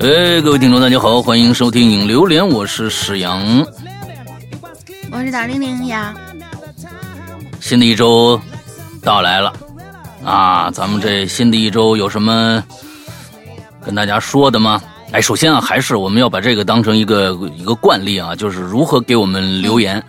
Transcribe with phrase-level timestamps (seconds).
[0.00, 3.66] 哎，各位听众，大家好，欢迎收听《影榴莲》，我是史阳。
[5.10, 6.14] 我是大玲玲呀，
[7.68, 8.40] 新的一周
[9.02, 9.52] 到来了
[10.24, 10.70] 啊！
[10.70, 12.64] 咱们这新的一周有什么
[13.84, 14.82] 跟大家说的吗？
[15.10, 20.02] 哎，首先啊，还是我们要把这个当成一个一个惯例啊，就是如何给我们留言。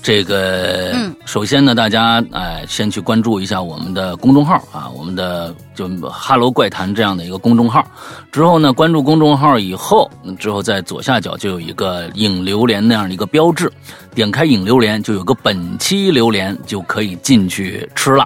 [0.00, 7.84] 这个，嗯首先呢，大家哎，先去关注一下我们的公众号啊，我们的就“哈喽怪谈”这样的一个公众号。
[8.30, 10.08] 之后呢，关注公众号以后，
[10.38, 13.68] 之后在左下角就有一个影榴莲那样的一个标志，
[14.14, 18.24] 点开影榴莲就有个本期榴莲，就可以进去吃了。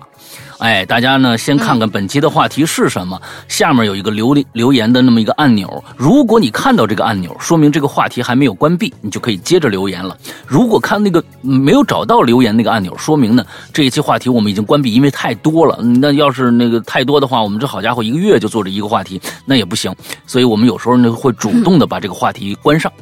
[0.59, 10.19] 哎，大家呢先看看本期的话题是什么，下面有一个留留言的那么一个按钮，如果你看到这个按钮，说明这个话题还没有关闭，你就可以接着留言了。
[10.49, 15.79] 如果看那个没有找到留言那个按钮，说明呢这一期话题我们已经关闭，因为太多了。
[15.81, 19.95] 那要是那个太多的话，我们这好家伙一个月就做这一个话题，那也不行。
[20.27, 22.93] 所以我们有时候呢会主动的把这个话题关上。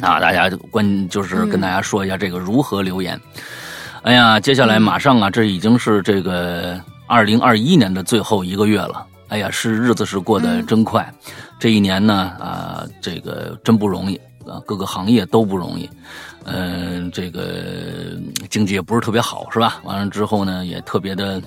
[0.00, 3.18] 啊，大家关就是跟大家说一下这个如何留言。
[4.02, 9.06] 哎呀，接下来马上啊，这已经是这个二零二一年的最后一个月了。
[9.28, 11.08] 哎呀，是日子是过得真快，
[11.56, 15.88] 这一年呢，啊，这个真不容易啊，各个行业都不容易。
[16.44, 18.18] 嗯、这个
[18.50, 19.80] 经济也不是特别好，是吧？
[19.84, 21.40] 完了之后呢，也特别的，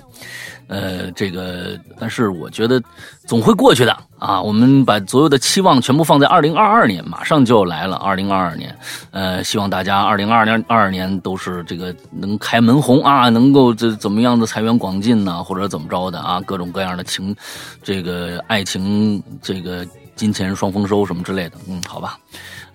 [0.68, 2.82] 呃，这个，但是我觉得
[3.26, 4.40] 总会过去的啊。
[4.40, 7.96] 我们把所有的期望全部放在二零二二年，马上就要来了。
[7.96, 8.74] 二零二二年，
[9.10, 17.36] 呃，希望大家二零二二年二二年都是这个能开门红啊，能够这怎么样的财源广进呐、或者怎么着的啊，各种各样的情，
[17.82, 21.58] 这个爱情，这个金钱双丰收什么之类的。
[21.68, 22.18] 嗯，好吧，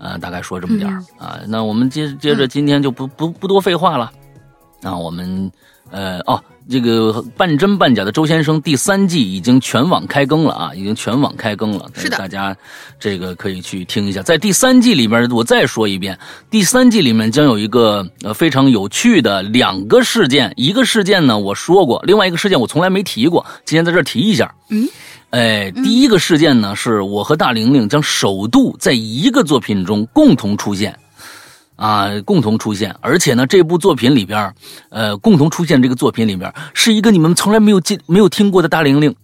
[0.01, 1.39] 呃，大概说这么点儿、啊。
[1.47, 4.11] 那我们接接着今天就不不不多废话了。
[4.81, 5.51] 那我们
[5.91, 11.91] 呃哦，这个半真半假的周先生第三季已经全网开更了啊，已经全网开更了。
[11.93, 12.55] 是的大家
[12.97, 14.21] 这个可以去听一下。
[14.21, 16.17] 在第三季里面，我再说一遍，
[16.49, 24.55] 第三季里面将有一个呃非常有趣的两个事件，一个事件呢我说过，另外一个事件我从来没提过，今天在这提一下。
[24.69, 24.87] 嗯。
[25.31, 30.97] 哎，第一个事件呢，是我和大玲玲将首度在一个作品中共同出现，
[31.81, 34.53] 啊，共同出现，而且呢，这部作品里边，
[34.91, 39.15] 呃，共同出现这个作品里边是一个你们从来没有见、没有听过的大玲玲，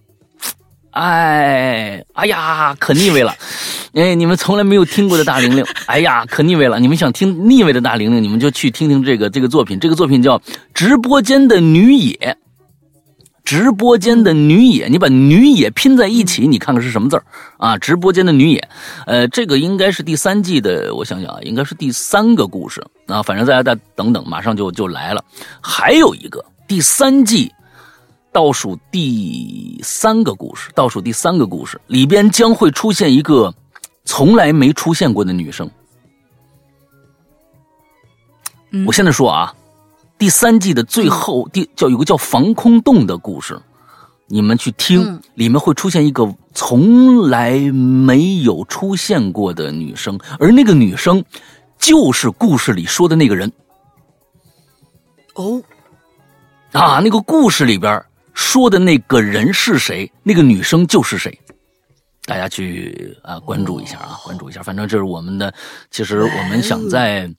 [0.90, 3.35] 哎，哎呀，可腻味了，
[3.94, 6.79] 哎，你们从来没有听过的大玲玲，哎呀，可腻味了。
[6.79, 10.39] 你们想听腻味的大玲玲，你们就去听听这个这个作品，这个作品叫
[10.74, 12.16] 《直播间的女野》。
[13.47, 17.24] 直播间的女野，你把女野拼在一起，你看看是什么字儿
[17.58, 17.78] 啊？
[17.78, 18.69] 直播间的女野，
[19.06, 23.24] 呃，这个应该是第三季的，我想想啊，应该是第三个故事啊。
[23.24, 25.24] 反正大家再等等，马上就就来了。
[25.62, 27.50] 还有一个第三季
[28.34, 33.56] 倒数第三个故事，倒数第三个故事里边将会出现一个
[34.03, 35.72] 从来没出现过的女生。
[38.72, 39.56] 嗯我现在说啊，
[40.18, 43.60] 第三季的最后，第叫有个叫防空洞的故事，
[44.28, 45.22] 你们去听，嗯。
[45.36, 51.24] 里面会出现一个从来没有出现过的女生，而那个女生
[51.78, 53.52] 就是故事里说的那个人。
[55.36, 55.62] 哦，
[56.72, 58.04] 啊，那个故事里边
[58.34, 61.40] 说的那个人是谁，那个女生就是谁。
[62.26, 64.64] 大家去啊关注一下啊，关注一下。
[64.64, 65.54] 反正这是我们的，
[65.92, 67.32] 其实我们想在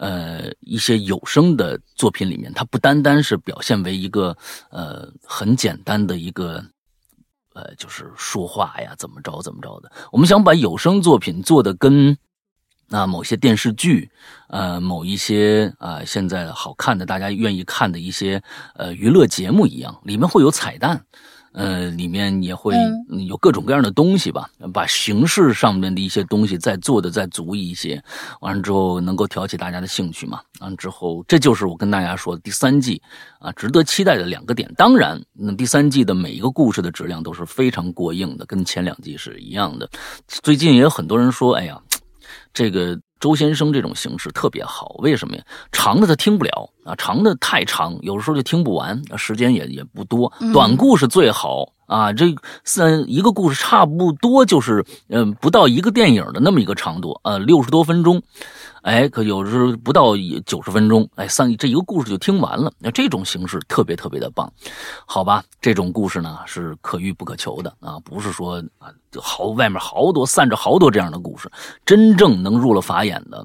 [0.00, 4.36] 呃一些有声的作品里面，它不单单是表现为一个
[4.70, 6.64] 呃很简单的一个
[7.54, 12.16] 呃就是说话呀怎么着怎么着的，我们想把有声作品做的跟。
[12.90, 14.10] 啊，某些电视剧，
[14.48, 18.42] 呃，某一些啊、现在好看的、大家愿意看的一些
[18.74, 21.06] 呃娱乐节目一样，里面会有彩蛋，
[21.52, 22.74] 呃，里面也会
[23.10, 28.02] 嗯有各种各样的东西吧，把形式上面的一些东西再做的再足一些，
[28.40, 30.40] 完了之后能够挑起大家的兴趣嘛。
[30.60, 33.02] 完了之后，这就是我跟大家说的第三季
[33.40, 34.72] 啊，值得期待的两个点。
[34.76, 39.88] 当然，那第三季的每一个故事的质量都是非常过硬的，跟前两季是一样的。
[40.28, 41.80] 最近也有很多人说，哎呀，
[42.54, 45.42] 这个周先生这种形式特别好，为什么呀？
[45.70, 50.32] 长的他听不了啊，长的太长，有时候就听不完，时间也也不多。
[50.54, 52.32] 短故事最好啊，这
[52.62, 58.22] 三一个故事差不多就是嗯不到一个电影的那么一个长度，呃六十多分钟，
[58.82, 60.12] 哎，可有时候不到
[60.46, 62.72] 九十分钟，哎三这一个故事就听完了。
[62.78, 64.52] 那这种形式特别特别的棒，
[65.04, 65.42] 好吧？
[65.60, 71.50] 这种故事呢是可遇不可求的啊，不是说啊好外面好多散着好多这样的故事，
[71.84, 73.44] 真正能入了法眼的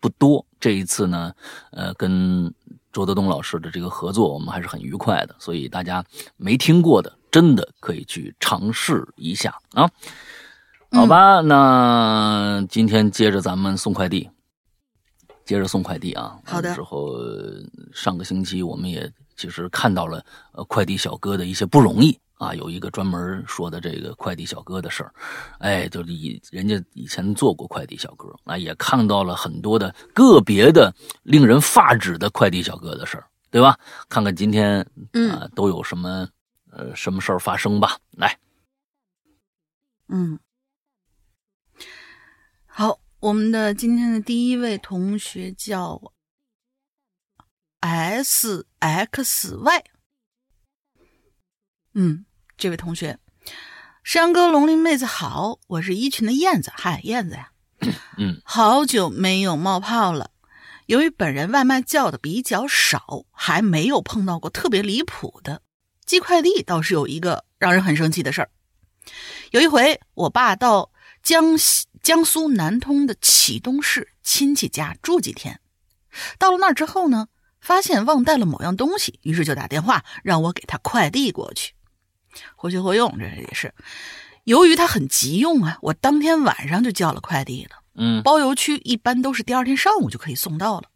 [0.00, 0.44] 不多。
[0.58, 1.32] 这一次呢，
[1.70, 2.52] 呃跟。
[2.94, 6.02] 周德东老师的这个合作，我们还是很愉快的，所以大家
[6.36, 9.90] 没听过的，真的可以去尝试一下啊。
[10.92, 14.30] 好吧，那今天接着咱们送快递，
[15.44, 16.38] 接着送快递啊。
[16.44, 16.72] 好的。
[16.72, 17.16] 之后
[17.92, 22.18] 上个星期我们也其实看到了呃快递小哥的一些不容易。
[22.36, 25.14] 啊，有一个专门说的这个快递小哥的事儿，
[25.60, 30.92] 哎，就是以人家以前做过快递小哥，啊，也看到了很多的个别的
[31.22, 33.78] 令人发指的快递小哥的事儿，对吧？
[34.08, 34.80] 看看今天
[35.30, 36.28] 啊都有什么
[36.72, 37.96] 呃什么事儿发生吧。
[38.10, 38.36] 来，
[40.08, 40.38] 嗯，
[42.66, 46.02] 好，我们的今天的第一位同学叫
[47.84, 49.84] S X Y。
[51.92, 52.24] 嗯，
[52.56, 53.18] 这位同学，
[54.02, 57.50] 山哥、龙鳞妹子好，我是一群的燕子，嗨，燕子呀，
[58.16, 60.30] 嗯， 好久没有冒泡了。
[60.86, 65.60] 由于本人外卖叫的比较少，还没有碰到过特别离谱的。
[66.06, 68.50] 寄快递倒是有一个让人很生气的事儿。
[69.50, 70.90] 有一回，我爸到
[71.22, 75.60] 江西江苏南通的启东市亲戚家住几天，
[76.38, 77.28] 到了那儿之后呢，
[77.64, 81.72] 发现忘带了某样东西，于是就打电话让我给他快递过去。
[82.54, 83.72] 活学活用，这也是。
[84.44, 87.70] 由于他很急用啊，我当天晚上就叫了快递了。
[87.96, 90.88] 嗯，包邮区一般都是第二天上午就可以送到了。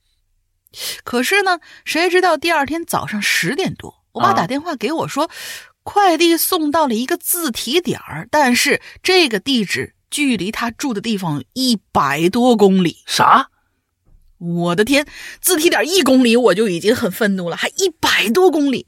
[1.04, 5.30] 可是呢，谁知道第二天早上十点多，我爸打电话给我说，
[5.82, 12.98] 快递送到了一个自提点儿，但是这个地址距离他住的地方一百多公里。
[13.06, 13.48] 啥？
[14.38, 15.06] 我的天，
[15.40, 18.86] 自提点一公里我就已经很愤怒了，还一百多公里。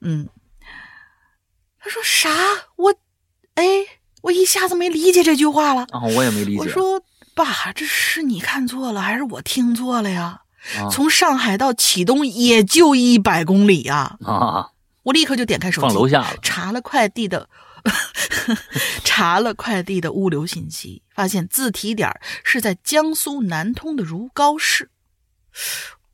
[0.00, 0.28] 嗯。
[1.78, 2.30] 他说啥？
[2.76, 2.94] 我，
[3.54, 3.64] 哎，
[4.22, 5.82] 我一下子没理解这句话了。
[5.90, 6.60] 啊，我也没理解。
[6.60, 7.02] 我说
[7.34, 10.42] 爸，这是你看错了，还是我听错了呀？
[10.92, 14.16] 从上海到启东也就一百公里呀！
[14.24, 14.70] 啊！
[15.02, 17.48] 我立刻就点开手机，放楼下了，查了快递的，
[19.04, 22.10] 查了快递的物流信息，发现自提点
[22.44, 24.90] 是在江苏南通的如皋市。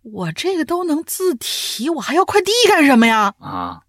[0.02, 3.34] 我这个都能自提，我还要快递干什么呀？
[3.38, 3.82] 啊！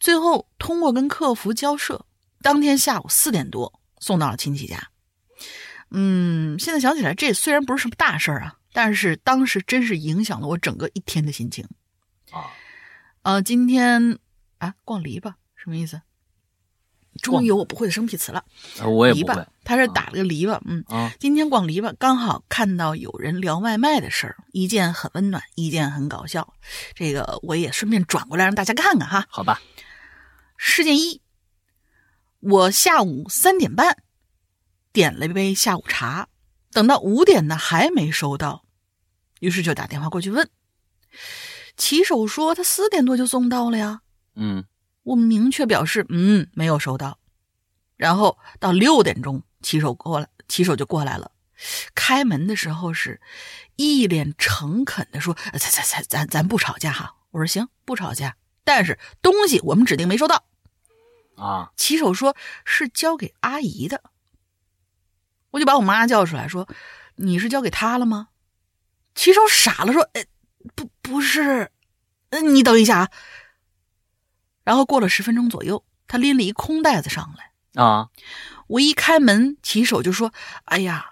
[0.00, 2.06] 最后通过跟客服交涉，
[2.40, 4.90] 当天下午四点多送到了亲戚家。
[5.90, 11.66] 嗯，现在想起来，这虽然不是什么大事儿啊，但是当时真是影响了我整个一天的心情。
[12.30, 12.50] 啊，
[13.22, 14.18] 呃，今天
[14.58, 16.00] 啊，逛篱笆什么意思？
[17.18, 18.44] 终于有我不会的生僻词了。
[18.84, 19.46] 我也不会。
[19.64, 20.58] 他是打了个篱笆。
[20.64, 26.54] 嗯啊，今天逛篱笆，刚好看到有人聊外卖的事儿，一件很温暖，一件很搞笑。
[26.94, 29.26] 这个我也顺便转过来让大家看看哈。
[29.28, 29.60] 好吧。
[30.56, 31.20] 事件一，
[32.40, 33.98] 我下午三点半
[34.92, 36.28] 点了一杯下午茶，
[36.72, 38.64] 等到五点呢还没收到，
[39.40, 40.48] 于是就打电话过去问，
[41.76, 44.00] 骑手说他四点多就送到了呀。
[44.34, 44.64] 嗯，
[45.08, 47.18] 我明确表示嗯没有收到，
[47.96, 51.32] 然后到六点钟骑手过来，骑手就过来了，
[51.94, 53.18] 开门的时候是
[53.76, 60.44] 一脸诚恳的说：“咱咱咱咱咱不吵架哈。”我说：“行，不吵架，但是东西我们指定没收到。”
[61.36, 61.72] 啊！
[61.74, 62.36] 骑手说
[62.66, 64.02] 是交给阿姨的，
[65.52, 66.68] 我就把我妈叫出来说
[67.16, 68.28] ：“你是交给她了吗？”
[69.14, 70.26] 骑手傻了，说：“哎，
[70.74, 71.70] 不，不是，
[72.28, 73.10] 嗯，你等一下啊。”
[74.68, 78.08] 然后过了十分钟左右，他拎了一空袋子上来啊。
[78.66, 80.30] 我一开门，骑手就说
[80.66, 81.06] ：“哎呀，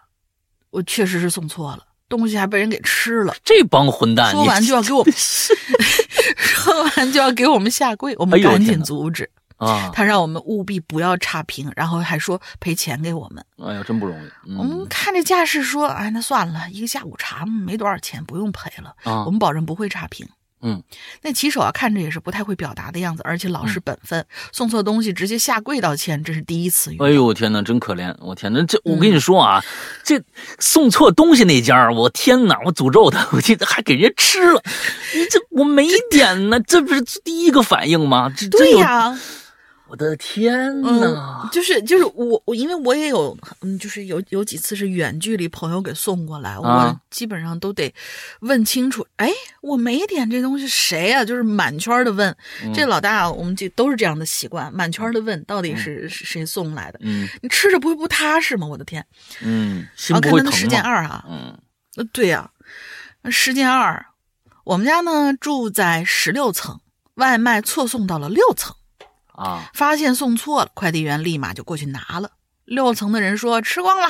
[0.69, 4.31] 我确实是送错了，东西还被人给吃了。”这帮混蛋！
[4.31, 5.03] 说完就要给我，
[6.37, 9.31] 说完就要给我们下跪，我们赶紧阻止。
[9.57, 9.91] 啊！
[9.95, 13.43] 他让我们务必不要差评，然后还说赔钱给我们。
[13.67, 14.55] 哎呀，真不容易。
[14.55, 18.95] 我们看这架势，说，哎，那算了，一个下午茶没多少钱，不用赔了。
[19.05, 20.29] 啊，我们保证不会差评。
[20.69, 20.83] 嗯，
[21.23, 26.91] 那骑手啊，看着也是不太会表达的样子，而且老实本分，送错东西直接下跪道歉，这是第一次。
[26.99, 28.13] 哎呦，我天哪，真可怜！
[28.19, 29.63] 我天哪，这我跟你说啊，
[30.03, 30.21] 这
[30.59, 34.61] 送错东西那家，我天哪，我诅咒他， 我这还给人家吃了。
[35.15, 38.33] 你这我没点呢，这不是第一个反应吗？
[38.37, 39.17] 这对呀。
[39.89, 41.43] 我的天呐！
[41.45, 47.95] 嗯，就是就是我我因为我也有嗯，就是有有几次是远距离朋友给送过来，我啊基本上都得
[48.41, 49.07] 问清楚。
[49.17, 49.31] 哎，
[49.63, 52.37] 我没点这东西，谁呀、就是满圈的问。
[52.65, 56.99] 嗯这老大，我们这都是这样的习惯，满圈的问到底是是谁送来的。
[57.03, 58.67] 嗯你吃着不会不踏实吗？
[58.67, 59.07] 我的天！
[59.41, 60.83] 嗯，心然后不会疼看他的事件？
[60.83, 61.57] 二啊，嗯
[61.95, 62.51] 呃，对呀、
[63.31, 64.05] 事件二，
[64.65, 66.81] 我们家呢住在十六层，
[67.15, 68.75] 外卖错送到了六层。
[69.37, 72.33] 啊发现送错了，快递员立马就过去拿了。
[72.65, 74.09] 六层的人说吃光了，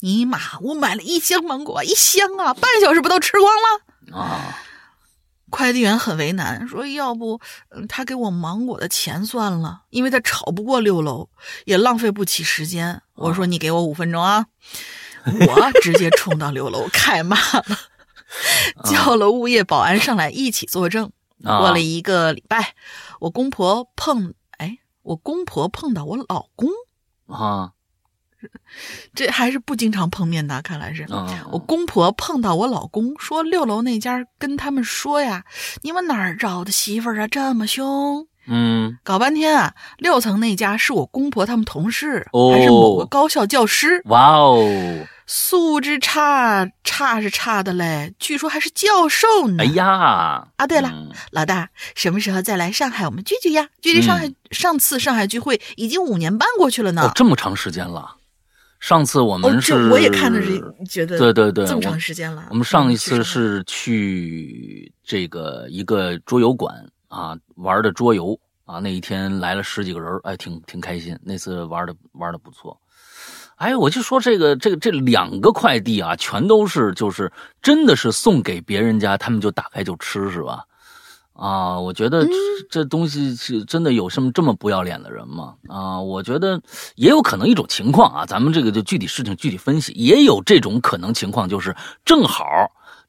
[0.00, 4.18] 尼玛，我买了一箱芒果，一箱啊，半小时不都吃光了？
[4.18, 4.58] 啊
[5.50, 11.28] 快递员很为难，说要不，嗯他给我芒果的钱算了，因为他吵不过六楼，
[11.66, 13.02] 也浪费不起时间。
[13.14, 14.46] 我说你给我五分钟啊，
[15.46, 17.78] 我直接冲到六楼开骂了，
[18.84, 21.12] 叫了物业保安上来一起作证。
[21.44, 21.58] 啊！
[21.58, 22.74] 过了一个礼拜，
[23.20, 26.68] 我公婆碰哎，我公婆碰到我老公，
[27.26, 27.72] 啊
[29.14, 31.04] 这还是不经常碰面的，看来是。
[31.04, 31.46] 啊！
[31.52, 35.44] 我公婆碰到我老公，说六楼那家跟他们说呀，
[35.82, 38.26] 你们哪儿找的媳妇儿啊，这么凶？
[38.48, 44.66] 嗯搞半天啊，六层那家是我公婆他们同事，哦还是某个高校教师，哇哦！
[45.26, 49.62] 素质差差是差的嘞，据说还是教授呢。
[49.62, 53.68] 哎呀啊，对了，嗯老大，什么时候再来上海我们聚聚呀？
[53.80, 57.02] 距离上海、上次上海聚会已经五年半过去了呢。
[57.02, 58.16] 哦，这么长时间了。
[58.80, 60.60] 上次我哦们，是，这我也看着是
[60.90, 62.48] 觉得对对对，这么长时间了。
[62.50, 66.74] 我们上一嗯次是去这个一个桌游馆
[67.06, 71.16] 啊玩的桌游啊，那一天来了十几个人，哎，挺挺开心。
[71.22, 72.76] 那次玩的玩的不错。
[73.62, 77.30] 哎，我就说这个这个这两个快递啊，全都是就是
[77.62, 80.64] 真的是送给别人家，他们就打开就吃是吧？
[81.32, 82.32] 啊，我觉得这
[82.68, 85.54] 这东西是真的有什么这么不要脸的人吗？
[85.68, 86.60] 啊，我觉得
[86.96, 91.72] 也有可能一种情况啊，咱们这个就具体事情具体分析，也有这种可能情况，就是
[92.04, 92.44] 正好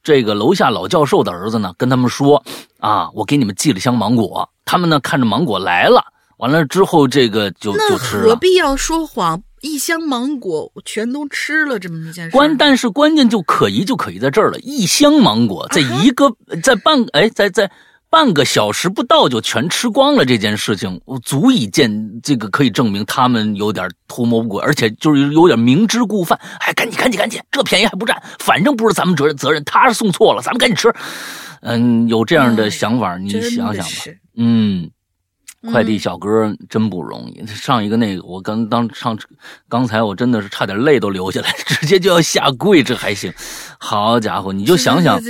[0.04, 2.40] 这个楼下老教授的儿子呢跟他们说
[2.78, 6.00] 啊，我给你们寄了箱芒果，他们呢看着芒果来了，
[6.36, 8.28] 完了之后这个就就吃了。
[8.28, 9.42] 何必要说谎？
[9.64, 12.30] 一箱芒果我全都吃了，这么一件事。
[12.30, 16.30] 关，但是关键就可疑就可疑在这儿了，一箱芒果在一个、
[16.62, 17.70] 在半哎在在
[18.10, 26.38] 半个小时不到就全吃光了，这件事情足以见这个可以证明他们有点图谋不轨，而且就是有点明知故犯。
[26.60, 30.94] 哎，赶紧赶紧赶紧，这便宜还不占，反正不是咱们责任责任，他是送错了，咱们赶紧吃。
[31.62, 33.90] 嗯，有这样的想法，你想想吧。
[34.36, 34.90] 嗯，
[35.70, 37.44] 快递嗯小哥真不容易。
[37.46, 39.18] 上一个那个，我刚当上
[39.68, 43.32] 刚才我真的是差点泪都流下来， 直接就要下跪，这还行？
[43.78, 45.20] 好家伙，你就想想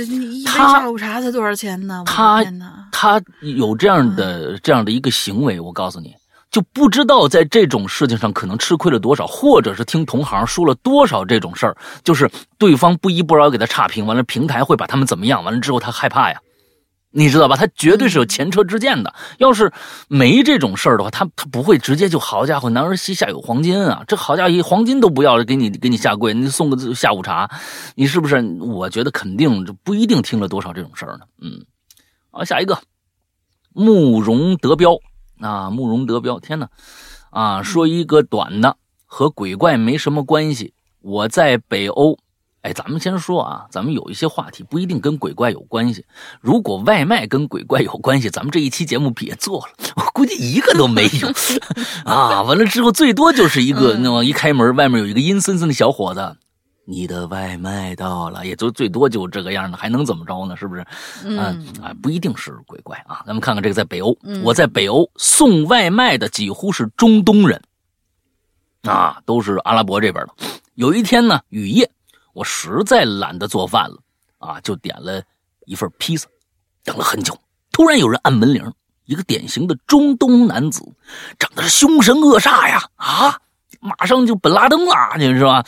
[0.45, 2.03] 他下午茶才多少钱呢？
[2.05, 2.43] 他！
[2.91, 6.15] 他有这样的这样的一个行为，我告诉你，
[6.49, 16.39] 就不知道在这种事情上可能吃亏了多少，或者是听同行说了多少这种事儿，就是对方不依不饶给他差评，完了平台会把他们怎么样，完了之后他害怕呀。
[17.17, 17.55] 你知道吧？
[17.55, 19.13] 他绝对是有前车之鉴的。
[19.37, 19.71] 要是
[20.09, 24.03] 没这种事儿的话，他他不会直接就好家伙，男儿膝下有黄金啊！
[24.05, 27.49] 这好家伙，黄金都不要，给你给你下跪，你送个下午茶，
[27.95, 28.43] 你是不是？
[28.59, 31.25] 我觉得肯定这不一定听了多少这种事儿呢。
[31.41, 31.65] 嗯，
[32.31, 32.77] 好，下一个，
[33.71, 34.99] 慕容德彪
[35.39, 36.67] 啊，慕容德彪，天哪！
[37.29, 40.73] 啊，说一个短的，和鬼怪没什么关系。
[41.01, 42.17] 我在北欧，
[42.65, 46.03] 哎，咱们先说啊，咱们有一些话题不一定跟鬼怪有关系。
[46.41, 51.27] 如果外卖跟鬼怪有关系，咱们这一期节目别做了，我估计一个都没有
[52.11, 52.41] 啊。
[52.41, 56.37] 完了之后，最多就是一个，嗯那么一开门，外面有一个阴森森的小伙子。
[56.87, 60.57] 你的外卖到了，也就最多就这个样的，还能怎么着呢？
[60.57, 60.83] 是不是？
[61.23, 63.21] 嗯啊，不一定是鬼怪啊。
[63.27, 67.61] 咱们看看这个，在北欧，嗯我在北欧送外卖的几乎是中东人，
[68.81, 70.33] 啊，都是阿拉伯这边的。
[70.73, 71.89] 有一天呢，雨夜，
[72.35, 73.97] 我实在懒得做饭了，
[74.39, 75.23] 啊，就点了
[75.65, 76.27] 一份披萨，
[76.83, 77.33] 等了很久，
[77.71, 78.73] 突然有人按门铃，
[79.05, 80.83] 一个典型的中东男子，
[81.39, 83.39] 长得是凶神恶煞呀，啊，
[83.79, 85.65] 马上就本拉登了，你是吧？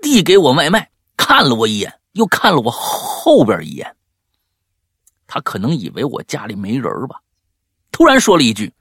[0.00, 3.94] 递给我外卖，看了我一眼，又看了我后边一眼。
[5.26, 7.20] 他可能以为我家里没人吧，
[7.92, 8.72] 突然说了一句：“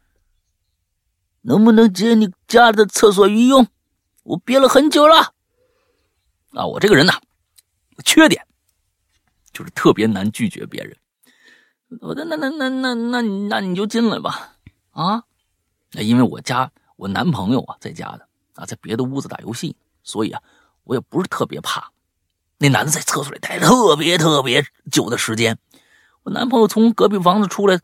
[1.43, 3.67] 能不能借你家的厕所一用？
[4.23, 5.33] 我憋了很久了。”
[6.55, 7.13] 啊，我这个人呐，
[8.05, 8.41] 缺点
[9.51, 10.97] 就是特别难拒绝别人。
[12.01, 14.55] 我的那那那那那那你就进来吧，
[14.91, 15.23] 啊，
[15.91, 20.41] 那因为我家我男朋友啊在家的啊，在别的屋子打游戏，所以啊，
[20.85, 21.91] 我也不是特别怕。
[22.57, 25.57] 那男的在厕所里待特别特别久的时间，
[26.23, 27.77] 我男朋友从隔壁房子出来，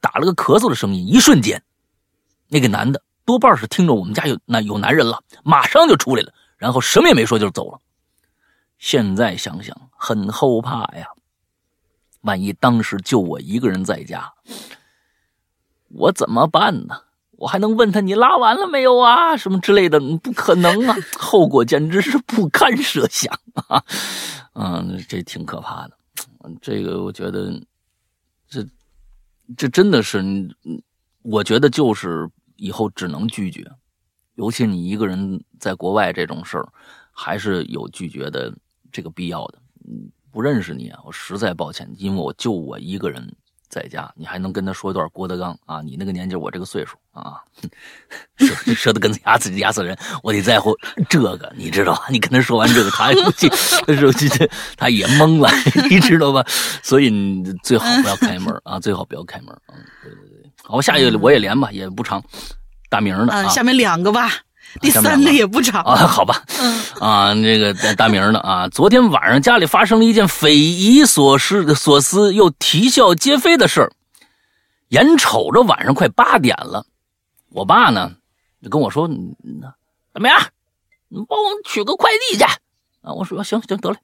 [0.00, 1.62] 打了个咳嗽的声音，一瞬间，
[2.48, 7.80] 那个男的多半是听着我们家有那有男人了，马上就出来了，然后什么也没说就走了。
[8.78, 11.08] 现在想想很后怕呀，
[12.22, 14.34] 万一当时就我一个人在家，
[15.88, 17.02] 我怎么办呢？
[17.38, 19.36] 我还能问他你拉完了没有啊？
[19.36, 20.00] 什么之类的？
[20.00, 20.96] 不可能啊！
[21.18, 23.84] 后果简直是不堪设想啊！
[24.54, 25.98] 嗯，这挺可怕的。
[26.62, 27.52] 这个我觉得，
[28.48, 28.66] 这
[29.54, 30.24] 这真的是，
[31.20, 33.70] 我觉得就是以后只能拒绝，
[34.36, 36.66] 尤其你一个人在国外这种事儿，
[37.12, 38.50] 还是有拒绝的
[38.92, 39.58] 这个必要的。
[39.88, 43.34] 嗯，不认识你啊，我实在抱歉，因为我就我一个人。
[43.68, 45.82] 在家，你还能跟他说一段郭德纲啊？
[45.82, 47.42] 你那个年纪，我这个岁数啊，
[48.38, 50.72] 说说的跟压死压死人，我得在乎
[51.10, 52.06] 这个，你知道吧？
[52.08, 53.12] 你跟他说完这个，他
[53.96, 55.50] 说这 他也懵了，
[55.90, 56.44] 你知道吧？
[56.80, 59.48] 所以你最好不要开门啊，最好不要开门。
[59.68, 59.74] 嗯，
[60.04, 62.22] 对对对，好，下一个我也连吧，也不长，
[62.88, 64.45] 大名的啊，下面两个吧。
[64.80, 73.92] 第三个也不长啊，好吧，嗯啊，这个大名的啊，昨天晚上家里发生了一件匪夷所思、所思又啼笑皆非的事儿。
[74.88, 76.86] 眼瞅着晚上快八点了，
[77.50, 78.12] 我爸呢
[78.62, 79.08] 就跟我说
[80.12, 80.30] ：“大明，
[81.08, 82.44] 你帮我取个快递去。”
[83.02, 83.96] 啊，我说：“行行得嘞。”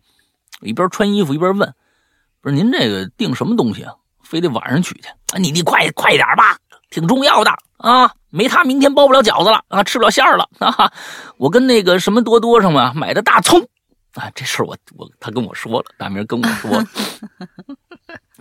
[0.62, 1.72] 一边穿衣服一边问
[2.42, 3.94] ：“不是您这个订什么东西啊？
[4.22, 5.08] 非得晚上取去？
[5.08, 6.56] 啊，你你快快点吧，
[6.90, 7.50] 挺重要的
[7.82, 10.90] 啊。”没他，明天包不了饺子了啊，吃不了馅儿了啊！
[11.36, 13.60] 我跟那个什么多多上嘛买的大葱
[14.14, 16.86] 啊，这事儿我我他跟我说了，大明跟我说了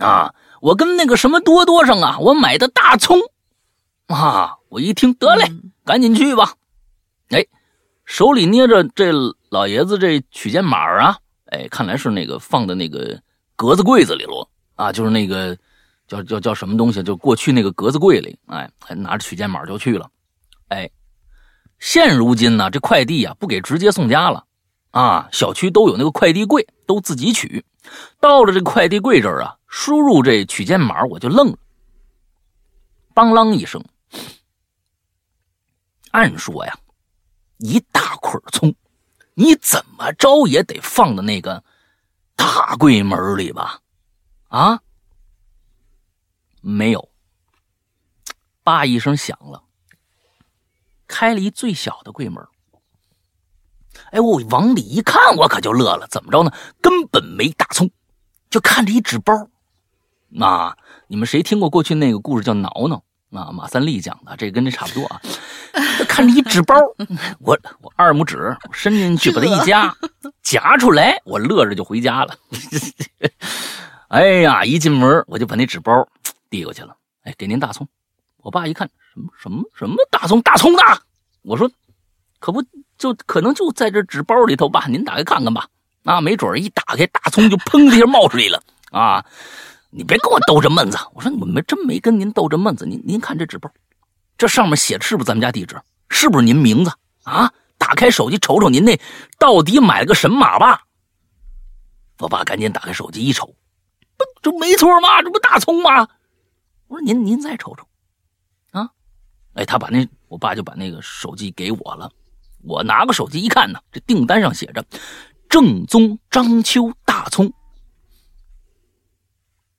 [0.08, 0.32] 啊，
[0.62, 3.18] 我跟那个什么多多上啊，我买的大葱
[4.06, 5.44] 啊，我一听得嘞，
[5.84, 6.54] 赶紧去吧。
[7.28, 7.44] 哎，
[8.06, 9.12] 手里捏着这
[9.50, 11.18] 老爷子这取件码啊，
[11.50, 13.20] 哎，看来是那个放的那个
[13.56, 15.54] 格子柜子里了啊，就是那个。
[16.12, 17.02] 叫叫叫什么东西？
[17.02, 20.10] 就过去那个格子柜里，哎，拿着取件码就去了，
[20.68, 20.90] 哎，
[21.78, 24.44] 现如今呢，这快递啊不给直接送家了，
[24.90, 27.64] 啊，小区都有那个快递柜，都自己取。
[28.20, 31.58] 到了这快递柜这儿啊，输入这取件码，我就愣了，
[33.14, 33.82] 当啷一声，
[36.10, 36.76] 按说呀，
[37.58, 38.74] 一大捆葱，
[39.34, 41.64] 你怎么着也得放到那个
[42.36, 43.80] 大柜门里吧？
[44.48, 44.78] 啊？
[46.62, 47.10] 没有，
[48.62, 49.64] 叭一声响了，
[51.06, 52.42] 开了一最小的柜门。
[54.12, 56.06] 哎，我往里一看，我可就乐了。
[56.08, 56.52] 怎么着呢？
[56.80, 57.90] 根本没大葱，
[58.48, 59.34] 就看着一纸包。
[60.40, 60.76] 啊，
[61.08, 63.04] 你们谁听过过去那个故事叫《挠挠》？
[63.38, 65.20] 啊，马三立讲的，这跟这差不多啊。
[66.08, 66.74] 看着一纸包，
[67.40, 69.94] 我我二拇指伸进去把它一夹，
[70.42, 72.34] 夹出来，我乐着就回家了。
[74.08, 76.06] 哎呀，一进门我就把那纸包。
[76.52, 77.88] 递过去了，哎，给您大葱。
[78.36, 80.82] 我爸一看，什么什么什么大葱，大葱的。
[81.40, 81.70] 我说，
[82.38, 82.62] 可不
[82.98, 84.84] 就可能就在这纸包里头吧？
[84.86, 85.66] 您打开看看吧。
[86.04, 89.24] 啊，没准一打开，大葱就砰的一下冒出来了啊！
[89.88, 90.98] 你别跟我逗这闷子。
[91.14, 92.84] 我说，我没真没跟您逗这闷子。
[92.84, 93.70] 您您看这纸包，
[94.36, 95.80] 这上面写的是不是咱们家地址？
[96.10, 97.50] 是不是您名字啊？
[97.78, 99.00] 打开手机瞅瞅，您那
[99.38, 100.82] 到底买了个什么码吧？
[102.18, 103.46] 我爸赶紧打开手机一瞅，
[104.16, 106.08] 不，这没错嘛，这不大葱吗？
[106.92, 107.86] 我说您您再瞅瞅，
[108.72, 108.90] 啊，
[109.54, 112.12] 哎，他把那我爸就把那个手机给我了，
[112.60, 114.84] 我拿个手机一看呢，这订单上写着
[115.48, 117.50] 正宗章丘大葱，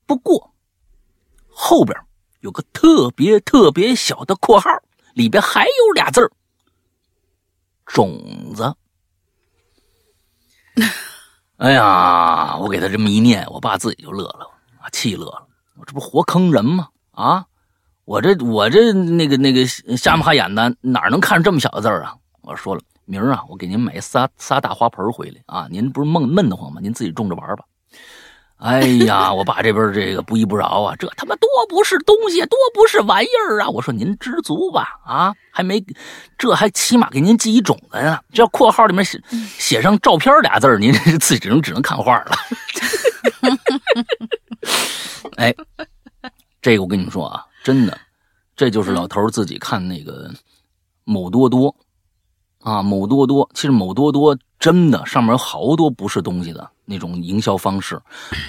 [0.08, 0.56] 不过
[1.48, 1.96] 后边
[2.40, 4.72] 有个特别特别小的括号，
[5.14, 6.32] 里边还有俩字儿
[7.86, 8.76] 种子。
[11.58, 14.50] 哎呀，我给他这么一念，我爸自己就乐了，
[14.80, 16.90] 啊，气乐了，我这不活坑人吗？
[17.14, 17.46] 啊，
[18.06, 22.16] 我这我这那个那个瞎么哈眼的，哪能看这么小的字儿啊？
[22.42, 25.68] 我说了，明儿啊，我给您买仨仨大花盆回来啊！
[25.70, 26.82] 您不是闷闷得慌吗？
[26.82, 27.64] 您自己种着玩吧。
[28.58, 33.70] 哎呀，我爸这边这个不依不饶啊，这他妈多不是东西，多不是玩意儿啊！
[33.70, 35.84] 我说您知足吧，啊，还没，
[36.38, 38.20] 这还起码给您寄一种子呢。
[38.34, 39.22] 这括号里面写
[39.60, 42.32] 写上照片俩字您 自己只能只能看画了。
[45.38, 45.54] 哎。
[46.64, 48.00] 这个我跟你们说啊，真的，
[48.56, 50.32] 这就是老头自己看那个
[51.04, 51.76] 某多多
[52.62, 53.50] 啊，某多多。
[53.54, 58.00] 其实某多多真的上面有好多不是东西的那种营销方式，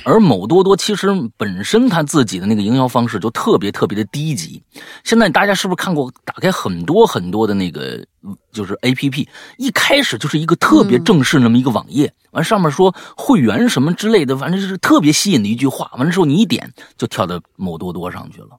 [0.05, 4.63] 而某多多其实本身他自己的那个营销方式就特别特别的低级。
[5.05, 6.13] 现在大家是不是看过？
[6.25, 8.05] 打开很多很多的那个
[8.53, 12.13] 就是 A P P，一开始就是一个特别正式那么一个网页。
[12.33, 15.91] 完上面说会员什么之类的，反正就是特别吸引的一句话。
[15.97, 18.59] 完了之后你一点就跳到某多多上去了，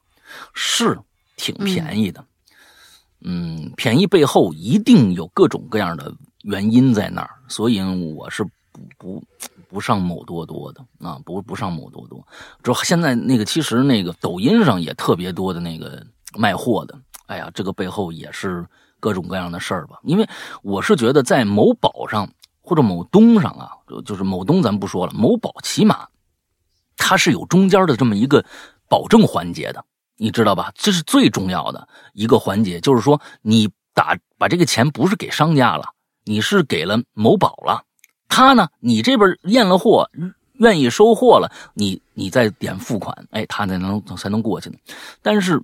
[0.54, 0.98] 是
[1.36, 2.24] 挺便宜的。
[3.28, 9.24] 嗯，便宜背后一定有各种各样的原因在那儿，所以我是不不
[9.76, 12.26] 不上某多多的啊，不不上某多多。
[12.64, 16.02] 之后现在那个其实那个抖音上也特别多的那个
[16.38, 18.66] 卖货的，哎呀，这个背后也是
[19.02, 19.98] 各种各样的事儿吧。
[20.04, 20.26] 因为
[20.64, 22.26] 我是觉得在某宝上
[22.62, 26.08] 或者某东上啊，就就是某东咱不说了，某宝起码
[26.96, 28.46] 它是有中间的这么一个
[28.88, 29.84] 保证环节的。
[30.16, 30.72] 你知道吧？
[30.74, 35.90] 这是最重要的一个环节，就是说你打把这个钱不是给商家了，
[36.24, 37.84] 你是给了某宝了。
[38.36, 40.10] 他呢，你这边验了货，
[40.58, 44.76] 愿意收货了，你你再点付款，哎，他才能才能过去呢。
[45.22, 45.58] 但是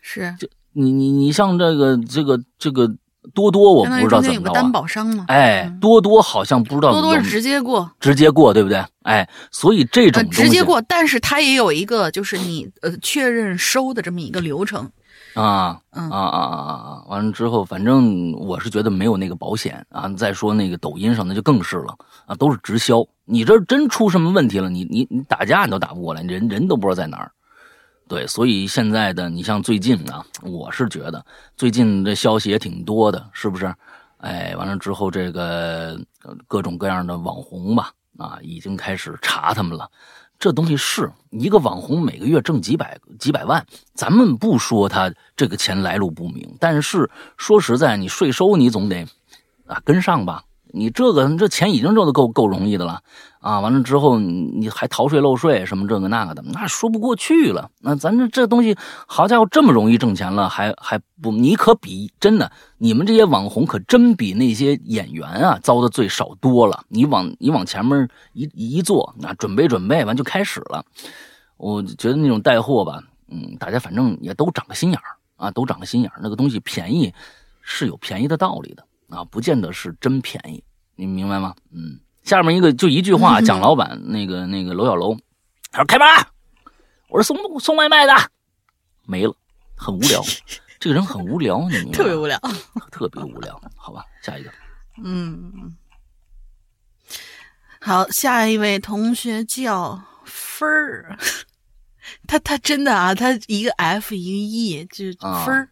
[0.00, 0.34] 是，
[0.72, 2.90] 你你你像这个这个这个
[3.34, 5.26] 多多，我不知道怎么着、有个担保商嘛。
[5.28, 8.82] 哎，多多好像不知道多多是直接过，直接过，对不对？
[9.02, 14.90] 哎，所以这种、呃、直接过，但是他也有一个就是你呃确认收的这么一个流程。
[15.34, 17.04] 啊，嗯啊啊啊啊！
[17.08, 20.08] 完了之后，反正我是觉得没有那个保险啊。
[20.10, 23.04] 再说那个抖音上那就更是了啊，都是直销。
[23.24, 27.30] 你这真出什么问题了，你你你打架你都打不过来，人人都不知道在哪儿。
[28.06, 31.24] 对，所以现在的你像最近啊，我是觉得
[31.56, 33.74] 最近这消息也挺多的，是不是？
[34.18, 35.98] 哎，完了之后这个
[36.46, 39.90] 各种各样的网红吧，啊，已经开始查他们了。
[40.44, 49.06] 这东西是一个网红每个月挣几百几百万，咱们不说他这个钱来路不明，但是说实在，你税收你总得
[49.66, 50.44] 啊跟上吧。
[50.74, 53.00] 你这个这钱已经挣的够够容易的了
[53.38, 57.70] 啊，完了之后你你还逃税漏税什么这个那个的，那说不过去了。
[57.80, 66.84] 那咱这这东西，好家伙，这么容易挣钱了，还还不你可比真的，你们这些网红可真比那些演员啊遭的罪少多了。
[66.88, 70.84] 你往你往前面一一坐，那准备准备完就开始了。
[71.56, 75.04] 我觉得那种带货吧，嗯，大家反正也都长个心眼儿
[75.36, 76.18] 啊，都长个心眼儿。
[76.20, 77.12] 那个东西便宜
[77.60, 78.84] 是有便宜的道理的。
[79.08, 80.62] 啊，不见得是真便宜，
[80.96, 81.54] 你明白吗？
[81.72, 85.16] 嗯，下面一个就一句话 蒋老板，那个那个楼小楼，
[85.70, 86.06] 他说开门，
[87.08, 88.12] 我是送送外卖的，
[89.06, 89.34] 没了，
[89.76, 90.22] 很无聊，
[90.80, 91.92] 这个人很无聊，你明白吗？
[91.92, 92.38] 特别无聊，
[92.90, 94.50] 特别无聊，好吧，下一个，
[95.02, 95.76] 嗯，
[97.80, 101.18] 好，下一位同学叫分儿，
[102.26, 105.68] 他他真的啊，他一个 F 一个 E，就是分儿。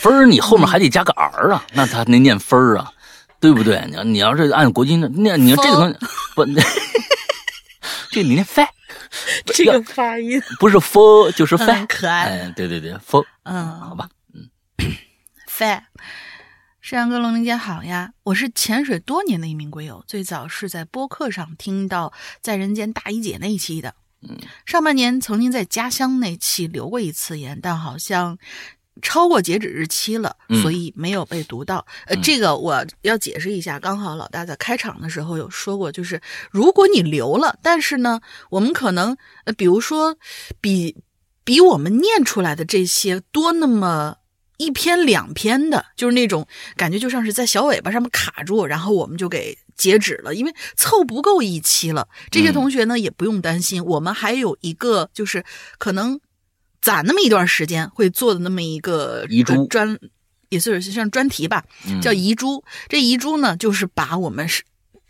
[0.00, 2.90] 分儿，你后面还得加个儿啊，那他那念分儿啊，
[3.38, 3.84] 对不对？
[3.90, 5.96] 你你要是按国际那念，你要这个东西
[6.34, 6.44] 不，
[8.10, 8.62] 这你念 f，
[9.54, 12.24] 这个发音不是 f 就是 f，可爱。
[12.24, 14.48] 哎，对对对，f，嗯，好吧，嗯
[15.46, 15.64] f。
[16.82, 22.08] 山羊哥龙玲姐好呀，我是潜水多年的一名龟友，最早是在播客上听到
[22.40, 23.94] 《在人间大姨姐》那一期的。
[24.28, 28.36] 嗯，上半年曾经在家乡那期留过一次言，但好像。
[29.02, 31.84] 超过截止日期了，所以没有被读到。
[32.06, 33.78] 嗯、呃，这个我要解释一下。
[33.78, 40.16] 刚好老大在开场的时候有说过，就是如果你留了，但是呢，我们可能呃，比如说
[40.60, 40.96] 比
[41.44, 44.16] 比我们念出来的这些多那么
[44.56, 52.08] 一篇两篇的，就是那种感觉，就像是在小尾巴上面卡住，然后我们就给截止了，因为凑不够一期了。
[52.30, 55.44] 这些同学呢、嗯、也不用担心，我们还有一个就是
[55.78, 56.20] 可能。
[56.82, 59.96] 攒那么一段时间会做的那么一个遗珠专，
[60.50, 61.64] 也是像专题吧，
[62.02, 62.62] 叫遗珠。
[62.88, 64.64] 这遗珠呢，就是把我们是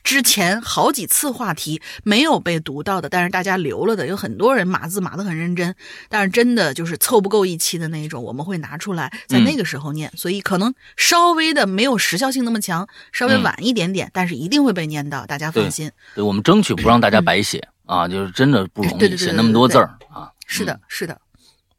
[0.05, 5.75] 之前好几次话题没有被读到的，但是大家留了的，有很多人码字码的很认真，
[6.09, 15.89] 但是真的就是凑不够一期的那一种，我们会拿出来在那个时候念，嗯、所以可能稍微的没有时效性那么强，稍微晚一点点，嗯、但是一定会被念到，大家放心。
[15.89, 20.29] 对，对我们争取不让大家白写、嗯、啊，就是真的不容易 写那么多字儿啊。
[20.47, 21.19] 是的，是的。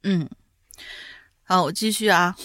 [0.03, 0.29] 嗯，
[1.43, 2.35] 好，我继续啊。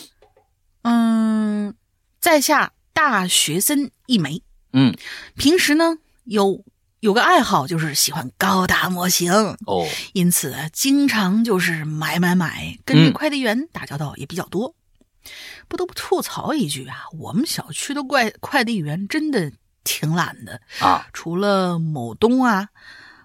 [0.83, 1.75] 嗯，
[2.21, 4.43] 在下大学生一枚。
[4.73, 4.95] 嗯，
[5.35, 6.65] 平时呢有
[7.01, 9.33] 有个爱好，就是喜欢高达模型
[9.67, 14.77] 哦，因此经常就是买买买，跟快递员打交道也比较多。
[15.25, 15.31] 嗯、
[15.67, 22.69] 不得不吐槽一句啊，我们小区的快快递员真的挺懒的啊，除了某东啊。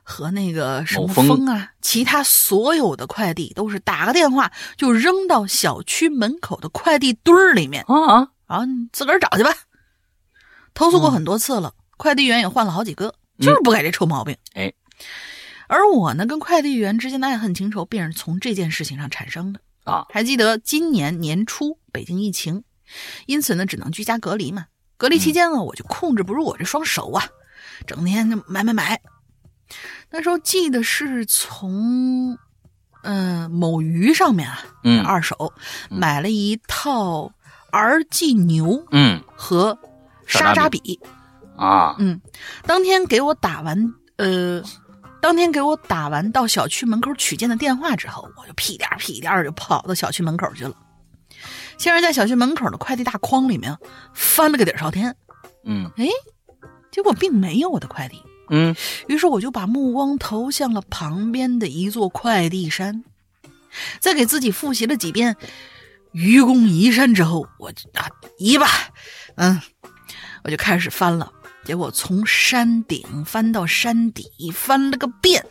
[0.04, 9.52] 和那个什么风啊，其他所有的快递都是打个电话就扔到小区门口的快递堆儿里面啊啊，你自个儿找去吧。
[10.74, 14.36] 投诉过很多次了，嗯、快递员也换了好几个，就是不改这臭毛病。
[14.54, 14.74] 哎，
[15.68, 20.06] 而我呢，跟快递员之间的爱恨情仇便是从这件事情上产生的啊。
[20.10, 22.64] 还记得今年年初北京疫情，
[23.26, 24.66] 因此呢，只能居家隔离嘛。
[24.98, 27.24] 隔离期间呢，嗯、我就控制不住我这双手啊，
[27.88, 29.00] 整天就买买买。
[30.16, 32.38] 那时候记得是从，
[33.02, 35.52] 嗯、呃，某鱼上面啊，嗯，二手
[35.90, 37.34] 买了一套
[37.72, 39.76] RG 牛嗯和
[40.28, 41.00] 沙扎比。
[41.58, 42.22] 啊，嗯，
[42.68, 44.62] 当天给我打完，呃，
[45.20, 50.76] 当天给我打完到小区门口取件的电话之后，我就屁颠儿屁颠儿就跑到小区门口去了。
[51.80, 53.76] 先是在小区门口的快递大筐里面
[54.14, 55.16] 翻了个底儿朝天，
[55.66, 56.06] 嗯哎，
[56.92, 58.22] 结果并没有我的快递。
[58.56, 58.76] 嗯
[59.08, 63.04] 于是我就把目光投向了旁边的一座快递山，
[64.00, 65.36] 在给自己复习了几遍
[66.12, 68.68] 愚公移山之后，我就啊移吧，
[69.38, 69.60] 嗯，
[70.44, 71.32] 我就开始翻了。
[71.64, 75.44] 结果从山顶翻到山底，翻了个遍，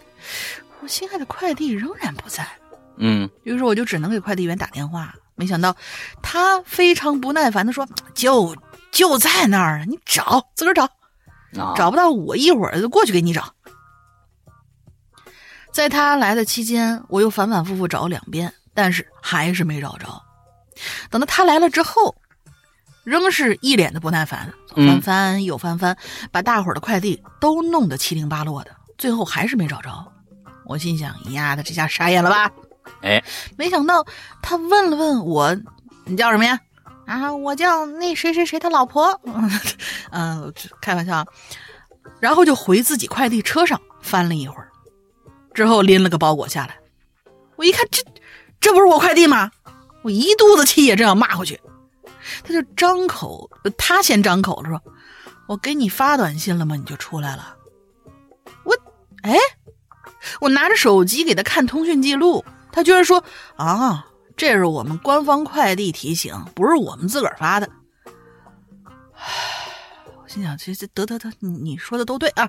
[0.81, 2.47] 我心爱的快递仍然不在。
[2.99, 5.75] 嗯于是我就只能给快递员打电话，没想到
[6.23, 8.55] 他非常不耐烦的说：“就
[8.93, 10.89] 就在那儿，你找，自个儿找。”
[11.59, 13.55] 啊，找不到我一会儿就过去给你找。
[15.71, 20.23] 在他来的期间，我又反反复复找两遍，但是还是没找着。
[21.11, 22.15] 等到他来了之后，
[23.05, 25.97] 仍是一脸的不耐烦，嗯翻翻又翻翻，
[26.31, 29.91] 把大伙儿的快递都弄得七零八落的，最后还是没找着。
[30.67, 32.51] 我心想：丫的，这下傻眼了吧？
[33.03, 33.23] 哎，
[33.57, 34.05] 没想到
[34.43, 35.57] 他问了问我
[36.05, 36.59] ：“你叫什么呀？”
[37.07, 39.21] 啊，我叫那谁谁谁他老婆。
[40.11, 41.27] 嗯，开玩笑。
[42.21, 44.69] 然后就回自己快递车上翻了一会儿，
[45.55, 46.79] 之后拎了个包裹下来。
[47.57, 48.03] 我一看，这
[48.61, 49.51] 这不是我快递吗？
[50.03, 51.61] 我一肚子气也正要骂回去，
[52.43, 54.81] 他就张口，他先张口了说
[55.47, 56.77] ：“我给你发短信了吗？
[56.77, 57.57] 你就出来了。”
[58.65, 58.75] 我，
[59.23, 59.37] 哎，
[60.41, 63.23] 我拿着手机给他看通讯记录，他居然说
[63.57, 67.69] ：“啊，这是我们官方快递提醒，不是我们自个儿发的。”
[70.23, 72.49] 我心想，这这得得得，你你说的都对啊！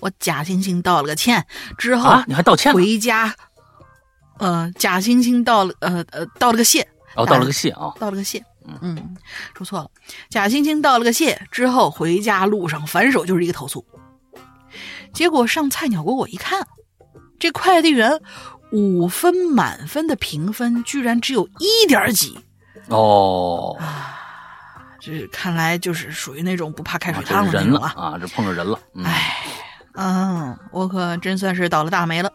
[0.00, 2.76] 我假惺惺道了个歉之后，啊，你还道歉呢？
[2.76, 3.34] 回家，
[4.38, 8.42] 呃，假惺惺道了呃呃道了个谢，哦，道了个谢啊，道了个谢，
[8.80, 9.16] 嗯，
[9.54, 9.90] 说错了，
[10.30, 13.84] 假惺惺道了个谢之后，回家路上反手就是一个投诉，
[15.12, 16.66] 结果上菜鸟给我一看，
[17.38, 18.20] 这快递员
[18.72, 22.38] 五分满分的评分居然只有一点几，
[22.88, 23.76] 哦，
[25.00, 27.92] 这看来就是属于那种不怕开水这烫是人了啊。
[27.96, 29.36] 啊，这碰着人了，嗯哎，
[29.94, 32.30] 嗯，我可真算是倒了大霉了。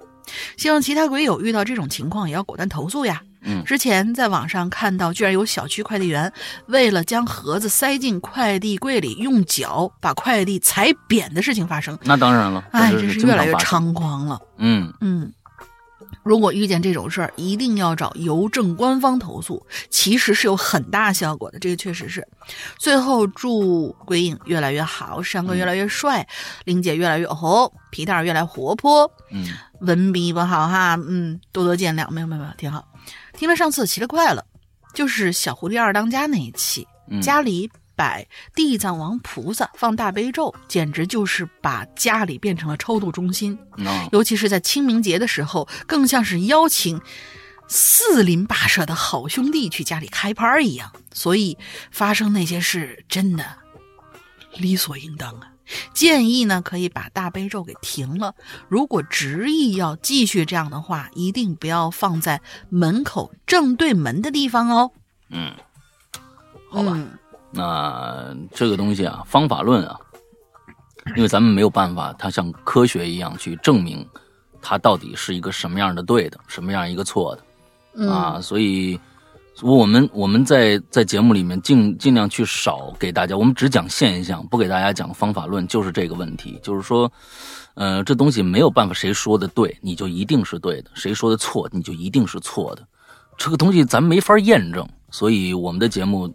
[0.58, 3.22] 希望其他鬼友遇到这种情况也要果断投诉呀。
[3.46, 6.32] 嗯之前在网上看到，居然有小区快递员
[6.67, 12.00] 为了将盒子塞进快递柜里，用脚把快递踩扁的事情发生。
[12.04, 14.39] 那当然了，哎，真是越来越猖狂了。
[14.58, 15.30] 嗯嗯，
[16.24, 21.60] 如果遇见这种事儿，一定要找邮政官方投诉，其实是有很大效果的。
[21.60, 22.26] 这个确实是。
[22.78, 26.26] 最后祝鬼影越来越好，山哥越来越帅，
[26.64, 29.46] 玲姐越来越红，皮蛋儿越来越活泼，嗯
[29.82, 32.10] 文笔不好哈，嗯，多多见谅。
[32.10, 32.88] 没有没有没有，挺好。
[33.34, 34.46] 听了上次奇了怪了，
[34.94, 43.58] 就是小狐狸二当家那一期，嗯，家里摆地藏王菩萨放大悲咒，简直就是把家里变成了超度中心。
[43.86, 47.01] 啊尤其是在清明节的时候，更像是邀请
[47.67, 50.91] 四邻八舍的好兄弟去家里开趴儿一样。
[51.13, 51.58] 所以
[51.91, 53.45] 发生那些事真的
[54.56, 55.51] 理所应当啊！
[55.93, 58.36] 建议呢，可以把大悲咒给停了。
[58.67, 64.91] 如果执意要继续这样的话，一定不要放在门口正对门的地方哦。
[65.29, 65.53] 嗯，
[66.69, 66.93] 好吧。
[66.95, 67.17] 嗯
[67.54, 69.96] 那这个东西啊，方法论啊，
[71.16, 74.06] 因为咱们没有办法，它像科学一样去证明
[74.62, 77.44] 它到底是一个什么样的对的，什么样一个错的。
[77.96, 79.00] 嗯啊，所以
[79.62, 87.12] 我们我们在在节目里面尽尽量去少给大家，我们只讲现象，不给大家讲方法论，就是这个问题，就是说，
[87.76, 92.82] 呃，这东西没有办法，谁说的对，你就一定是对的；谁说的错，你就一定是错的。
[93.38, 96.28] 这个东西咱没法验证，所以我们的节目，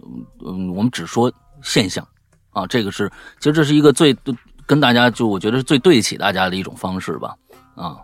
[0.46, 1.30] 嗯，我们只说
[1.62, 2.06] 现象
[2.50, 3.10] 啊，这个是
[3.40, 4.16] 其实这是一个最
[4.66, 7.34] 跟大家就我觉得是最对得起大家的一种方式吧，
[7.74, 7.96] 啊。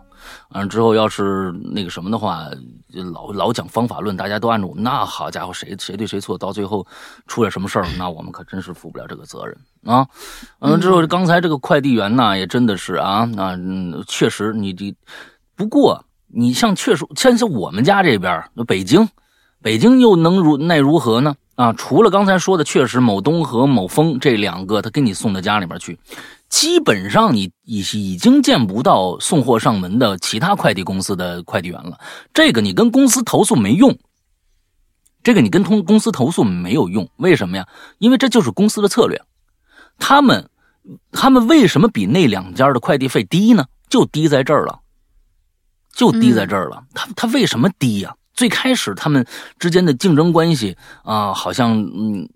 [0.49, 2.49] 完了之后，要是那个什么的话，
[2.91, 6.85] 就老老讲方法论，大家都按照我们，那好家伙，谁谁对谁错，到最后
[7.27, 10.07] 出点什么事儿，那我们可真是负不了这个责任啊。
[10.59, 14.95] 完了之后，刚才这个快递员呢，也真的是啊，那嗯，确实你这，
[15.55, 19.07] 不过你像确实像像我们家这边，北京，
[19.65, 21.35] 北京又能如奈如何呢？
[21.55, 25.97] 啊，除了刚才说的，确实某东和某丰这两个，他给你送到家里边去，
[26.49, 31.99] 基本上你已已经见不到送货上门的其他快递公司的快递员了。
[32.31, 33.97] 这个你跟公司投诉没用，
[35.23, 37.67] 这个你跟通公司投诉没有用，为什么呀？
[37.97, 39.19] 因为这就是公司的策略。
[39.97, 40.47] 他们
[41.11, 43.65] 他们为什么比那两家的快递费低呢？
[43.89, 44.81] 就低在这儿了，
[45.91, 46.83] 就低在这儿了。
[46.93, 49.25] 他他为什么低呀、最开始他们
[49.57, 52.27] 之间的竞争关系啊、好像嗯，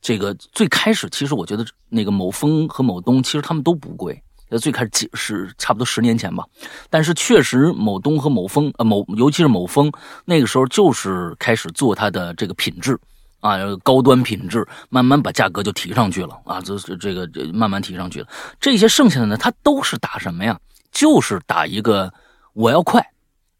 [0.00, 4.22] 这个最开始其实我觉得那个某峰和某东其实他们都不贵。
[4.50, 6.42] 呃，最开始几是差不多十年前吧，
[6.88, 9.92] 但是确实某东和某峰呃某尤其是某峰
[10.24, 12.98] 那个时候就是开始做它的这个品质
[13.40, 18.28] 啊高端品质，慢慢把价格就提上去了啊，这这这个这慢慢提上去了。
[18.58, 20.58] 这些剩下的呢，它都是打什么呀？
[20.90, 22.10] 就是打一个
[22.54, 23.06] 我要快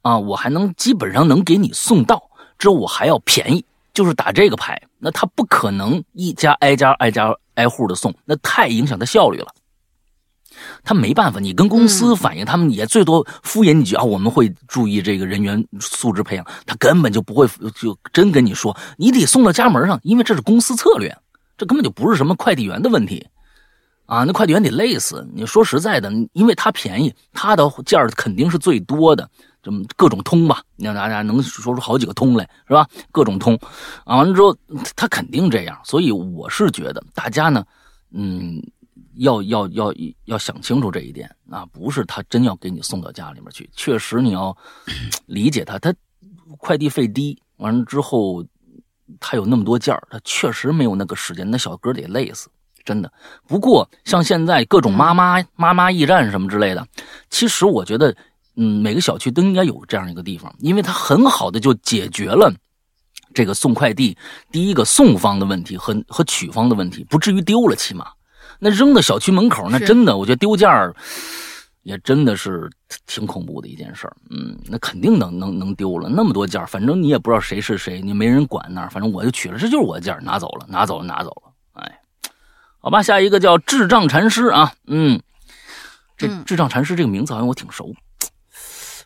[0.08, 4.80] 啊，我还能基本上能给你送到，之后我还要便宜，就是打这个牌。
[4.98, 9.48] 那他不可能一家挨家挨家挨户的送，那太影响他效率了。
[10.82, 17.46] 他没办法，你跟公司反映，他们也最多敷衍你几句啊，我们会注意这个人员素质培养，他根本就不会
[17.78, 21.14] 就真跟你说，你得送到家门上，因为这是公司策略，
[21.58, 23.26] 这根本就不是什么快递员的问题
[24.06, 25.28] 啊，那快递员得累死。
[25.34, 29.28] 你说实在的，因为他便宜，他的件儿肯定是最多的，
[29.68, 32.88] 这么各种通吧，让大家能说出好几个通来，是吧？
[33.12, 33.54] 各种通
[34.06, 34.56] 啊，完了之后
[34.96, 37.62] 他肯定这样，所以我是觉得大家呢，
[38.12, 38.62] 嗯。
[39.18, 39.92] 要要要
[40.26, 44.56] 要想清楚这一点啊，不是他真要给你送到家里面去，确实你要
[45.26, 45.92] 理解他，他
[46.56, 48.44] 快递费低，完了之后
[49.18, 52.48] 他有那么多件，他确实没有那个时间，那小哥得累死，
[52.84, 53.12] 真的。
[53.44, 56.86] 不过像现在各种妈妈妈妈驿站什么之类的，
[57.28, 58.14] 其实我觉得，
[58.60, 62.52] 嗯，每个小区都应该有这样一个地方，因为它很好的就解决了
[63.32, 64.18] 这个送快递
[64.50, 68.10] 第一个送方的问题和和取方的问题，不至于丢了，起码。
[68.58, 70.92] 那扔到小区门口，那真的，我觉得丢件儿
[71.84, 72.68] 也真的是
[73.06, 74.16] 挺恐怖的一件事儿。
[74.30, 81.52] 嗯，那肯定能能能丢了那么多件儿，反正你也不知道谁是谁，你没人管那儿，反正我就取了，这就是我的件儿，拿走了，拿走了，拿走了。
[81.74, 82.00] 哎，
[82.80, 85.20] 好吧，下一个叫智障禅师啊，嗯，
[86.16, 87.94] 这嗯智障禅师这个名字好像我挺熟。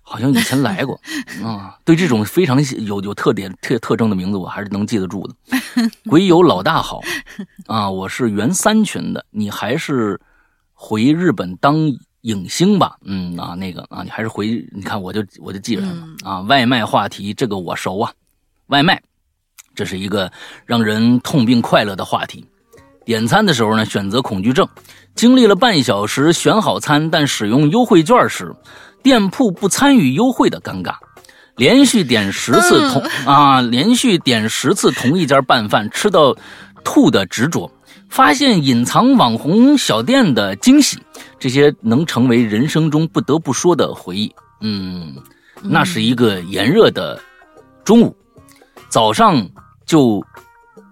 [0.03, 1.01] 好像以前来过
[1.43, 5.35] 啊，对这种非常有有特点、特特征的名字，我还是能记得住的。
[6.11, 7.01] 鬼友老大好
[7.67, 10.21] 啊，我是原三群的，你还是
[10.75, 11.77] 回日本当
[12.23, 12.97] 影星吧？
[13.05, 16.41] 嗯啊，那个啊，你还是回，你看我就我就记着他了啊。
[16.43, 18.13] 外卖话题这个我熟啊，
[18.67, 19.01] 外卖
[19.75, 20.31] 这是一个
[20.67, 22.45] 让人痛并快乐的话题。
[23.05, 24.69] 点餐的时候呢，选择恐惧症，
[25.17, 28.55] 经历了半小时选好餐，但使用优惠券时，
[29.03, 30.95] 店铺不参与优惠的尴尬。
[31.57, 36.35] 连续点十次同、啊，连续点十次同一家拌饭，吃到
[36.83, 37.71] 吐的执着，
[38.09, 40.99] 发现隐藏网红小店的惊喜，
[41.39, 44.35] 这些能成为人生中不得不说的回忆。
[44.63, 45.15] 嗯，
[45.63, 47.21] 那是一个炎热的
[47.85, 48.17] 中午，
[48.89, 49.47] 早上
[49.85, 50.25] 就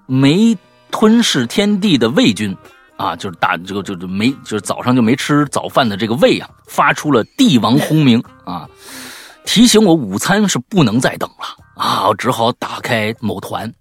[0.06, 0.56] 没
[0.90, 2.54] 吞噬天地的魏军
[3.00, 8.68] 啊，就是大这个就是没就是早上就没吃早饭的这个胃啊，发出了帝王轰鸣啊，
[9.46, 13.72] 提醒我午餐是不能再等了啊，我只好打开某团，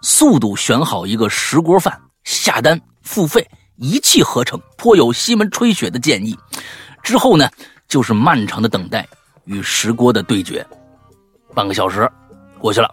[0.00, 3.44] 速度选好一个石锅饭，下单付费，
[3.78, 6.38] 一气呵成，颇有西门吹雪的建议。
[7.02, 7.50] 之后呢，
[7.88, 9.04] 就是漫长的等待
[9.44, 10.64] 与石锅的对决。
[11.52, 12.08] 半个小时
[12.60, 12.88] 过去了，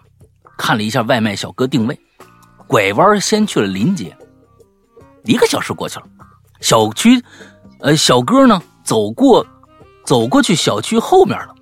[0.58, 1.96] 看了一下外卖小哥定位，
[2.66, 4.12] 拐弯先去了临街。
[5.24, 6.06] 一个小时过去了，
[6.60, 7.22] 小区，
[7.80, 9.46] 呃，小哥呢走过，
[10.04, 11.54] 走过去小区后面了。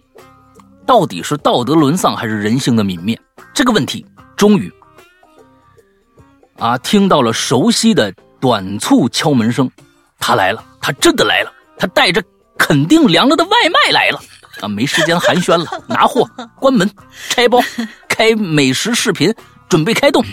[0.87, 3.21] 到底是道德沦丧还是人性的泯灭？
[3.55, 4.05] 这个问题
[4.37, 4.73] 终于，
[6.59, 9.71] 啊，听到了熟悉的短促敲门声，
[10.19, 12.23] 他来了，他真的来了，他带着
[12.59, 14.21] 肯定凉了的外卖来了。
[14.61, 16.91] 啊，没时间寒暄了，拿货、关门、
[17.29, 17.59] 拆包、
[18.09, 19.33] 开美食视频，
[19.69, 20.25] 准备开动。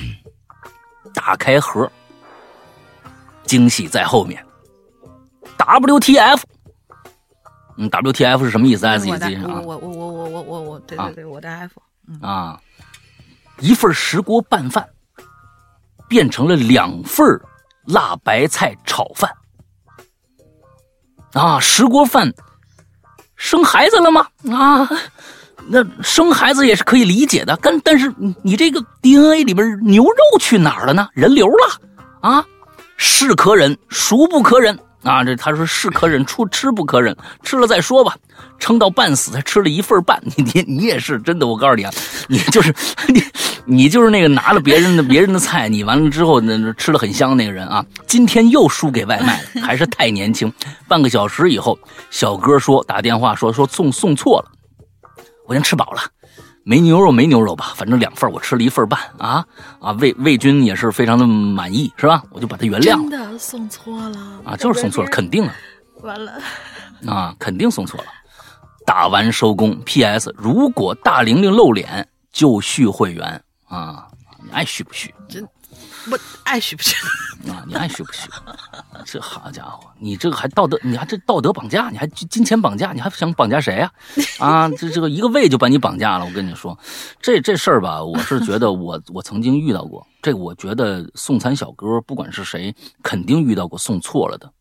[1.13, 1.89] 打开盒，
[3.47, 4.43] 惊喜在后面。
[5.57, 6.41] WTF？
[7.77, 8.83] 嗯，WTF 是什么意思？
[8.83, 9.61] 大家自己我的记啊。
[9.63, 11.81] 我我我我我我我对对对，我的 F，
[12.21, 12.59] 啊，
[13.59, 14.87] 一份石锅拌饭
[16.07, 17.25] 变成了两份
[17.85, 19.31] 辣白菜炒饭。
[21.33, 22.33] 啊，石锅饭
[23.35, 24.27] 生孩子了吗？
[24.51, 24.89] 啊，
[25.67, 31.09] 那生孩子也是可以理解的，但但是你你这个 DNA 里边牛肉去哪儿了呢？
[31.13, 31.81] 人流了
[32.21, 32.43] 啊，
[32.97, 35.23] 是可忍，孰不可忍啊？
[35.23, 38.15] 这他说是可忍，出吃不可忍，吃了再说吧。
[38.59, 41.91] 撑到半死才吃了一份半， 你你你也是真的，我告诉你啊，
[42.27, 42.73] 你就是
[43.07, 43.23] 你
[43.65, 50.51] 你就是那个拿了别人的别人的菜，你完了之后那那吃了很香那个人啊，今天又输给外卖了， 还是太年轻。
[50.87, 51.77] 半个小时以后，
[52.09, 54.51] 小哥说打电话说说送送错了，
[55.45, 56.01] 我先吃饱了。
[56.67, 59.45] 没牛肉没牛肉吧，反正两份，我吃了一份半啊
[59.79, 59.93] 啊！
[60.01, 62.21] 魏魏军也是非常的满意，是吧？
[62.29, 65.53] 我就把他原谅了真的送错了啊，就是送错了，肯定了
[66.01, 66.33] 完了，
[67.07, 68.07] 啊，肯定送错了。
[68.85, 69.79] 打完收工。
[69.85, 70.33] P.S.
[70.37, 74.05] 如果大玲玲露脸，就续会员啊！
[74.43, 75.15] 你爱续不续
[76.09, 76.95] 我爱许不许？
[77.49, 77.63] 啊？
[77.67, 78.29] 你爱许不许？
[79.05, 83.91] 这好家伙，你这个还道德，你还这道德绑架，你还金钱绑架，你还想绑架谁呀、
[84.39, 84.69] 啊？
[84.69, 86.25] 这这个一个胃就把你绑架了。
[86.25, 86.77] 我跟你说，
[87.21, 90.05] 这这事儿吧，我是觉得 我我曾经遇到过。
[90.21, 94.51] 这个我觉得送餐小哥不管是谁，肯定遇到过送错了的。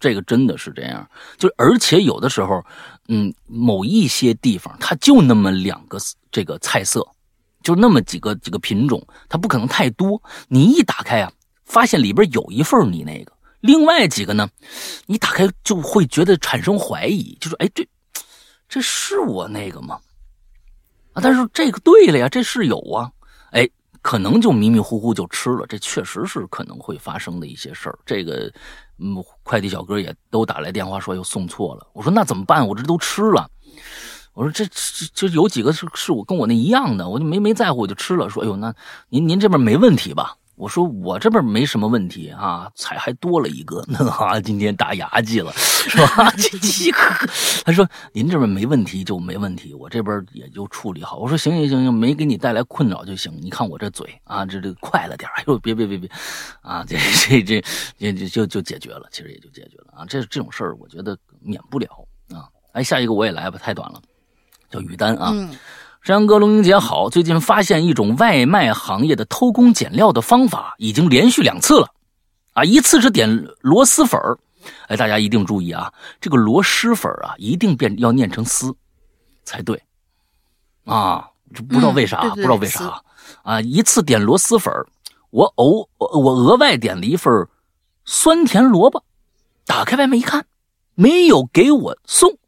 [0.00, 2.64] 这个真的是这样，就而且有的时候，
[3.06, 5.96] 嗯，某一些地方它就那么两个
[6.32, 7.06] 这个菜色，
[7.62, 10.22] 就那么几个几个品种，它不可能太多。
[10.48, 11.32] 你一打开啊，
[11.64, 14.48] 发现里边有一份你那个，另外几个呢，
[15.06, 17.86] 你打开就会觉得产生怀疑，就是哎，这
[18.68, 19.98] 这是我那个吗？
[21.14, 23.10] 啊，但是这个对了呀，这是有啊，
[23.50, 23.68] 哎，
[24.00, 27.98] 可能就迷迷糊糊就吃了，这确实是可能会发生的一些事儿。
[28.06, 28.52] 这个，
[28.98, 32.66] 嗯，快递小哥也都打来电话说又送错了，我说那怎么办？
[32.66, 33.48] 我这都吃了。
[34.34, 38.28] 我说这这这有几个是是我跟我那一样的，我就没没在乎，我就吃了。
[38.30, 38.74] 说哎呦，那
[39.08, 40.36] 您您这边没问题吧？
[40.54, 46.30] 我说我这边没什么问题啊，菜还多了一个，那 啊今天打牙祭了，是吧？
[46.36, 46.98] 这这个，
[47.64, 51.16] 他说您这边没问题就没问题，我这边也就处理好。
[51.18, 53.32] 我说行行行行，没给你带来困扰就行。
[53.40, 56.08] 你看我这嘴啊，这这快了点哎呦，别别别别，
[56.60, 57.64] 啊，这这这
[57.98, 60.06] 这这就就解决了，其实也就解决了啊。
[60.06, 61.88] 这这种事儿我觉得免不了
[62.30, 62.46] 啊。
[62.72, 64.00] 哎，下一个我也来吧，太短了。
[64.72, 65.54] 叫于丹啊，嗯，
[66.02, 67.10] 山哥、龙英姐好。
[67.10, 71.88] 最近发现一种外卖行业的偷工减料的方法，已经连续两次了，
[72.54, 74.38] 啊，一次是点螺蛳粉儿，
[74.88, 78.74] 哎，大家一定注意啊，这个螺蛳粉儿啊，一定变要念成丝
[79.44, 79.80] 才对，
[80.86, 83.02] 啊，这不知道为啥，嗯对对不知道为啥。
[83.42, 84.86] 啊，一次点螺蛳粉儿，
[85.30, 87.46] 我偶我额外点了一份
[88.06, 89.04] 酸甜萝卜，
[89.66, 90.46] 打开外卖一看，
[90.94, 92.38] 没有给我送，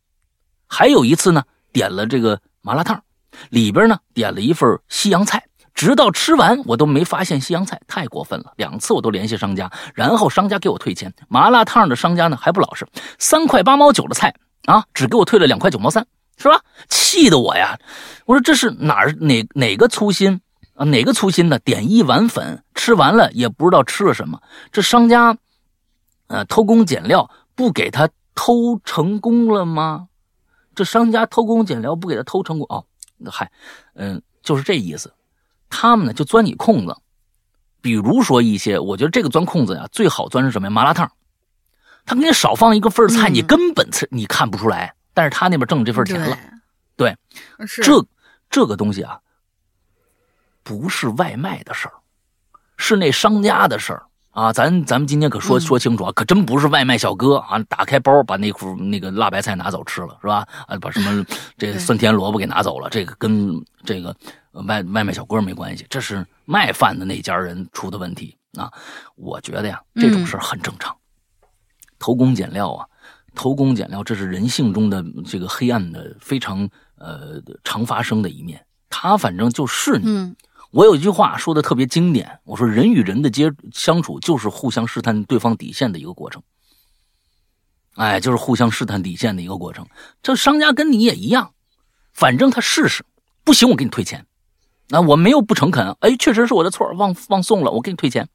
[0.66, 1.45] 还有一次呢。
[1.75, 3.03] 点了这个麻辣烫，
[3.51, 5.45] 里边呢点了一份西洋菜，
[5.75, 8.55] 直到吃完我都没发现西洋菜，太过分了。
[8.57, 11.12] 两次我都联系商家，然后商家给我退钱。
[11.29, 12.87] 麻辣烫的商家呢还不老实，
[13.18, 14.33] 三块八毛九的菜
[14.66, 16.07] 啊，只给我退了两块九毛三，
[16.39, 16.61] 是吧？
[16.89, 17.77] 气得我呀！
[18.25, 20.41] 我说这是哪儿哪哪个粗心
[20.75, 20.85] 啊？
[20.85, 21.59] 哪个粗心呢？
[21.59, 24.41] 点一碗粉，吃完了也不知道吃了什么。
[24.70, 25.37] 这商家，
[26.29, 30.07] 呃，偷工减料，不给他偷成功了吗？
[30.75, 32.85] 这商家偷工减料不给他偷成功哦，
[33.31, 33.51] 嗨，
[33.95, 35.12] 嗯，就是这意思。
[35.70, 36.97] 他们呢就钻你空子，
[37.81, 40.70] 比如说一些，我觉得这个钻空子呀最好钻是什么呀？
[40.70, 41.11] 麻辣烫，
[42.07, 46.39] 他给你少放一个份菜，嗯你根本吃你看不出来，但是他那边挣这份钱了。
[46.97, 47.16] 对，
[47.59, 48.07] 对，是这
[48.49, 49.18] 这个东西啊，
[50.62, 51.95] 不是外卖的事儿，
[52.77, 54.53] 是那商家的事儿啊。
[54.53, 60.47] 咱咱们今天可说嗯说清楚啊，可真不是外卖小哥啊，打开包把那壶那个辣白菜拿走吃了是吧？
[60.66, 61.24] 啊，把什么
[61.57, 64.14] 这对酸甜萝卜给拿走了，这个跟这个
[64.53, 68.70] 呃外外卖小哥没关系，这是卖饭的那家人出的问题啊。
[69.16, 70.95] 我觉得呀，这种事儿很正常，
[71.99, 72.87] 偷工减料啊。
[73.37, 76.68] 偷工减料，这是人性中的这个黑暗的非常
[76.99, 78.64] 呃常发生的一面。
[78.89, 80.05] 他反正就是你。
[80.07, 80.37] 嗯
[80.75, 86.43] 我有一句话说的特别经典，我说人与人的接相处就是互相试探对方底线的一个过程。
[87.95, 89.87] 哎，就是互相试探底线的一个过程。
[90.20, 91.53] 这商家跟你也一样，
[92.12, 93.05] 反正他试试，
[93.45, 94.27] 不行我给你退钱。
[94.89, 98.29] 那、我没有不诚恳，哎，确实是我的错，忘忘送了，我给你退钱。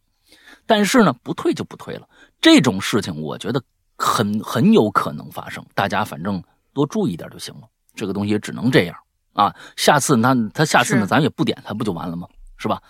[0.65, 2.07] 但是呢，不退就不退了。
[2.39, 3.61] 这种事情，我觉得
[3.97, 7.67] 很很有可能发生，大家反正多注意点就行了。
[7.95, 8.95] 这个东西也只能这样
[9.33, 9.55] 啊。
[9.75, 12.27] 下次那他下次呢，咱也不点他不就完了吗？
[12.57, 12.81] 是吧？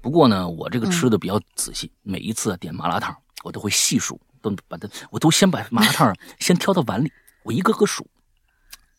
[0.00, 7.12] 不过呢，我这个吃的比较仔细，每一次点麻辣烫，我都会细数，都把它，我都先把麻辣烫 先挑到碗里，
[7.44, 8.04] 我一个个数，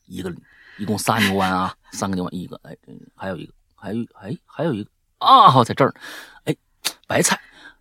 [0.06, 0.34] 一个
[0.78, 2.78] 一共仨牛丸啊，三个牛丸，一个，哎，
[3.16, 5.94] 还有一个，还有哎，还有一个啊，好在这儿，
[6.46, 6.56] 哎，
[7.06, 7.40] 白菜。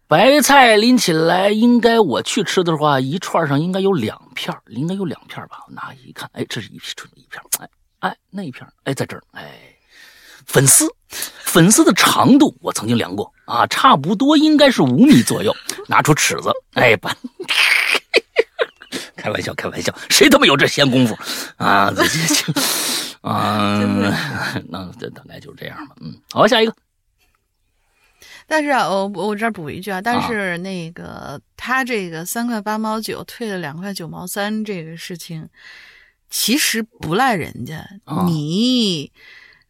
[0.08, 5.64] 白菜拎起来，应该我去吃的话，一串上应该有两片应该有两片吧。
[5.66, 7.70] 我拿一看，哎，这是一片一片儿，哎
[8.02, 9.48] 哎，那一片儿，哎，在这儿，哎，
[10.44, 15.54] 粉丝，粉丝的长度我曾经量过啊，差不多应该是五米左右。
[15.86, 17.16] 拿出尺子，哎，把，
[19.14, 21.16] 开玩笑，开玩笑，谁他妈有这闲工夫
[21.56, 21.92] 啊？
[21.94, 22.52] 这这这，
[23.20, 23.78] 啊，
[24.68, 25.94] 那这大概就是这样吧。
[26.00, 26.74] 嗯，好，下一个。
[28.48, 35.48] 但是啊，我我这儿补一句啊，但啊是那个、他这个三块八毛九退了两块九毛三这个事情，
[36.32, 39.12] 其实不赖人家，啊你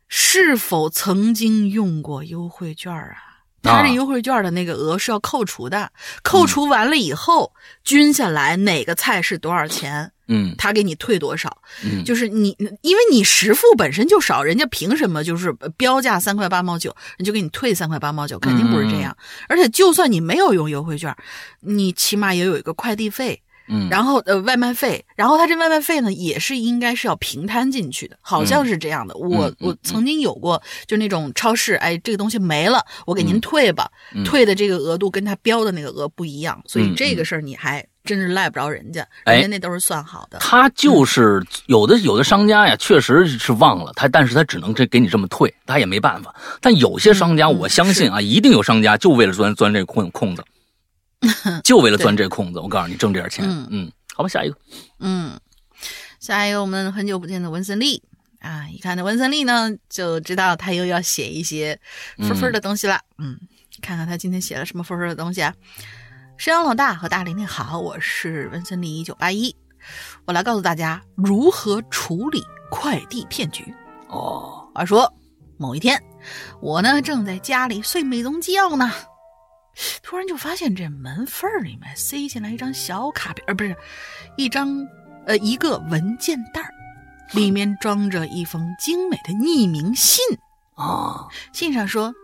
[0.07, 3.17] 是否曾经用过优惠券啊？
[3.65, 5.93] 他这优惠券的那个额是要扣除的，
[6.23, 7.53] 扣除完了以后，
[7.85, 10.13] 均下来哪个菜是多少钱？
[10.29, 11.59] 嗯他给你退多少。
[11.85, 18.39] 嗯，就是你，因为你实付本身就少，人家凭什么就是标价三块八毛九，人就给你退三块八毛九？
[18.39, 19.17] 肯定不是这样。
[19.49, 21.15] 而且就算你没有用优惠券，
[21.61, 29.15] 你起码也有一个快递费，嗯，然后呃外卖费，然后他这外卖费呢也是应该是要平摊进去的，好像是这样的。
[29.17, 34.25] 我嗯我曾经有过，就那种超市，哎，这个东西没了，我给您退吧，嗯。
[34.25, 39.35] 退的这个额度跟他标的那个额不一样，所以嗯这个事儿你还真是赖不着人家，哎。
[39.35, 40.39] 人家那都是算好的。
[40.39, 46.35] 他就是有的有的商家呀，确实是忘了他，但是他只能这给你这么退，他也没办法。
[46.61, 50.45] 但有些商家，嗯我相信啊，一定有商家就为了钻钻这空空子，
[51.65, 52.59] 就为了钻这空子。
[52.59, 53.45] 我告诉你，挣这点钱。
[53.49, 54.57] 嗯嗯，好吧，下一个，
[55.01, 55.39] 嗯，
[56.21, 58.03] 下一个我们很久不见的文森利
[58.41, 61.79] 啊，一看这文森利呢，就知道他又要写一些
[62.19, 63.01] 分分的东西了。
[63.19, 63.39] 嗯
[63.81, 65.55] 看看他今天写了什么分分的东西啊。
[66.37, 69.55] 山羊老大和大玲玲好，我是文森利一九八一，
[70.27, 73.73] 我来告诉大家如何处理快递骗局。
[74.09, 75.13] 哦，话说
[75.57, 76.03] 某一天，
[76.61, 78.93] 我呢正在家里睡美容觉呢，
[80.03, 83.75] 突然就发现这门缝儿里面塞进来一张小卡片，呃，不是
[84.37, 84.87] 一张
[85.27, 86.69] 呃一个文件袋儿，
[87.33, 90.23] 里面装着一封精美的匿名信。
[90.75, 92.15] 哦，信上说：“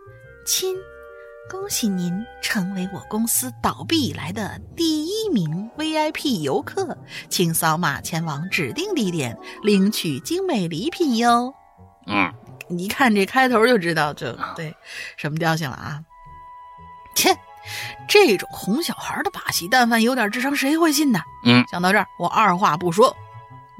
[0.47, 0.77] 亲，
[1.51, 6.97] 恭喜您成为我公司倒闭以来的第一名 VIP 游客，
[7.29, 11.55] 请扫码前往指定地点领取精美礼品哟。”
[12.07, 12.33] 嗯，
[12.79, 14.75] 一看这开头就知道就对
[15.17, 16.03] 什么调性了啊！
[17.19, 17.37] 切，
[18.09, 21.21] 这种哄小孩的把戏，但凡有点智商，谁会信呢？
[21.45, 23.15] 嗯想到这儿，我二话不说，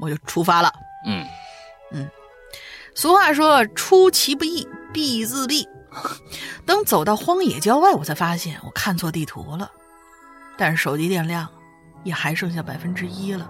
[0.01, 0.71] 我就出发了。
[1.05, 1.25] 嗯，
[2.93, 5.65] 俗话说“出其不意，必自毙”。
[6.65, 9.71] 等走到荒野郊外，我才发现我看错地图了。
[10.57, 11.47] 但是手机电量
[12.03, 13.49] 也还剩下百分之一了。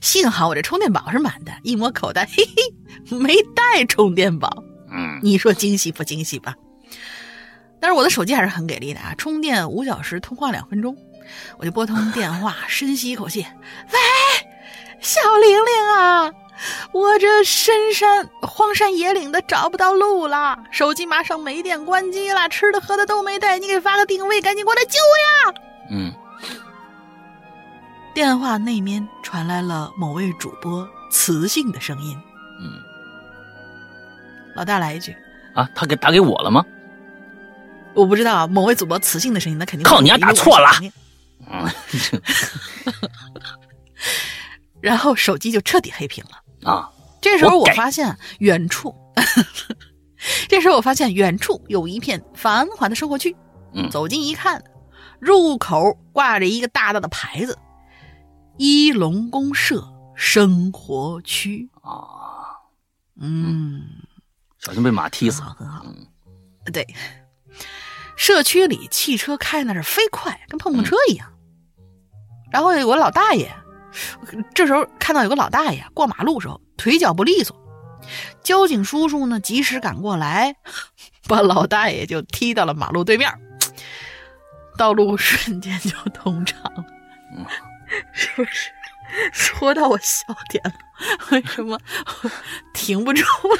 [0.00, 4.50] 幸好我这充电宝是满的，一摸口袋，嘿嘿，没带充电宝。
[4.90, 6.54] 嗯，你说惊喜不惊喜吧？
[7.86, 10.96] 但是我的手机还是很给力的啊，充电五小时，通话两分钟。
[11.56, 13.46] 我就拨通电话，深吸一口气，
[13.92, 13.98] 喂，
[15.00, 16.32] 小玲玲啊，
[16.90, 25.54] 我这深山荒山野岭的找不到路了，手机马上没电关机了，吃的喝的都没带，你给发个定位，赶紧过来救我呀！
[25.92, 26.12] 嗯，
[28.12, 32.18] 电话那面传来了某位主播磁性的声音，
[32.60, 32.82] 嗯，
[34.56, 35.14] 老大来一句。
[35.54, 36.64] 啊，他给打给我了吗？
[37.96, 40.70] 我不知道啊，某位主播磁性的声音，那肯定靠你要打错了。
[44.80, 46.70] 然后手机就彻底黑屏了。
[46.70, 46.90] 啊，
[47.20, 48.94] 这时候我发现远处，
[50.48, 53.34] 这时候我发现远处有一片繁华的生活区。
[53.72, 53.88] 嗯。
[53.90, 54.62] 走近一看，
[55.18, 57.58] 入口挂着一个大大的牌子
[58.58, 59.82] ：“一龙公社
[60.14, 61.70] 生活区。
[61.82, 62.68] 啊，”
[63.20, 63.82] 嗯，
[64.58, 65.40] 小心被马踢死。
[65.40, 65.48] 很。
[65.48, 65.86] 好，很好。
[65.86, 66.06] 嗯。
[66.72, 66.86] 对，
[68.16, 71.32] 社区里汽车开那是飞快，跟碰碰车一样。
[72.50, 73.54] 然后有个老大爷，
[74.54, 77.56] 这时候看到有个老大爷过马路时候腿脚不利索，
[78.42, 80.56] 交警叔叔呢及时赶过来，
[81.28, 83.30] 把老大爷就踢到了马路对面，
[84.78, 86.84] 道路瞬间就通畅了。
[88.12, 88.70] 是不是？
[89.32, 90.72] 说到我笑点了，
[91.30, 91.78] 为什么
[92.74, 93.58] 停不住了？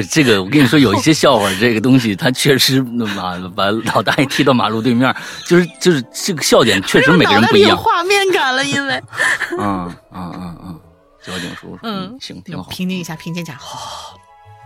[0.00, 2.80] 不这个，我跟你说，有一些笑话，这个东西它确实
[3.16, 5.12] 把，把老大爷踢到马路对面，
[5.44, 7.76] 就是就是这个笑点确实每个人不一样。
[7.76, 9.02] 画面感了，因为
[9.58, 10.80] 嗯嗯嗯嗯，
[11.20, 12.62] 交警叔叔，嗯行，挺好。
[12.70, 14.16] 平静一下，平静一下，好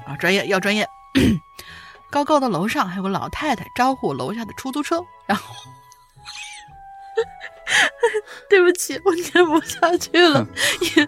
[0.06, 0.86] 啊，专业要专业。
[2.10, 5.44] 高高的楼上还有个老太太招呼楼下的出租车，然后，
[8.48, 10.46] 对不起，我念不下去了，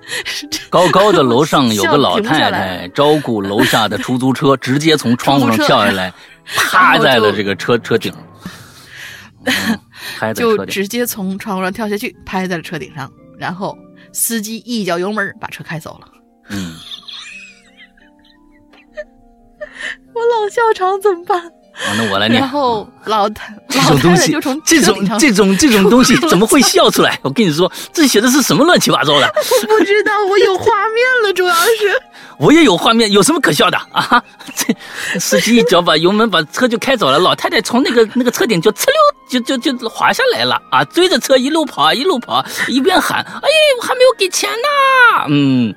[0.71, 6.13] 高高的楼上有个老太太招呼楼下的出租车，直接从窗户上跳下来，
[6.57, 8.13] 趴在了这个车车顶，
[10.35, 10.65] 就。
[10.67, 13.77] 直接从窗户上跳下去，拍在了车顶上，然后
[14.13, 16.09] 司机一脚油门把车开走了。
[16.51, 16.75] 嗯，
[20.15, 21.51] 我老笑场怎么办？
[21.75, 22.41] 啊，那我来念。
[22.41, 27.19] 然后老太这老种东西太太就从，这种这种这种东西 怎么会笑出来？
[27.23, 29.27] 我跟你说，这写的是什么乱七八糟的？
[29.27, 32.01] 我不知道，我有画面了，主要是。
[32.37, 34.23] 我也有画面，有什么可笑的 啊？
[34.57, 34.75] 这
[35.21, 40.83] 司机一脚把油门把车就开走了，老太太从那个那个车顶就哧溜就就就滑下来了啊！
[40.85, 43.49] 追着车一路跑一路跑，一边喊：“哎，
[43.81, 45.75] 我还没有给钱呢！”嗯，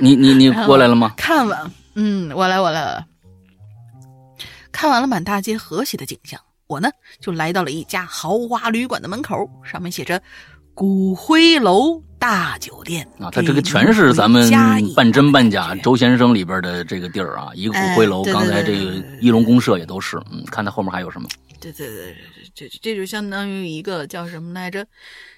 [0.00, 1.12] 你你你过来了吗？
[1.16, 3.04] 看完，嗯，我来，我来，我来。
[4.78, 10.22] 看完了满大街和谐的景象，我呢就来到了一家豪华旅馆的门口，上面写着
[10.72, 14.48] “骨灰楼大酒店”啊，它这个全是咱们
[14.94, 18.20] 半真半假周先生里边的这个地儿啊，一个骨灰楼。
[18.20, 21.28] 哎对对刚才这个一龙公社也都是，嗯，看它后面还有什么？
[21.58, 22.16] 对对对，
[22.54, 24.86] 这这这就相当于一个叫什么来着？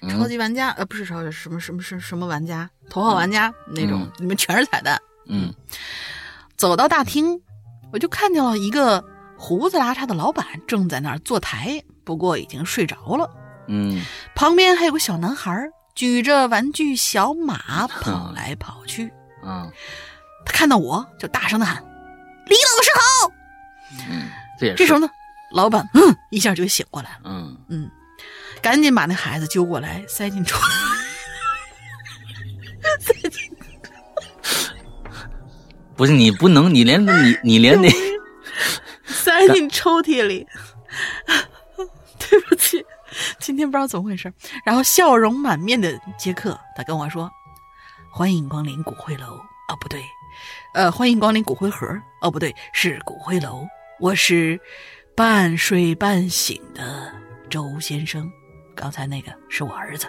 [0.03, 5.01] 嗯超级玩家、呃，不是超什么什么什么什么玩家，头号玩家、那种，里面全是彩蛋。
[5.25, 5.51] 嗯
[6.55, 7.41] 走到大厅，
[7.91, 9.03] 我就看见了一个
[9.41, 13.27] 胡子拉碴的老板正在那儿坐台，不过已经睡着了。
[13.67, 19.11] 嗯旁边还有个小男孩举着玩具小马跑来跑去。
[19.43, 19.67] 嗯
[20.45, 21.83] 他看到我就大声的喊
[22.45, 23.31] ：“李老师好
[24.11, 24.29] 嗯，
[24.59, 25.09] 这也！”是这时候呢，
[25.51, 27.89] 老板嗯一下就醒过来了，嗯，嗯，
[28.61, 30.59] 赶紧把那孩子揪过来塞进抽，
[35.95, 37.89] 不是你不能，你连你你连那
[39.21, 40.47] 塞进抽屉里。
[42.19, 42.85] 对不起，
[43.39, 44.31] 今天不知道怎么回事。
[44.63, 47.29] 然后笑容满面的接客，他跟我说
[48.11, 49.35] ：“欢迎光临骨灰楼。”
[49.69, 50.03] 哦，不对，
[50.73, 51.87] 呃，欢迎光临骨灰盒。
[52.21, 53.65] 哦，不对，是骨灰楼。
[53.99, 54.59] 我是
[55.15, 57.11] 半睡半醒的
[57.49, 58.29] 周先生，
[58.75, 60.07] 刚才那个是我儿子。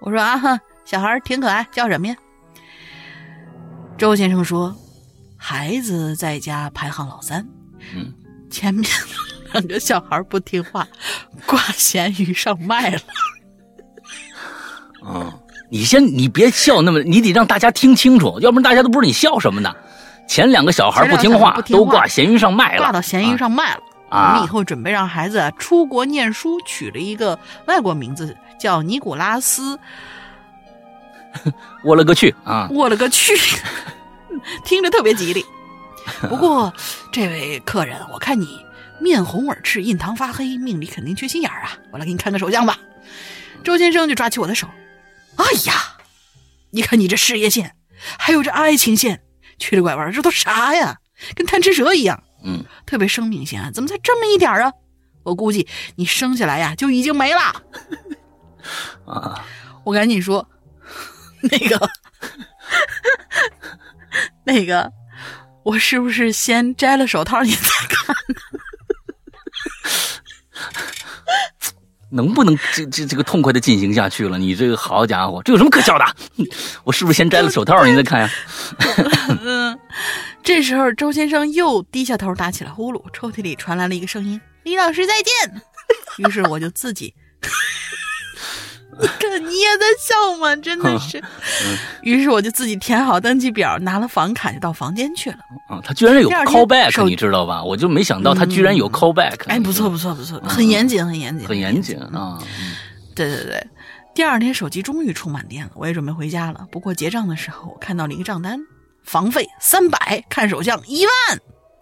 [0.00, 2.16] 我说啊哈，小孩挺可爱，叫什么呀？
[3.96, 4.74] 周先生说，
[5.36, 7.46] 孩子在家排行老三，
[7.94, 8.12] 嗯，
[8.50, 8.84] 前面
[9.52, 10.86] 两个小孩不听话，
[11.46, 13.00] 挂咸鱼上卖了。
[15.06, 15.32] 嗯，
[15.70, 19.74] 你先你别笑那么，你得让大家听清楚，要不然大家都不知道你笑什么呢。
[20.26, 23.80] 前两个小孩不听话，都挂咸鱼上卖了，挂到咸鱼上卖了。
[24.08, 29.78] 啊我们以后准备让孩子啊出国念书，取了一个外国名字，叫尼古拉斯。
[31.82, 32.68] 我勒个去啊！
[32.70, 33.34] 我勒个去，
[34.64, 35.44] 听着特别吉利。
[36.30, 36.72] 不过，
[37.12, 38.64] 这位客人，我看你
[39.00, 41.76] 面红耳赤，印堂发黑，命里肯定缺心眼儿啊！
[41.92, 42.78] 我来给你看个手相吧。
[43.62, 44.68] 周先生就抓起我的手，
[45.36, 45.96] 哎呀，
[46.70, 47.74] 你看你这事业线，
[48.18, 49.22] 还有这爱情线，
[49.58, 50.98] 曲里拐弯，这都啥呀？
[51.34, 53.70] 跟贪吃蛇一样，嗯，特别生命线啊！
[53.72, 54.72] 怎么才这么一点儿啊？
[55.22, 55.66] 我估计
[55.96, 57.40] 你生下来呀就已经没了。
[59.06, 59.44] 啊，
[59.84, 60.46] 我赶紧说，
[61.40, 61.88] 那个，
[64.44, 64.92] 那个，
[65.64, 68.16] 我是不是先摘了手套你再看？
[72.10, 74.38] 能不能这这这个痛快的进行下去了？
[74.38, 76.04] 你这个好家伙，这有什么可笑的？
[76.84, 78.30] 我是不是先摘了手套，你再看呀？
[79.42, 79.76] 嗯，
[80.42, 85.62] 这时候周先生又低下头打起了呼噜，抽屉里传来了一个声音：“李老师再见。”
[86.18, 87.12] 于是我就自己，
[87.42, 87.48] 你
[89.18, 90.54] 看你也在笑吗？
[90.56, 91.22] 真的是。
[92.02, 95.38] 于是我就自己填好登记表，拿了房卡就到房间去了。
[95.68, 97.62] 啊，他居然有第二天 callback，你知道吧？
[97.62, 99.46] 我就没想到他居然有 callback。
[99.46, 102.38] 哎，不错不错不错，很严谨很严谨，很严谨啊。
[103.14, 103.66] 对对对，
[104.14, 106.66] 第二天手机终于充满电了，我也准备回家了。
[106.70, 108.60] 不过结账的时候，我看到了一个账单，
[109.04, 111.38] 房费三百，看手相一万。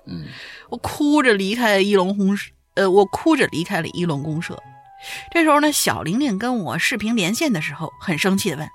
[0.06, 0.24] 嗯，
[0.68, 4.58] 我哭着离开一龙公社，呃，我哭着离开了一龙公社。
[5.30, 8.68] 这时候呢，小玲玲跟我视频连线的时候，很生气的问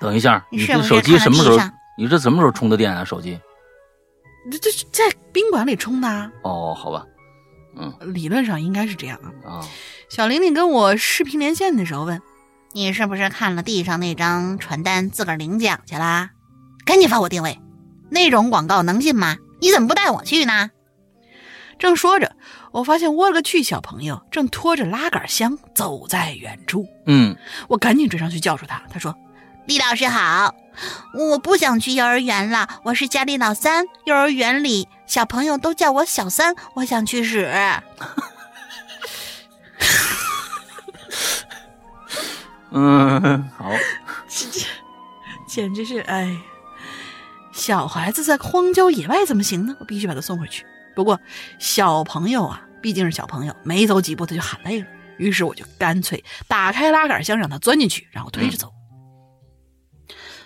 [0.00, 1.58] 等一下，你这手机什么时候？
[1.96, 3.04] 你这什么时候充的电啊？
[3.04, 3.38] 手机
[4.50, 6.30] ？：“这这是在宾馆里充的啊？
[6.42, 7.06] 哦，好吧，
[7.76, 9.68] 嗯理论上应该是这样啊。”啊，
[10.10, 12.20] 小玲玲跟我视频连线的时候问
[12.72, 16.30] ：“你是不是看了地上那张传单，自个儿领奖去啦？
[16.84, 17.60] 赶紧发我定位，
[18.10, 19.36] 那种广告能信吗？
[19.60, 20.70] 你怎么不带我去呢？”
[21.78, 22.36] 正说着，
[22.74, 26.84] 我发现我了个去，小朋友正拖着拉杆箱走在远处。
[27.06, 27.36] 嗯，
[27.68, 29.16] 我赶紧追上去叫住他，他说
[29.66, 30.52] ：“李老师好，
[31.14, 37.48] 我不想去幼儿园了，我是家里老三，幼儿园里小朋友都叫我小三，我想去屎。”
[42.72, 43.70] 嗯，好，
[45.46, 46.36] 简直是哎！
[47.52, 49.76] 小孩子在荒郊野外怎么行呢？
[49.78, 50.66] 我必须把他送回去。
[50.94, 51.20] 不过
[51.58, 54.86] 小朋友啊，毕竟是小朋友，没走几步他就喊累了，
[55.18, 58.72] 于是我就干脆打开拉杆箱让他钻进去，然后推着走。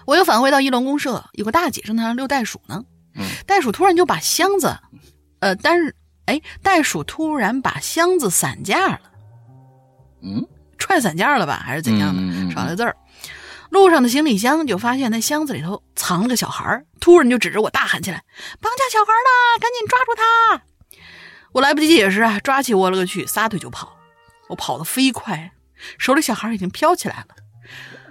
[0.06, 2.84] 我又返回到一龙公社，有个大姐正在那遛袋鼠呢。
[3.14, 4.78] 嗯袋鼠突然就把箱子，
[5.40, 5.94] 呃，但是
[6.26, 9.00] 哎，袋鼠突然把箱子散架了，
[10.22, 10.46] 嗯
[10.78, 12.54] 踹散架了吧，还是怎样的？
[12.54, 12.96] 少了字儿。
[13.70, 18.22] 路上的行李箱就发现那箱子里头藏了个小孩儿，突然就指着我大喊起来
[18.60, 19.60] ：“绑架小孩了！
[19.60, 20.62] 赶紧抓住他！”
[21.52, 23.96] 我来不及解释啊，抓起我了个去，撒腿就跑。
[24.48, 25.52] 我跑得飞快，
[25.98, 27.36] 手里小孩已经飘起来了。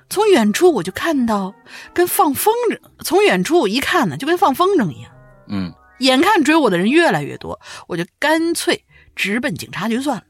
[0.10, 1.53] 从远处我就看到
[1.93, 5.12] 跟放风筝，从远处一看呢，就跟放风筝一样。
[5.49, 8.86] 嗯眼看追我的人越来越多，我就干脆
[9.16, 10.24] 直奔警察局算了。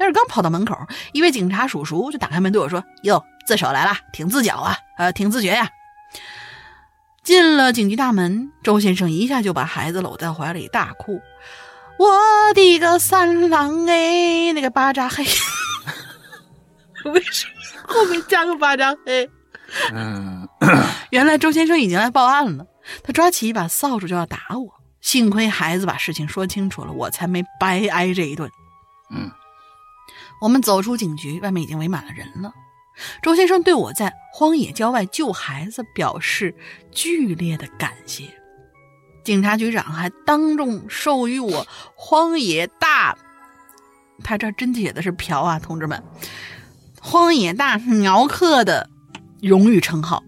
[0.00, 0.74] 但是刚跑到门口，
[1.12, 5.68] 一位警察叔叔就打开门对我说：“哟，自首来了，挺自觉啊，呃，挺自觉呀。”
[7.22, 11.20] 进了警局大门，周先生一下就把孩子搂在怀里大哭
[12.00, 12.08] ：“我
[12.54, 15.22] 的个三郎哎，那个巴扎嘿，
[17.12, 17.52] 为什么
[17.86, 19.30] 后面加个巴扎嘿？”
[19.92, 20.48] 嗯，
[21.10, 22.64] 原来周先生已经来报案了，
[23.04, 24.80] 他抓起一把扫帚就要打我。
[25.02, 28.50] 幸亏孩子把事情说清楚了，我才没白挨这一顿。
[29.14, 29.30] 嗯，
[30.40, 32.52] 我们走出警局，外面已经围满了人了。
[33.22, 36.54] 周先生对我在荒野郊外救孩子表示
[36.90, 38.24] 剧烈的感谢，
[39.24, 43.16] 警察局长还当众授予我“荒野大”，
[44.24, 46.02] 他这真写的是“嫖”啊，同志们
[47.00, 48.88] ，“荒野大苗客”的
[49.40, 50.22] 荣誉称号。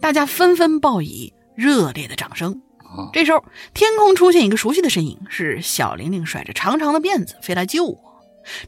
[0.00, 2.62] 大家纷纷报以热烈的掌声。
[3.12, 3.44] 这时候，
[3.74, 8.09] 天空出现一个熟悉的身影，是小玲玲甩着长长的辫子飞来救我。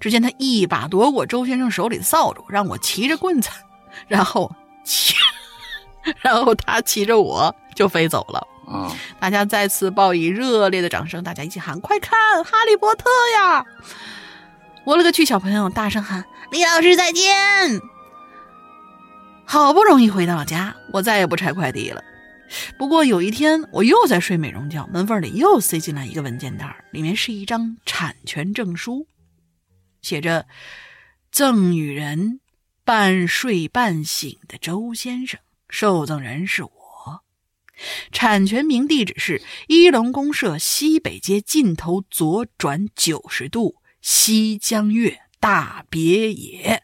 [0.01, 3.51] 只见他一把夺过周先生手里的扫帚，让我骑着棍子，
[4.09, 4.51] 然后
[4.85, 5.15] 骑，
[6.23, 8.47] 然后他骑着我就飞走了。
[8.67, 13.65] 啊，大家再次报以热烈的掌声，大家一起喊：“快看，哈利波特呀！”
[14.87, 17.81] 我勒个去，小朋友大声喊：“李老师再见！”
[19.45, 22.03] 好不容易回到家，我再也不拆快递了。
[22.79, 29.07] 不过有一天，我又在睡美容觉，门缝里又塞进来一个文件袋，里面是一张产权证书，
[30.03, 30.47] 写着
[31.31, 32.41] “赠与人
[32.85, 35.39] 半睡半醒的周先生，
[35.69, 36.71] 受赠人是我，
[38.11, 46.83] 产权名地址是一龙公社西北街尽头左转九十度西江月大别野。”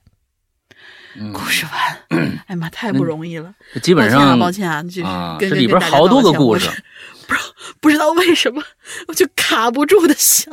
[1.34, 3.52] 故事完，哎妈，太不容易了。
[3.82, 6.70] 基本上，抱歉啊，抱歉啊啊，跟这里边好多个故事，
[7.26, 8.62] 不知道不知道为什么，
[9.08, 10.52] 我就卡不住的笑。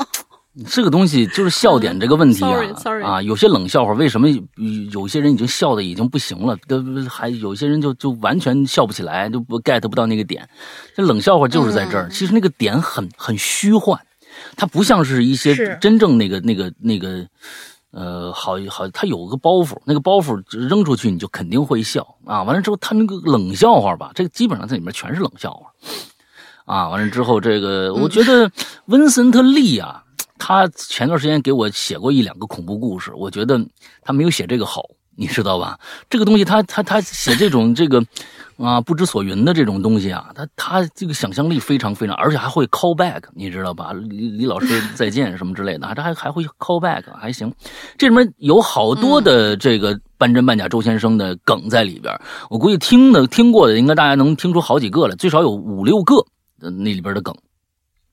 [0.69, 4.27] 这个东西就是笑点这个问题啊 Sorry, sorry 啊，有些冷笑话为什么
[4.91, 10.47] 有些人已经笑的已经不行了，都还有些人就就完全笑不起来，就不 get 不到那个点。
[10.95, 13.99] 这冷笑话就是在这儿，嗯其实那个点很很虚幻，
[14.55, 17.25] 它不像是一些真正那个那个那个。
[17.97, 22.43] 呃，好好，它有个包袱，那个包袱扔出去你就肯定会笑啊。
[22.43, 25.71] 完了之后，他那个冷笑话吧，这个基本上在里面全是冷笑话
[26.65, 26.89] 啊。
[26.89, 28.51] 完了之后，这个我觉得
[28.87, 30.03] 温森特利啊，
[30.37, 33.59] 他前段时间给我写过一两个恐怖故事，我觉得
[34.01, 34.83] 他没有写这个好，
[35.15, 35.79] 你知道吧？
[36.09, 38.03] 这个东西他他他写这种这个
[38.57, 43.93] 啊不知所云的这种东西啊，他他这个想象力非常非常，而且还会 call back，你知道吧？
[43.93, 47.51] 李李老师再见什么之类的，这还还会 call back，还行。
[47.97, 52.13] 这里面有好多的这个半真半假周先生的梗在里边，
[52.49, 56.25] 我估计听的听过的应该大家能听出好几个来，最少有五六个
[56.59, 57.33] 那里边的梗。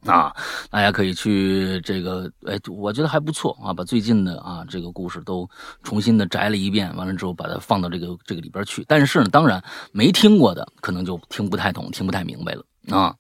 [0.07, 0.35] 啊，
[0.71, 5.49] 大家可以去这个，哎，我觉得还不错啊，把最近的啊这个故事都
[5.83, 8.85] 重新的摘了一遍，完了之后把它放到这个这个里边去。
[8.89, 13.15] 但是呢，当然没听过的可能就听不太懂，听不太明白了啊。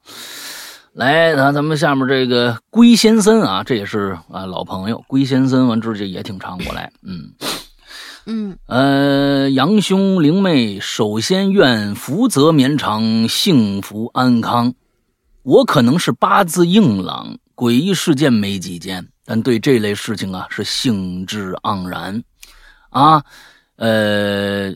[0.95, 7.33] 来，那咱们下面这个龟先生啊，这也是啊老朋友，龟先生完之后这也挺长我来，嗯。
[8.25, 14.75] 嗯，呃，杨兄灵妹，首先愿福泽绵长，幸福安康。
[15.43, 22.23] 我可能是八字硬朗，诡异事件没几件，但对这类事情啊是兴致盎然。
[22.91, 23.25] 啊，
[23.77, 24.73] 呃，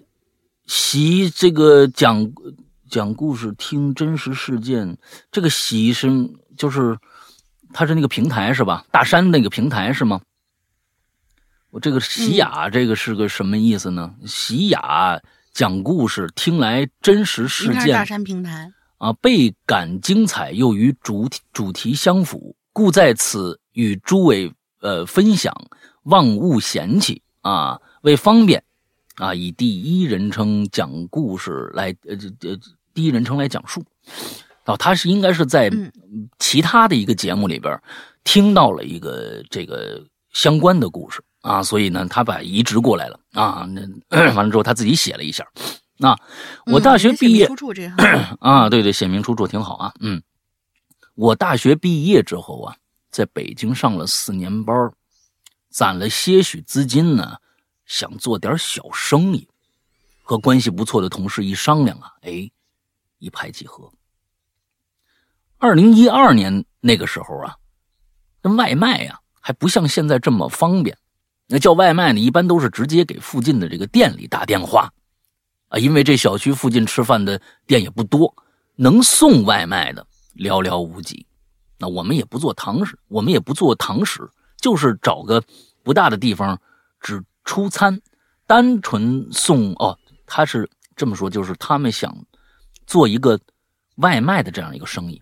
[0.66, 2.28] 习这个讲
[2.88, 4.96] 讲故事，听真实事件，
[5.30, 6.08] 这个习是
[6.56, 6.96] 就是，
[7.72, 8.84] 它是那个平台是吧？
[8.90, 10.20] 大山那个平台是吗？
[11.70, 14.14] 我这个喜雅这个是个什么意思呢？
[14.24, 15.20] 喜雅
[15.52, 18.72] 讲故事，听来真实事件大山平台。
[18.98, 25.54] 啊，倍感精彩，又与主题主题相符，故在此与诸位呃分享，
[26.04, 27.80] 望勿嫌弃啊。
[28.02, 28.62] 为方便
[29.16, 32.58] 啊，以第一人称讲故事来呃这这
[32.94, 33.84] 第一人称来讲述。
[34.64, 37.80] 哦，他是应该是在嗯其他的一个节目里边
[38.24, 43.68] 听到了一个这个相关的故事啊，所以呢，他把移植过来了啊。
[44.08, 45.46] 那 完了之后，他自己写了一下。
[45.98, 46.16] 那、
[46.66, 47.48] 我大学嗯毕业
[48.40, 49.94] 啊，对对，写明出处挺好啊。
[50.00, 50.22] 嗯，
[51.14, 52.76] 我大学毕业之后啊，
[53.10, 54.92] 在北京上了四年班
[55.70, 57.36] 攒了些许资金呢，
[57.86, 59.48] 想做点小生意。
[60.22, 62.50] 和关系不错的同事一商量啊，哎，
[63.18, 63.92] 一拍即合。
[65.56, 67.56] 二零一二年那个时候啊，
[68.42, 70.98] 那外卖呀、还不像现在这么方便。
[71.46, 74.92] 那叫外卖呢，一般都是直接给附近的这个店里打电话。
[75.68, 78.34] 啊，因为这小区附近吃饭的店也不多，
[78.76, 80.06] 能送外卖的
[80.36, 81.26] 寥寥无几。
[81.78, 85.42] 那我们也不做堂食，我们也不做堂食，就是找个
[85.82, 86.58] 不大的地方
[87.00, 88.00] 只出餐，
[88.46, 92.16] 单纯送哦，他是这么说，就是他们想
[92.86, 93.38] 做一个
[93.96, 95.20] 外卖的这样一个生意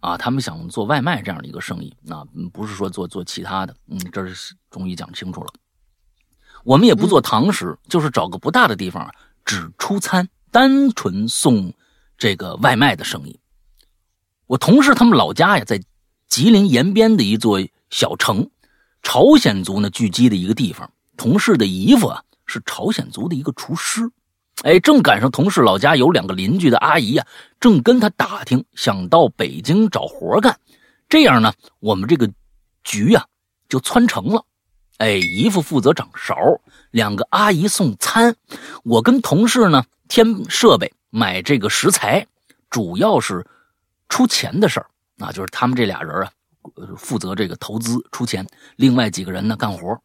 [0.00, 2.22] 啊，他们想做外卖这样的一个生意，那、
[2.52, 5.52] 不是说做做其他的，嗯，这是终于讲清楚了。
[6.62, 9.10] 我们也不做堂食，就是找个不大的地方，
[9.46, 11.72] 只出餐，单纯送
[12.18, 13.40] 这个外卖的生意。
[14.46, 15.80] 我同事他们老家呀，在
[16.28, 18.50] 吉林延边的一座小城，
[19.02, 20.90] 朝鲜族呢聚集的一个地方。
[21.16, 24.02] 同事的姨夫啊是朝鲜族的一个厨师，
[24.64, 27.26] 哎，正赶上同事老家有两个邻居的阿姨呀，
[27.58, 30.58] 正跟他打听想到北京找活干，
[31.08, 32.30] 这样呢，我们这个
[32.82, 33.24] 局呀
[33.68, 34.44] 就窜成了。
[34.98, 36.34] 哎，姨夫负责掌勺，
[36.90, 38.34] 两个阿姨送餐，
[38.82, 42.26] 我跟同事呢添设备、买这个食材，
[42.70, 43.46] 主要是
[44.08, 44.88] 出钱的事儿。
[45.16, 46.32] 那就是他们这俩人啊，
[46.76, 50.00] 呃负责这个投资出钱，另外几个人呢干活。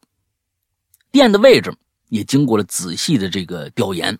[1.10, 1.74] 店的位置
[2.08, 4.18] 也经过了仔细的这个调研，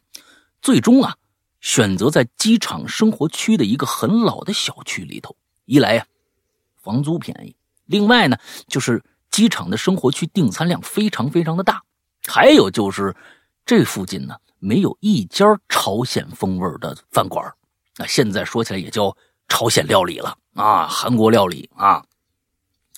[0.63, 1.15] 最终啊
[1.61, 5.37] 选择在机场生活区的一个很老的小区里头。
[5.65, 6.07] 一来呀，
[6.83, 7.55] 房租便宜；
[7.87, 9.03] 另外呢，就是
[9.33, 11.83] 机场的生活区订餐量非常非常的大。
[12.29, 13.17] 还有就是
[13.67, 17.53] 这附近呢没有一家朝鲜风味的饭馆儿
[17.97, 19.17] 那现在说起来也叫
[19.49, 22.05] 朝鲜料理了啊，韩国料理啊，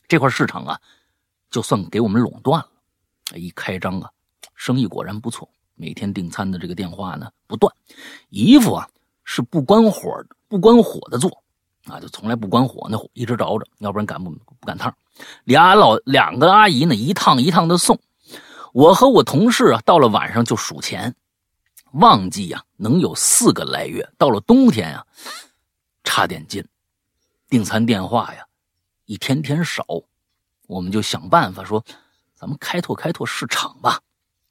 [0.07, 0.79] 这块市场啊，
[1.51, 2.69] 就算给我们垄断了。
[3.39, 4.11] 一开张啊，
[4.55, 7.75] 生意果然不错，每天订餐的这个电话呢不断。
[8.29, 8.89] 姨夫啊
[9.25, 10.13] 是不关火
[10.47, 11.44] 不关火的做
[11.87, 14.95] 啊，就从来不关火，那火一直着着，要不然赶不不赶趟。
[15.45, 17.99] 俩老两个阿姨呢，一趟一趟的送。
[18.73, 21.15] 我和我同事啊，到了晚上就数钱，
[21.93, 25.07] 旺季呀能有四个来月，到了冬天呀
[26.03, 26.67] 差点劲。
[27.49, 28.45] 订餐电话呀
[29.05, 29.85] 一天天少，
[30.67, 31.85] 我们就想办法说，
[32.35, 34.01] 咱们开拓开拓市场吧，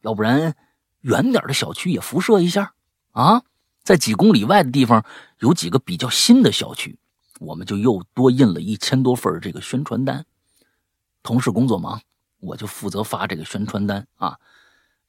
[0.02, 0.56] 要不然
[1.02, 2.74] 远点的小区也辐射一下
[3.12, 3.42] 啊。
[3.84, 5.04] 在几公里外的地方
[5.40, 6.98] 有几个比较新的小区，
[7.40, 10.26] 我们就又多印了一千多份这个宣传单。
[11.22, 12.02] 同事工作忙。
[12.46, 14.38] 我就负责发这个宣传单啊，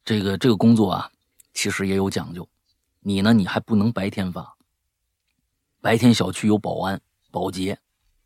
[0.05, 1.11] 这个这个工作啊，
[1.53, 2.49] 其实也有讲究。
[3.01, 4.55] 你呢，你还不能白天发。
[5.81, 7.01] 白天小区有保安、
[7.33, 7.77] 保洁，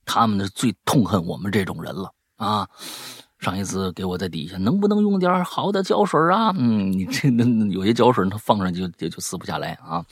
[0.05, 2.69] 他们呢最痛恨我们这种人了啊。
[3.39, 6.53] 上一次给我在底下，能不能用点好的胶水啊？
[6.55, 10.05] 嗯，你这那有些胶水它放上去就就撕不下来啊。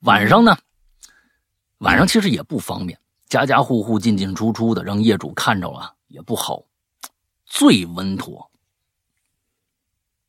[0.00, 0.58] 晚上呢，
[1.78, 2.98] 晚上其实也不方便，
[3.28, 6.64] 家家户户进进出出的，让业主看着了也不好。
[7.46, 8.50] 最稳妥。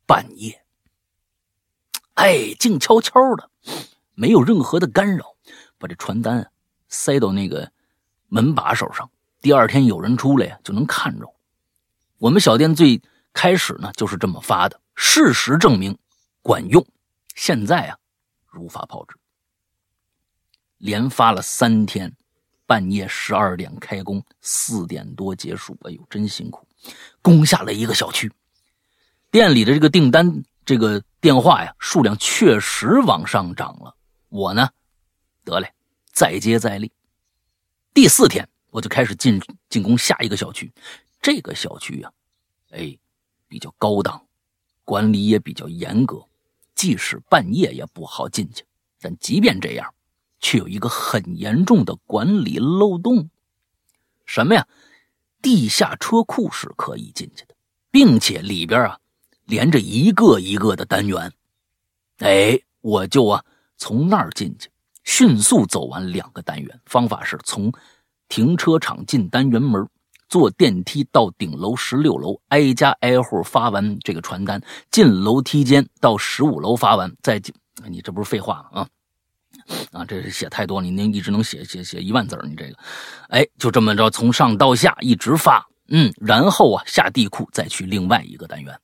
[0.05, 0.65] 半夜，
[2.15, 3.51] 哎，静悄悄的，
[4.15, 5.35] 没有任何的干扰，
[5.77, 6.49] 把这传单啊
[6.87, 7.71] 塞到那个
[8.27, 9.07] 门把手上。
[9.39, 11.27] 第二天有人出来呀，就能看着。
[12.17, 12.99] 我们小店最
[13.33, 15.95] 开始呢就是这么发的，事实证明
[16.41, 16.83] 管用。
[17.35, 17.97] 现在啊，
[18.47, 19.15] 如法炮制，
[20.79, 22.13] 连发了三天，
[22.65, 25.77] 半夜十二点开工，四点多结束。
[25.83, 26.67] 哎呦，真辛苦。
[27.21, 28.31] 攻下了一个小区，
[29.29, 33.93] 店里的这个订单，这个电话呀，数量确实往上涨了。
[34.29, 34.69] 我呢，
[35.43, 35.73] 得嘞，
[36.13, 36.91] 再接再厉。
[37.93, 40.71] 第四天，我就开始进进攻下一个小区。
[41.21, 42.11] 这个小区呀，
[42.71, 42.97] 哎，
[43.49, 44.25] 比较高档，
[44.85, 46.25] 管理也比较严格，
[46.75, 48.63] 即使半夜也不好进去。
[49.01, 49.93] 但即便这样，
[50.39, 53.29] 却有一个很严重的管理漏洞，
[54.25, 54.67] 什么呀？
[55.41, 57.55] 地下车库是可以进去的，
[57.91, 58.99] 并且里边啊
[59.45, 61.31] 连着一个一个的单元。
[62.17, 63.45] 哎，我就啊
[63.77, 64.69] 从那儿进去，
[65.05, 66.81] 迅速走完两个单元。
[66.85, 67.71] 方法是从
[68.27, 69.87] 停车场进单元门，
[70.27, 74.61] 坐电梯到顶楼十六楼，挨家挨户发完这个传单，
[74.91, 77.55] 进楼梯间到十五楼发完，再进。
[77.87, 78.81] 你这不是废话吗？
[78.81, 78.89] 啊！
[79.91, 82.75] 啊，这是写太多，你您一直能写写写一万字你这个，
[83.29, 88.79] 哎，就这么着，从上到下一直发，嗯，然后啊下地库再去另外一个单元，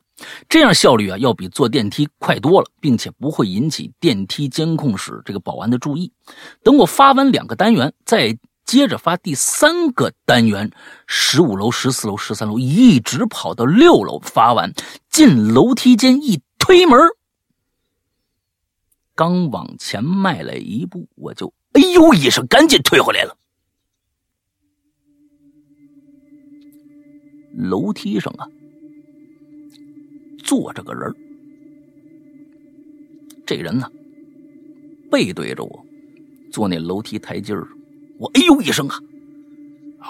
[0.49, 6.11] 这样效率啊要比坐电梯快多了，并且不会引起电梯监控室这个保安的注意。
[6.63, 10.71] 等我发完两个单元，再接着发第三个单元，
[11.05, 14.73] 十五楼、十四楼、十三楼，一直跑到六楼，发完
[15.11, 16.99] 进楼梯间一推门。
[19.15, 23.37] 刚往前迈了一步，我就哎呦一声，赶紧退回来了。
[27.57, 28.45] 楼梯上啊，
[30.43, 31.15] 坐着个人
[33.45, 33.89] 这人呢，
[35.09, 35.85] 背对着我，
[36.51, 37.65] 坐那楼梯台阶上。
[38.19, 38.99] 我哎呦一声，啊，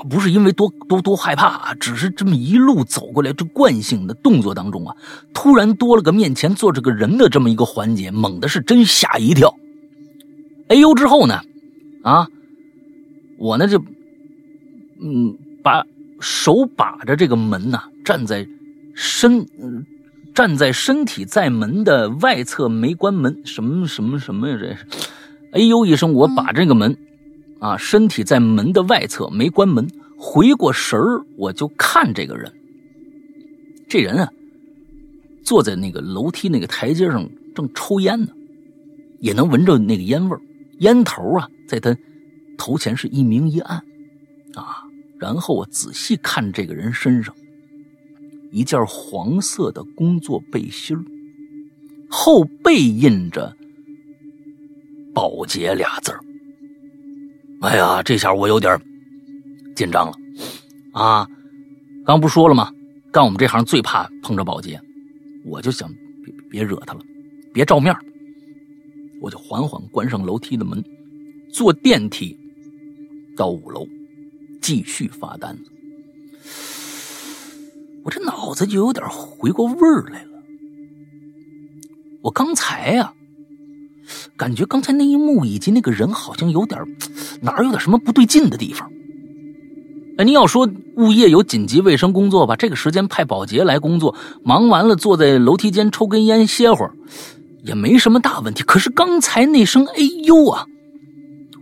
[0.09, 4.95] 不是因为多多多害怕啊，只是这么一路走过来，这惯性的动作当中啊，
[5.33, 9.55] 突然多了个面前坐着个人的这么一个环节，猛的是真吓一跳。
[10.67, 11.39] 哎呦之后呢，
[12.03, 12.27] 啊，
[13.37, 13.83] 我呢就
[15.01, 15.85] 嗯把
[16.19, 18.47] 手把着这个门呐，站在
[18.93, 19.85] 身嗯
[20.33, 24.57] 站在身体在门的外侧没关门，什么什么什么呀？
[24.59, 24.85] 这是，
[25.53, 26.97] 哎呦一声，我把这个门。
[27.59, 29.87] 啊，身体在门的外侧没关门，
[30.17, 32.53] 回过神儿我就看这个人。
[33.87, 34.31] 这人啊，
[35.43, 38.29] 坐在那个楼梯那个台阶上正抽烟呢，
[39.19, 40.41] 也能闻着那个烟味儿
[40.79, 41.95] 烟头啊，在他
[42.57, 43.77] 头前是一明一暗，
[44.55, 44.83] 啊，
[45.19, 47.33] 然后我仔细看这个人身上，
[48.51, 50.97] 一件黄色的工作背心
[52.09, 53.55] 后背印着
[55.13, 56.19] “保洁”俩字儿。
[57.65, 58.79] 哎呀，这下我有点
[59.75, 60.13] 紧张了，
[60.93, 61.27] 啊，
[62.05, 62.71] 刚不说了吗？
[63.11, 64.79] 干我们这行最怕碰着保洁，
[65.43, 65.89] 我就想
[66.23, 66.99] 别别惹他了，
[67.51, 67.95] 别照面
[69.19, 70.83] 我就缓缓关上楼梯的门，
[71.51, 72.37] 坐电梯
[73.35, 73.87] 到五楼，
[74.61, 75.71] 继续发单子。
[78.03, 80.43] 我这脑子就有点回过味儿来了，
[82.21, 83.11] 我刚才呀。
[84.37, 86.81] 感觉刚才那一幕以及那个人好像有点
[87.41, 88.91] 哪儿有点什么不对劲的地方。
[90.17, 96.93] 哎，您要说物业有紧急卫生工作吧，这个时间派保洁来工作，忙完了坐在楼梯间抽根烟歇会儿，
[97.63, 98.63] 也没什么大问题。
[98.63, 100.65] 可是刚才那声“哎呦”啊，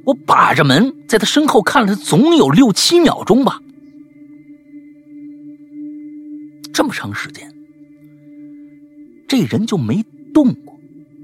[0.05, 3.59] 我把着门在他身后看了他总有六七秒钟吧，
[6.71, 7.51] 这么长时间，
[9.27, 10.72] 这人就没动过。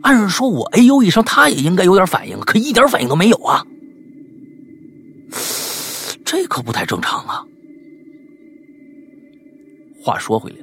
[0.01, 3.65] 按说，我哎呦一声，他也应该有点反应，可一点反应都没有啊！
[6.23, 7.43] 这可不太正常啊。
[10.01, 10.57] 话说回来，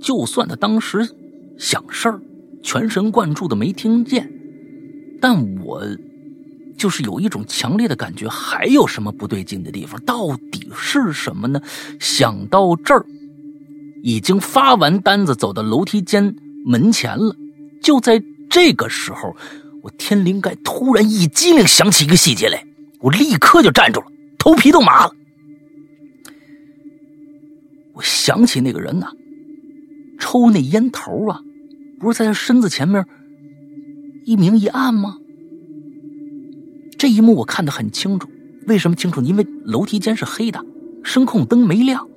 [0.00, 1.08] 就算他当时
[1.56, 2.20] 想事儿，
[2.62, 4.30] 全神贯注的没听见，
[5.20, 5.82] 但我
[6.76, 10.00] 就是有一种强烈的感觉，还有什么不对劲的地方？
[10.04, 11.60] 到底是什么呢？
[12.00, 13.06] 想到这儿，
[14.02, 16.34] 已经发完单子，走到楼梯间
[16.66, 17.36] 门前了，
[17.80, 18.20] 就在。
[18.50, 19.36] 这个时候，
[19.82, 22.64] 我天灵盖突然一激灵，想起一个细节来，
[23.00, 24.06] 我立刻就站住了，
[24.38, 25.12] 头皮都麻了。
[27.94, 29.08] 我想起那个人呐，
[30.18, 31.40] 抽那烟头啊，
[31.98, 33.04] 不是在他身子前面
[34.24, 35.16] 一明一暗吗？
[36.96, 38.28] 这一幕我看得很清楚，
[38.66, 39.20] 为什么清楚？
[39.20, 40.64] 因为楼梯间是黑的，
[41.02, 42.08] 声控灯没亮。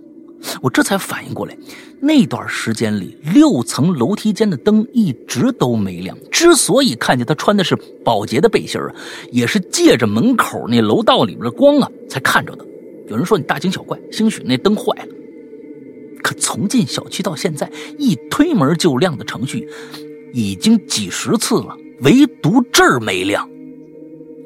[0.61, 1.55] 我这才反应过来，
[1.99, 6.17] 那段时间里六层楼梯间的灯一直都没亮。
[6.31, 8.95] 之所以看见他穿的是保洁的背心啊，
[9.31, 12.65] 也是借着门口那楼道里边的光啊才看着的。
[13.07, 15.09] 有人说你大惊小怪，兴许那灯坏了。
[16.23, 19.67] 可从进小区到现在，一推门就亮的程序
[20.33, 23.47] 已经几十次了，唯独这儿没亮。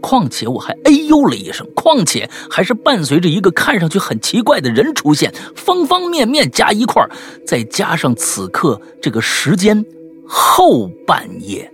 [0.07, 7.03] 况且我还哎呦了一声，况且还是伴随着一个看上去很奇怪的人出现，方方面面加一块
[7.43, 9.83] 再加上此刻这个时间
[10.27, 11.71] 后半夜，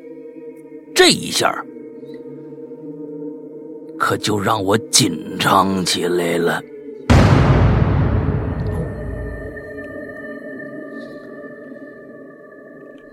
[0.96, 1.54] 这一下
[4.00, 6.62] 可就让我紧张起来了。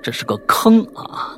[0.01, 1.38] 这是个坑啊！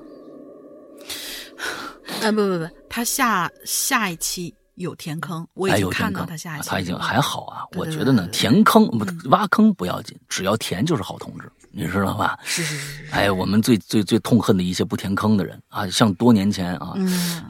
[2.23, 7.65] 哎，不不不，他下下一期有填坑，我已经看到他下一期，他已经还好啊。
[7.77, 12.39] 我觉得呢，填坑不挖坑不要紧，只要填就是好同志，你知道吧？
[12.45, 13.13] 是是是是。
[13.13, 16.95] 哎，我们最最最痛恨的一些不填坑的人啊，像多年前啊，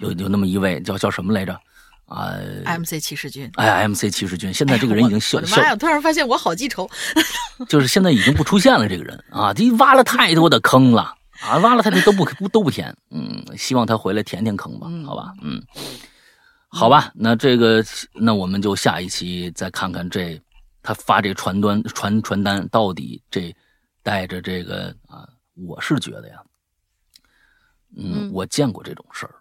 [0.01, 1.59] 有有那么一位叫叫什么来着？
[2.07, 2.35] 啊
[2.67, 3.49] ，MC 骑士军。
[3.55, 5.39] 哎，MC 骑士军，现在这个人已经消。
[5.39, 5.77] 我的妈呀！
[5.77, 6.91] 突然发现我好记仇。
[7.69, 11.15] 就是现在已经不出现了，这个人啊，他挖了太多的坑了。
[11.43, 15.63] 啊，挖了他的都不不都不填，嗯，希望他回来填填坑吧，好吧，嗯，
[16.69, 20.41] 好吧，那这个那我们就下一期再看看这
[20.83, 23.55] 他发这传单传传单到底这
[24.03, 25.29] 带着这个啊，
[25.67, 26.43] 我是觉得呀，
[27.97, 29.35] 嗯，我见过这种事儿，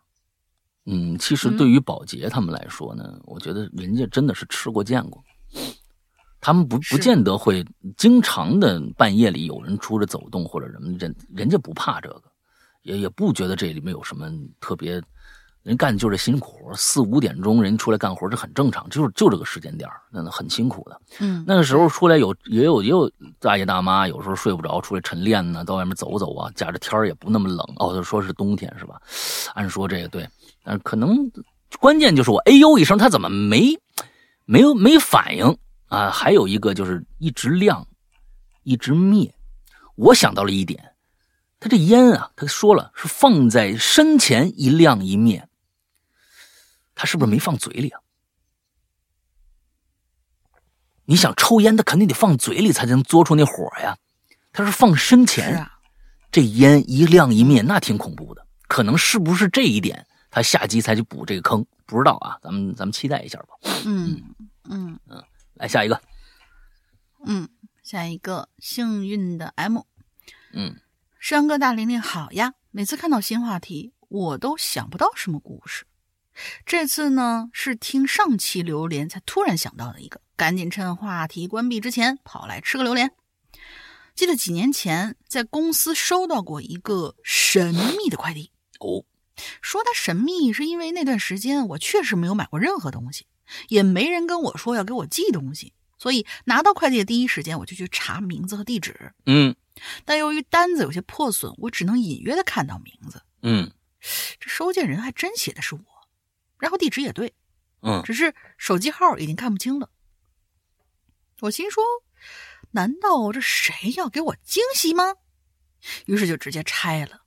[0.86, 5.24] 嗯，其实对于保洁他们来说呢，我觉得人家真的是吃过见过。
[6.42, 7.66] 他们不不见得会
[7.98, 12.24] 经常的半夜里有人出来走动或者什么，人人家不怕这个，
[12.84, 14.32] 也也不觉得这里面有什么
[14.62, 15.02] 特别，
[15.64, 21.00] 人干的就是辛苦活，四五点钟人出来干活是很正常，就是就这个时间点那很辛苦的。
[21.20, 27.60] 嗯，那个时候出来有也有也有大爷大妈，有时候睡不着出来晨练呢，到外面走走啊，加着天也不那么冷。
[27.76, 29.02] 哦，就说是冬天是吧？
[29.56, 30.26] 按说这个对，
[30.64, 31.30] 但是可能
[31.80, 33.78] 关键就是我哎呦一声，他怎么没
[34.46, 35.58] 没有没反应？
[35.90, 37.86] 啊，还有一个就是一直亮，
[38.64, 39.36] 一直灭。
[39.96, 40.94] 我想到了一点，
[41.60, 45.48] 他这烟啊，他说了是放在身前一亮一灭，
[46.96, 48.00] 他是不是没放嘴里啊？
[51.06, 53.98] 你想抽烟，他肯定得放嘴里才能嘬出那火呀。
[54.54, 55.80] 他是放身前，啊，
[56.32, 58.46] 这烟一亮一灭，那挺恐怖的。
[58.68, 61.66] 可能是不是这一点，他下集才去补这个坑？
[61.86, 63.48] 不知道啊，咱们咱们期待一下吧。
[63.86, 64.22] 嗯
[64.66, 65.24] 嗯嗯
[65.60, 66.02] 来下一个，
[67.26, 67.50] 嗯，
[67.84, 69.82] 下一个幸运的 M，
[70.54, 70.80] 嗯，
[71.20, 72.54] 山哥大玲玲好呀！
[72.72, 75.86] 每次看到新话题，我都想不到什么故事。
[76.66, 83.12] 这次呢，是听上期榴莲才突然想到的一个，赶紧趁话题关闭之前跑来吃个榴莲。
[84.16, 89.04] 记得几年前在公司收到过一个神秘的快递，哦，
[89.62, 93.26] 说它神秘，是因为那段时间我确实没有买过任何东西，
[93.68, 99.14] 也没人跟我说要给我寄东西，所以拿到快递的第一时间我就去查名字和地址。
[99.26, 99.56] 嗯
[100.04, 103.22] 但由于单子有些破损，我只能隐约的看到名字。
[103.42, 103.72] 嗯
[104.40, 105.82] 这收件人还真写的是我，
[106.58, 107.34] 然后地址也对，
[107.82, 109.90] 嗯，只是手机号已经看不清了。
[111.42, 111.84] 我心说，
[112.72, 115.16] 难道这谁要给我惊喜吗？
[116.06, 117.22] 于是就直接拆了。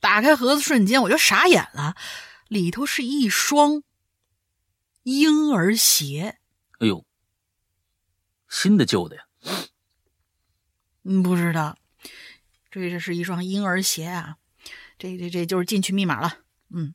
[0.00, 1.96] 打开盒子瞬间，我就傻眼了，
[2.48, 3.82] 里头是一双
[5.02, 6.38] 婴儿鞋。
[6.80, 7.04] 哎呦，
[8.48, 9.22] 新的旧的呀？
[11.04, 11.76] 嗯，不知道，
[12.70, 14.36] 这这是一双婴儿鞋啊，
[14.98, 16.38] 这这这就是进去密码了。
[16.70, 16.94] 嗯，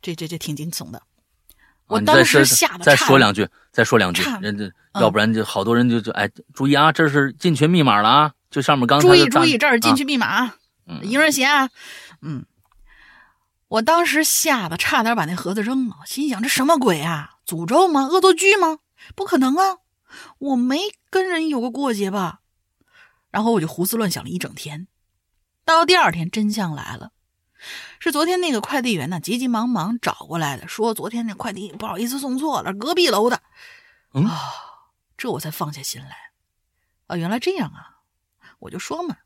[0.00, 1.02] 这这这挺惊悚的。
[1.86, 11.68] 我当时吓得再差说两句，再说两句差，人这嗯要不然就好多人就就哎，注意啊，这是进群密码了啊，就上面刚才注意注意，这是进啊去密码，啊嗯婴儿鞋啊，
[12.22, 12.46] 嗯，
[13.66, 17.39] 我当时吓得差点把那盒子扔了，心想这什么鬼啊？
[17.50, 18.06] 诅咒吗？
[18.06, 18.78] 恶作剧吗？
[19.16, 19.78] 不可能啊！
[20.38, 20.78] 我没
[21.10, 22.42] 跟人有过过节吧？
[23.30, 24.86] 然后我就胡思乱想了一整天，
[25.64, 27.10] 到第二天真相来了，
[27.98, 33.42] 是昨天那个快递员呢急急忙忙找过来的，说昨天那快递不好意思送错了，隔壁楼的。
[34.14, 34.38] 嗯啊，
[35.16, 36.16] 这我才放下心来。
[37.08, 37.98] 啊，原来这样啊！
[38.60, 39.16] 我就说嘛，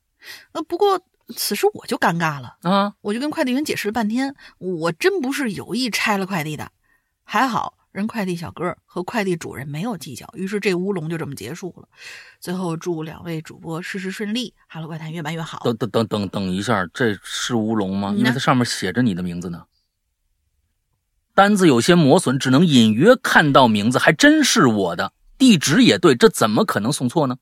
[0.53, 1.01] 呃，不过
[1.37, 6.71] 此时我就尴尬了，啊，我就跟快递员解释了半天，我真不是有意拆了快递的，
[7.25, 11.89] 还好人快递小哥和快递主人没有计较，于是这乌龙就这么结束了。
[12.41, 15.61] 最后祝两位主播事事顺利，哈喽怪谈越办越好。
[15.63, 18.13] 等等等等等一下，这是乌龙吗？
[18.17, 19.67] 因为它上面写着你的名字呢。
[21.35, 27.37] 单子有些磨损，只能隐约看到名字，还真是我的，地址也对，这怎么可能送错呢？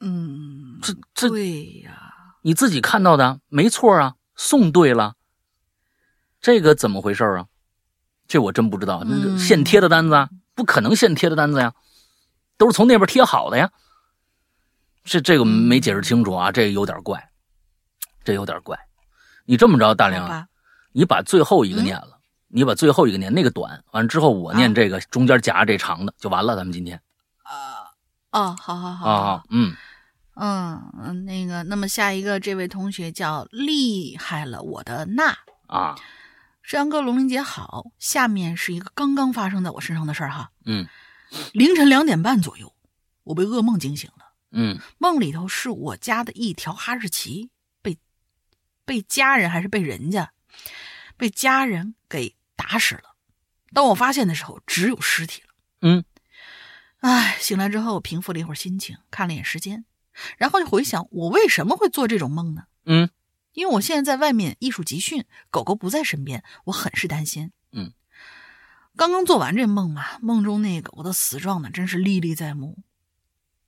[0.00, 5.14] 嗯，这这对呀，你自己看到的，没错啊，送对了。
[6.44, 7.46] 这个怎么回事啊？
[8.28, 11.72] 这我真不知道，那现贴的单子啊，不可能现贴的单子呀，
[12.58, 13.70] 都是从那边贴好的呀。
[15.04, 17.30] 这这个没解释清楚啊，这有点怪，
[18.24, 18.78] 这有点怪。
[19.46, 20.22] 你这么着，大玲，
[20.92, 22.18] 你把最后一个嗯念了，
[22.48, 24.74] 你把最后一个念那个短，完了之后我念啊。
[24.74, 26.54] 这个，中间夹着这长的就完了。
[26.54, 27.00] 咱们今天。
[27.42, 27.88] 啊
[28.32, 29.74] 哦，好好好，啊，嗯
[30.36, 30.82] 嗯。
[31.06, 35.34] 嗯，那个，那么下一个这位同学叫厉害了我的娜，
[35.68, 35.94] 啊，
[36.64, 40.50] 山羊哥龙玲姐好，下面是一个刚刚发生在我身上的事儿哈。
[40.64, 40.88] 嗯
[41.52, 42.74] 凌晨两点半左右，
[43.22, 47.50] 我被噩梦惊醒了，嗯梦里头是我家的一条哈士奇
[47.82, 47.98] 被
[48.86, 50.32] 被家人还是被人家
[51.18, 53.14] 被家人给打死了。
[53.74, 55.48] 当我发现的时候，只有尸体了。
[55.82, 56.02] 嗯
[57.00, 59.84] 唉，醒来之后平复了一会儿心情，看了一眼时间，
[60.38, 62.64] 然后就回想我为什么会做这种梦呢？
[62.86, 63.10] 嗯
[63.54, 67.52] 因为我现在在外面艺术集训，狗狗不在身边，我很是担心。
[67.72, 67.92] 嗯，
[68.96, 72.78] 刚刚做完这梦嘛，梦中那狗的死状呢，真是历历在目。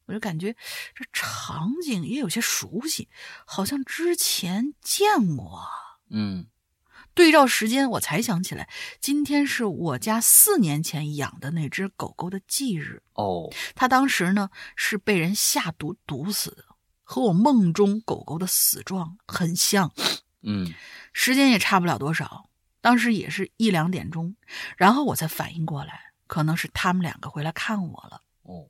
[0.06, 0.52] 我就感觉
[0.94, 3.08] 这场景也有些熟悉，
[3.44, 5.66] 好像之前见过啊。
[6.10, 6.46] 嗯
[7.12, 8.68] 对照时间，我才想起来，
[9.00, 13.02] 今天是我家四年前养的那只狗狗的忌日。
[13.14, 16.64] 哦，它当时呢是被人下毒毒死的，
[17.08, 19.92] 和我梦中狗狗的死状很像。
[20.42, 20.74] 嗯
[21.12, 22.50] 时间也差不了多少，
[22.80, 24.36] 当时也是一两点钟，
[24.76, 28.20] 然后我才反应过来，可能是他们两个回来看我了。
[28.42, 28.68] 哦，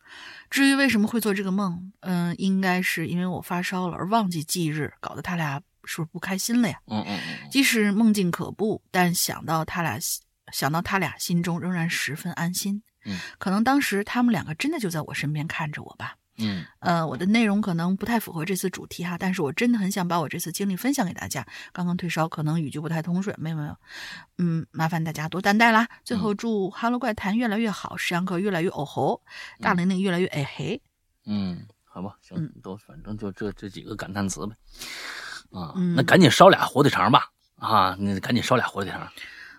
[0.49, 6.79] 至于为什么会做这个梦，嗯，应该是因为我发烧了而忘记忌日，搞得他俩是不是不开心了呀？
[6.87, 9.99] 嗯嗯嗯即使梦境可怖，但想到他俩，
[10.53, 12.83] 想到他俩心中仍然十分安心。
[13.05, 16.17] 嗯，可能当时他们两个真的就在我身边看着我吧。
[16.39, 21.47] 嗯呃，我的内容可能不太符合这次主题哈，但是我真的很想把我这次经历分享给大家。
[21.73, 23.77] 刚刚退烧，可能语句不太通顺，没有没有，
[24.39, 25.89] 嗯，麻烦大家多担待啦。
[26.05, 29.23] 最后祝《哈喽怪谈》越来越好，石阳哥越来越哦吼，
[29.61, 30.83] 大玲玲越来越哎嘿。
[31.25, 34.55] 嗯，好吧，行嗯，都反正就这这几个感叹词呗。
[35.53, 37.31] 啊，嗯那赶紧烧俩火腿肠吧！
[37.57, 39.09] 啊，你赶紧烧俩火腿肠。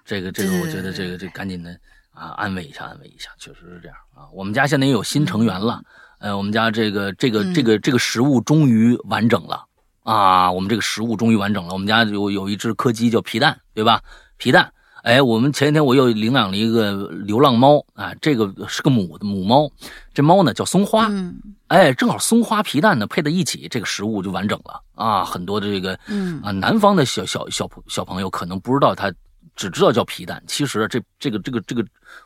[0.06, 1.72] 这个这个，我觉得这个这赶紧的
[2.12, 4.30] 啊，安慰一下，安慰一下，确实是这样啊。
[4.32, 5.84] 我们家现在也有新成员了，
[6.20, 9.66] 呃，我们家这个这个嗯这个这个食物终于完整了
[10.04, 11.74] 啊，我们这个食物终于完整了。
[11.74, 14.02] 我们家有有一只柯基叫皮蛋，对吧？
[14.38, 14.72] 皮蛋，
[15.04, 19.70] 哎，我们前几天我又领养了一个流浪猫啊，这个是个母母猫，
[20.14, 21.36] 这猫呢叫松花，嗯
[21.68, 25.26] 哎，正好松花皮蛋呢配在一起，这个食物就完整了啊！
[25.26, 29.12] 很多的这个嗯啊，南方的小小小朋小朋友可能不知道它，
[29.56, 30.42] 只知道叫皮蛋。
[30.48, 31.86] 其实这这个这个这个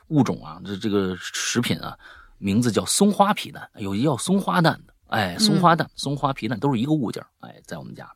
[0.10, 1.98] 物种啊，这这个食品啊，
[2.42, 8.10] 名字叫松花皮蛋，有一叫松花蛋的，哎，松花蛋、松花皮蛋都是一个物件儿哎，在我们家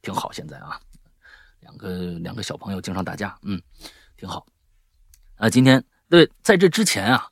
[0.00, 0.30] 挺好。
[0.30, 0.78] 现在啊，
[1.60, 3.60] 两个两个小朋友经常打架，嗯，
[4.16, 4.46] 挺好。
[5.34, 7.26] 啊，今天对，在这之前啊，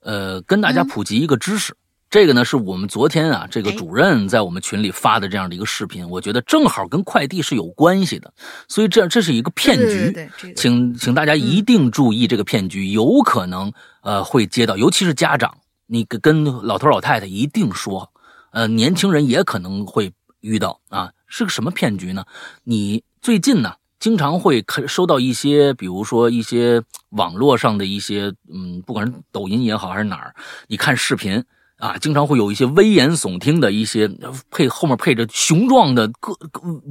[0.00, 1.76] 呃，跟大家嗯普及一个知识。
[2.10, 8.30] 这个呢，是我们昨天啊，这个哎主任在我们群里发的这样的一个视频，我觉得正好跟快递是有关系的，
[8.68, 13.72] 所以这这是一个骗局，对对对对请请大家一定注意这个骗局，有可能
[14.02, 15.56] 呃会接到，尤其是家长，
[15.92, 18.10] 你跟跟老头老太太一定说，
[18.52, 20.10] 呃，年轻人也可能会
[20.40, 22.24] 遇到啊，是个什么骗局呢？
[22.64, 23.74] 你最近呢？
[24.00, 30.34] 经常会收到一些，比如说一些网络上的一些，嗯，不管是抖音也好还是哪儿，
[30.66, 31.44] 你看视频
[31.76, 34.10] 啊，经常会有一些危言耸听的一些
[34.50, 36.34] 配后面配着雄壮的各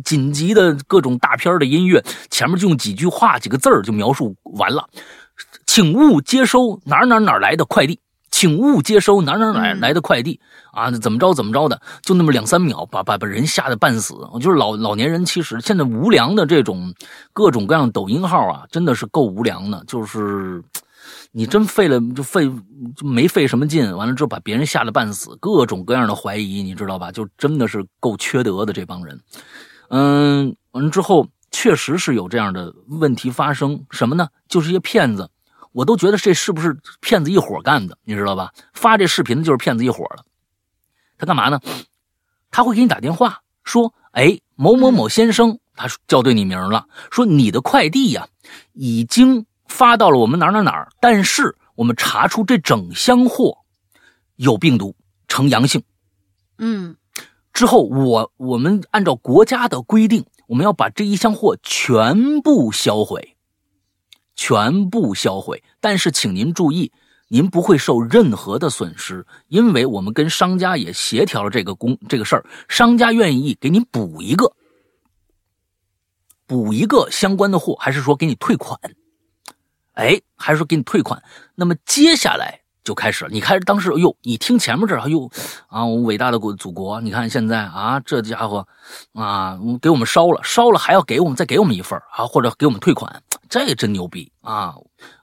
[0.06, 4.88] 紧急的各种大片的音乐，前面就用几句话几个字儿就描述完了，
[5.66, 8.00] 请勿接收哪哪哪来的快递。
[8.42, 10.40] 请勿接收哪哪哪来的快递、
[10.72, 10.90] 啊！
[10.90, 14.16] 怎么着怎么着的，就那么两三秒，把把把人吓得半死。
[14.34, 16.92] 我就是老老年人，其实现在无良的这种
[17.34, 19.84] 各种各样的抖音号啊，真的是够无良的。
[19.86, 20.60] 就是
[21.32, 22.52] 你真费了就费
[22.96, 27.12] 就没费什么劲，完了之后把别人吓得半死，各种各样的怀疑，你知道吧？
[27.12, 29.22] 就真的是够缺德的这帮人。
[29.90, 34.30] 嗯，完了之后确实是有这样的问题发生，什么呢？
[34.50, 35.30] 就是一些骗子。
[35.72, 38.52] 我都觉得这是不是骗子一伙干的，你知道吧？
[38.74, 40.26] 发这视频的就是骗子一伙的。
[41.18, 41.60] 他干嘛呢？
[42.50, 48.28] 他会给你打电话说：“哎，某某某先生，他叫对你名了，说你的快递呀、
[48.74, 53.58] 已经发到了我们哪儿哪儿哪儿，但是我们查出这整箱货
[54.36, 54.96] 有病毒，
[55.28, 55.82] 呈阳性。
[56.58, 56.96] 嗯
[57.54, 63.38] 之后我我们按照国家的规定，我们要把这一箱货全部销毁。”
[64.42, 65.64] 全部销毁。
[65.80, 66.92] 但是，请您注意，
[67.28, 74.52] 您不会受任何的损失，因为我们跟商家也协调了这个工这个事儿，商家愿意给您补一个，
[76.48, 78.80] 补一个相关的货，还是说给你退款？
[79.94, 81.22] 哎，还是说给你退款？
[81.54, 83.30] 那么接下来就开始了。
[83.32, 85.30] 你开始当时，哎呦，你听前面这，哎呦，
[85.68, 88.68] 啊，我伟大的国祖国，你看现在啊，这家伙
[89.14, 93.22] 啊，给我们烧了，烧了还要给我们再给我们一份啊，或者给我们退款，
[93.52, 94.74] 这真牛逼啊！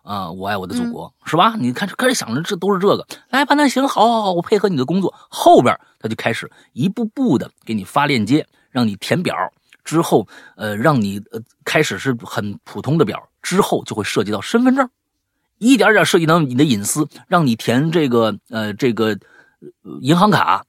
[0.03, 1.57] 啊，我爱我的祖国，是吧？
[1.59, 5.15] 你看，开始想着这都是这个，来吧，那行，好好好，我配合你的工作。
[5.31, 9.35] 后边他就开始一步步的给你发链接，让你填表，
[9.83, 14.87] 之后呃，让你呃开始是很普通的表，之后就会涉及到身份证，
[15.57, 19.19] 一点点涉及到你的隐私，让你填这个呃这个
[19.63, 20.67] 呃银行卡，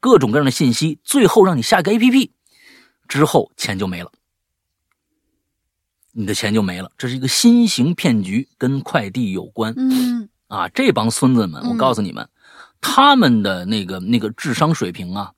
[0.00, 2.32] 各种各样的信息，最后让你下个 A P P，
[3.08, 4.10] 之后钱就没了。
[6.16, 9.74] 你的钱就没了，这是一个新型骗局，跟快递有关。
[9.76, 12.28] 嗯啊，这帮孙子们，我嗯告诉你们，
[12.80, 15.32] 他们的那个那个智商水平啊，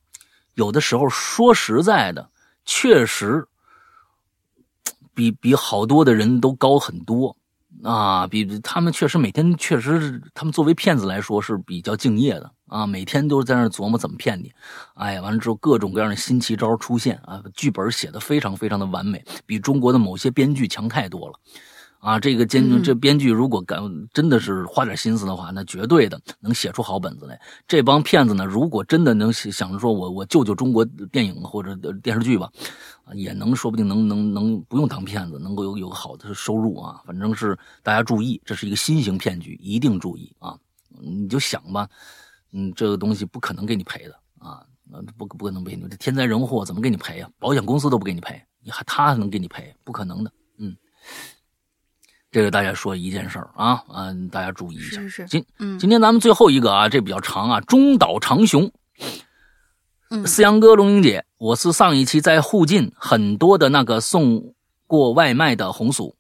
[0.55, 2.29] 有的时候说实在的，
[2.67, 3.47] 确实
[5.15, 7.35] 比比好多的人都高很多
[7.83, 14.53] 啊，比他们确实每天确实是他们作为骗子来说是比较敬业的啊，每天都在那琢磨怎么骗你，
[14.95, 21.35] 哎呀，完了之后各种各样的新奇招出现啊，剧本写的非常非常的完美，比中国的某些编剧强太多了。
[21.99, 23.81] 啊，这个监嗯这编剧如果敢
[24.13, 27.41] 真的是花点心思的话，那绝对的能写出好本子来。
[27.67, 32.55] 这帮骗子呢，如果真的能想着说我我救救中国电影或者电视剧吧，啊，
[33.15, 37.03] 也能说不定能能能不用当骗子，能够有有个好的收入啊。
[37.07, 40.59] 反正是大家注意，这是一个新型骗局，一定注意啊！
[41.01, 41.89] 你就想吧，
[42.53, 44.65] 嗯，这个东西不可能给你赔的啊，
[45.17, 47.31] 不不可能赔你，这天灾人祸怎么给你赔啊？
[47.39, 49.75] 保险公司都不给你赔，你还他能给你赔？
[49.85, 50.77] 不可能的，嗯。
[52.33, 55.01] 这个大家说一件事儿啊，嗯、大家注意一下。
[55.01, 58.71] 是是是今嗯今天咱们最后一个啊，这比较长啊，中岛长雄
[60.09, 64.55] 嗯思阳哥、龙英姐，我是上一期在附近很多的那个送
[64.87, 66.15] 过外卖的红薯，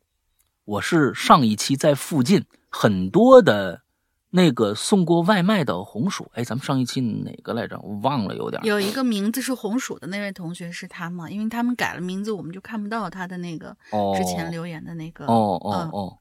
[0.65, 3.83] 我是上一期在附近很多的
[4.31, 6.29] 那个送过外卖的红薯。
[6.35, 7.79] 哎，咱们上一期哪个来着？
[7.81, 8.61] 我忘了，有点。
[8.65, 11.31] 有一个名字是红薯的那位同学是他吗？
[11.31, 15.27] 因为他们改了名字，我们就看不到他的那个哦之前留言的那个。
[15.27, 16.19] 哦哦嗯哦。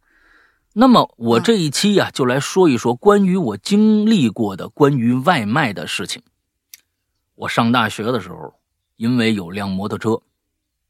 [0.73, 6.21] 那么我嗯这一期呀、就来说一说关于我经历过的关于外卖的事情。
[7.36, 8.53] 我上大学的时候，
[8.95, 10.22] 因为有辆摩托车，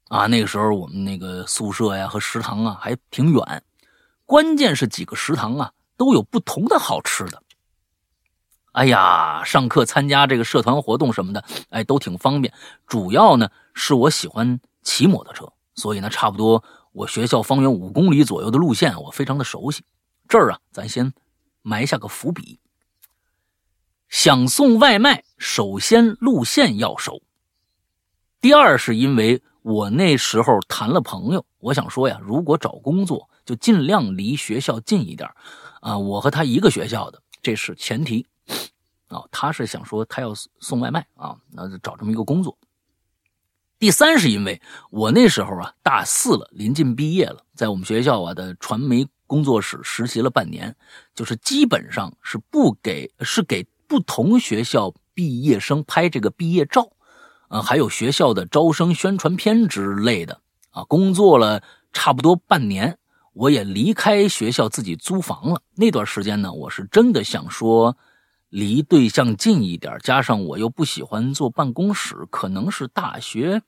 [0.07, 3.63] 啊，那个时候我们那个宿舍呀和食堂啊还挺远，
[4.25, 7.41] 关键是几个食堂啊都有不同的好吃的。
[8.73, 12.53] 哎呀，上课参加这个社团活动什么的，哎，都挺方便。
[12.85, 19.83] 主要呢是我喜欢骑摩托车，所以呢，差不多我学校方圆五公里左右的路线我非常的熟悉。
[20.27, 21.13] 这儿啊，咱先
[21.63, 22.59] 埋下个伏笔。
[24.09, 27.21] 想送外卖，首先路线要熟。
[28.39, 35.29] 第二是因为我那时候谈了朋友，我想说呀，如果找工作就尽量离学校近一点
[35.81, 35.97] 啊。
[35.97, 38.25] 我和他一个学校的，这是前提
[39.07, 39.23] 啊。
[39.31, 42.57] 他是想说他要送外卖啊，那就找这么一个工作。
[43.77, 50.75] 第三是因为我那时候啊大四了，临近毕业了，在我们学校啊的传媒工作室实习了半年，
[51.13, 56.91] 就是基本上是不给是给不同学校毕业生拍这个毕业照，
[57.47, 60.83] 啊，还有学校的招生宣传片之类的啊。
[60.83, 62.99] 工作了差不多半年，
[63.33, 65.61] 我也离开学校自己租房了。
[65.73, 67.97] 那段时间呢，我是真的想说。
[68.49, 73.63] 离对象近一点，加上我又不喜欢坐办公室，可能是大学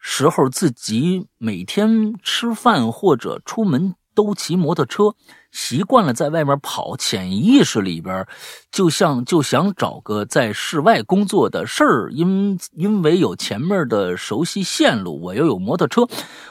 [0.00, 5.14] 时候自己每天吃饭或者出门都骑摩托车，
[5.50, 8.26] 习惯了在外面跑，潜意识里边
[8.70, 16.08] 就像就想找个在室外工作的事儿，因因为有前面的熟悉线路，我又有摩托车，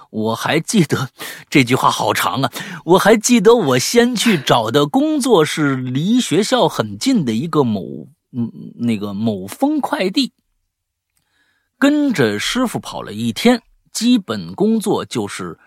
[0.09, 1.09] 我还记得
[1.49, 2.51] 这句话好长啊！
[2.85, 10.33] 我还记得我先去找的工作是离学校很近的一个某嗯那个某丰快递，
[11.77, 13.61] 跟着师傅跑了一天，
[13.91, 15.57] 基本工作就是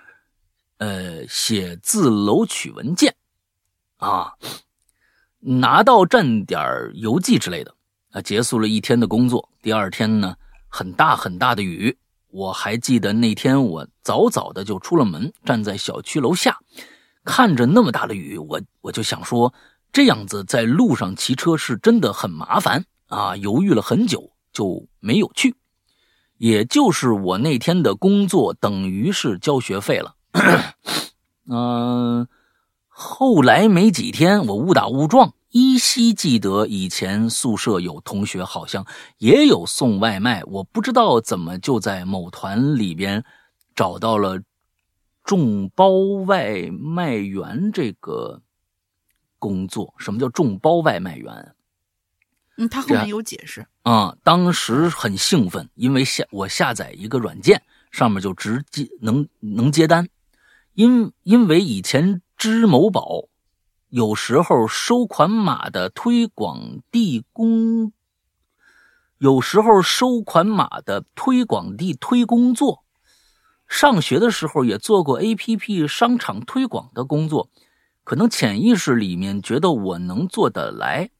[0.84, 3.14] 呃写字楼取文件
[3.96, 4.34] 啊，
[5.40, 6.60] 拿到站点
[6.92, 7.74] 邮寄之类的
[8.10, 9.48] 啊，结束了一天的工作。
[9.62, 10.36] 第二天呢，
[10.68, 11.96] 很大很大的雨。
[12.28, 16.58] 我还记得那天，我早早的就出了门，站在小区楼下，
[17.24, 19.54] 看着那么大的雨，我我就想说，
[19.90, 23.34] 这样子在路上骑车是真的很麻烦啊！
[23.36, 25.54] 犹豫了很久，就没有去。
[26.36, 30.16] 也就是我那天的工作等于是交学费了。
[31.48, 32.26] 嗯、
[32.88, 38.84] 后来没几天，我误打误撞，依稀记得以前宿舍有同学好像
[39.18, 43.24] 也有送外卖，我不知道怎么就在某团里边
[43.74, 44.40] 找到了
[45.22, 45.90] 众包
[46.26, 48.42] 外卖员这个
[49.38, 49.94] 工作。
[49.98, 51.54] 什么叫众包外卖员？
[52.56, 53.66] 嗯，他后面有解释。
[53.82, 60.08] 啊、当时很兴奋，因为下我下载一个软件，上面就直接能能接单。
[60.74, 63.28] 因因为以前支某宝
[63.88, 67.92] 有时候收款码的推广地工，
[69.18, 72.84] 有时候收款码的推广地推工作，
[73.68, 77.48] 上学的时候也做过 APP 商场推广的工作，
[78.02, 81.10] 可能潜意识里面觉得我能做得来。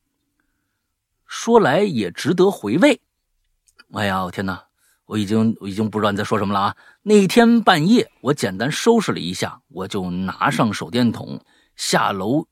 [1.27, 3.01] 说来也值得回味。
[3.93, 4.65] 哎呀，我天哪！
[5.07, 6.77] 我已经我已经不知道你在说什么了啊！
[7.03, 11.41] 那天半夜，我简单收拾了一下，我就拿上手电筒
[11.77, 12.47] 下楼，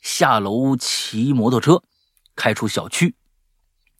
[0.00, 1.82] 下楼骑摩托车，
[2.34, 3.14] 开出小区，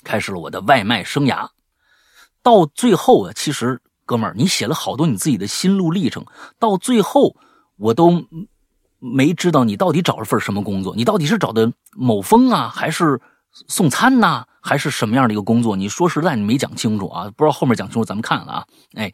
[0.03, 1.49] 开始了我的外卖生涯。
[2.43, 6.27] 到最后啊，其实哥们儿，你写了好多你自己的心路历程，
[6.59, 7.37] 到最后
[7.77, 8.27] 我都
[8.99, 13.21] 没知道你到底找了份什么工作，你到底是找的某峰啊，还是
[13.53, 15.77] 送餐呐、还是什么样的一个工作？
[15.77, 18.67] 你说实在你没讲清楚啊，不知道后面讲清楚咱们看了啊。
[18.95, 19.13] 哎，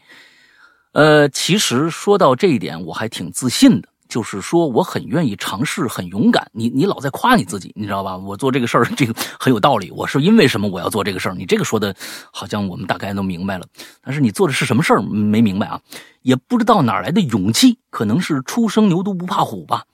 [0.92, 6.50] 呃，其实说到这一点，我还挺自信的，就是说我很愿意尝试，很勇敢。
[6.52, 8.16] 你你老在夸你自己，你知道吧？
[8.16, 9.90] 我做这个事儿，这个很有道理。
[9.90, 11.34] 我是因为什么我要做这个事儿？
[11.34, 11.96] 你这个说的，
[12.30, 13.66] 好像我们大概都明白了。
[14.02, 15.80] 但是你做的是什么事儿没明白啊？
[16.22, 19.84] 也不知道哪来的勇气，可能是初生牛犊不怕虎吧。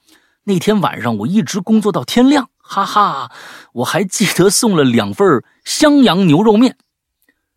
[0.43, 3.31] 那天晚上我一直工作到天亮，哈哈，
[3.73, 6.77] 我还记得送了两份襄阳牛肉面。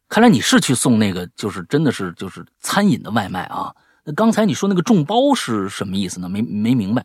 [0.07, 3.75] 看来你是去送那个，就是真的是就是餐饮的外卖啊。
[4.05, 6.29] 那刚才你说那个众包是什么意思呢？
[6.29, 7.05] 没没明白。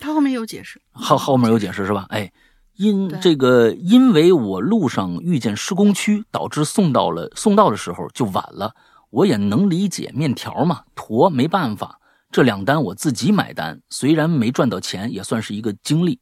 [0.00, 0.80] 他后面有解释。
[0.92, 2.06] 后后面有解释是吧？
[2.10, 2.32] 哎，
[2.76, 8.74] 因这个，因为我路上遇见施工区，导致送到了送到的时候就晚了。
[9.10, 11.98] 我也能理解，面条嘛，坨没办法。
[12.30, 16.20] 这两单我自己买单，虽然没赚到钱，也算是一个经历，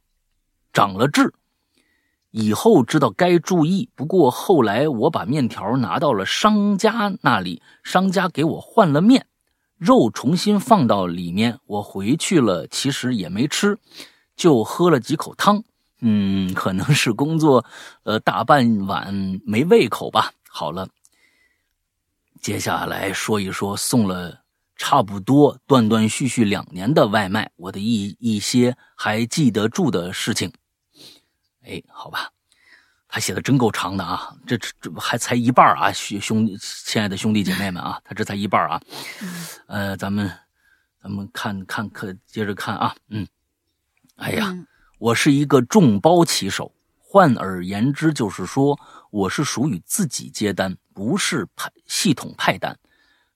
[0.77, 1.33] 长了痣。
[2.29, 3.89] 以后知道该注意。
[3.95, 9.25] 不过后来我把面条拿到了商家那里，商家给我换了面，
[9.79, 11.57] 肉重新放到里面。
[11.65, 13.79] 我回去了，其实也没吃，
[14.35, 15.63] 就喝了几口汤。
[16.01, 17.65] 嗯，可能是工作，
[18.03, 20.31] 呃，大半晚没胃口吧。
[20.47, 20.87] 好了，
[22.39, 24.41] 接下来说一说送了
[24.75, 30.53] 差不多断断续续两年的外卖，我的一一些还记得住的事情。
[31.67, 32.31] 哎，好吧，
[33.07, 38.81] 他写的真够长的啊，这这这还才一半啊，兄兄亲爱的兄弟姐妹们啊，他这才一半啊。
[39.67, 40.31] 呃，咱们
[41.03, 43.27] 咱们看看看，接着看啊，嗯，
[44.15, 44.47] 哎呀。
[44.49, 44.65] 嗯
[44.99, 48.79] 我是一个众包骑手，换而言之，就是说
[49.11, 52.75] 我是属于自己接单，不是派系统派单，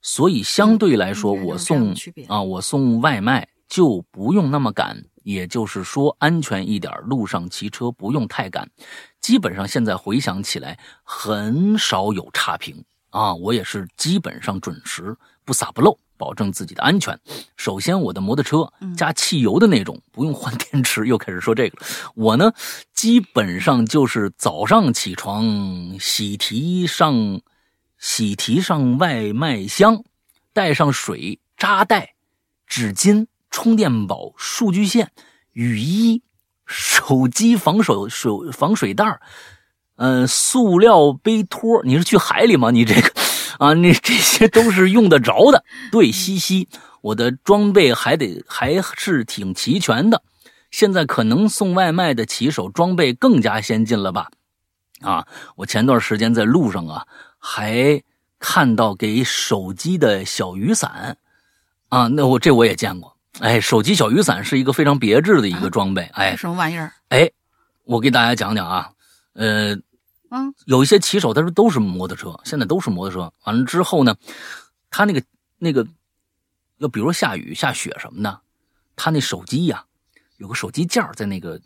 [0.02, 1.94] 所以相对来说，我送
[2.28, 8.70] 啊，我送外卖就不用那么赶，也就是说安全一点，路上骑车不用太赶。
[9.20, 15.98] 基本上现在回想起来，很少有差评啊，我也是基本上准时，不撒不漏。
[16.18, 17.20] 保证自己的安全。
[17.58, 21.08] 首先，我的摩托车加汽油的那种，不用换电池。
[21.08, 21.88] 又开始说这个了。
[22.14, 22.54] 我呢，
[22.94, 25.44] 基本上就是早上起床，
[26.00, 27.42] 喜提上
[27.98, 30.04] 喜提上外卖箱，
[30.54, 32.14] 带上水、扎带、
[32.68, 35.12] 纸巾、充电宝、数据线、
[35.52, 36.24] 雨衣、
[36.66, 39.22] 手机防手手防水袋儿，
[39.98, 41.84] 呃，塑料杯托。
[41.84, 42.72] 你是去海里吗？
[42.72, 43.12] 你这个。
[43.60, 45.64] 啊，你这些都是用得着的。
[45.92, 46.68] 对，西西，
[47.02, 50.24] 我的装备还得还是挺齐全的。
[50.72, 54.32] 现在可能送外卖的骑手装备更加先进了吧？
[55.02, 57.06] 啊，我前段时间在路上啊，
[57.38, 58.02] 还
[58.40, 61.18] 看到给手机的小雨伞
[61.90, 63.16] 啊，那我这我也见过。
[63.42, 66.04] 哎，手机小雨伞是一个非常别致的一个装备。
[66.14, 66.94] 哎，什么玩意儿？
[67.10, 67.30] 哎，
[67.84, 68.92] 我给大家讲讲啊，
[69.34, 69.78] 呃。
[70.34, 73.34] 嗯，有一些骑手，他说都是摩托车，现在都是摩托车。
[73.44, 74.16] 完了之后呢，
[74.90, 75.22] 他那个
[75.58, 75.86] 那个，
[76.78, 78.40] 要比如说下雨下雪什么的，
[78.96, 79.84] 他那手机呀、啊，
[80.38, 81.60] 有个手机架在那个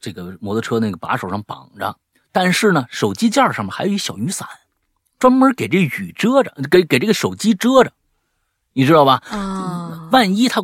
[0.00, 1.98] 这个摩托车那个把手上绑着，
[2.30, 4.48] 但是呢，手机架上面还有一小雨伞，
[5.18, 7.92] 专门给这雨遮着，给给这个手机遮着，
[8.72, 9.22] 你知道吧？
[9.28, 10.62] 啊，万一它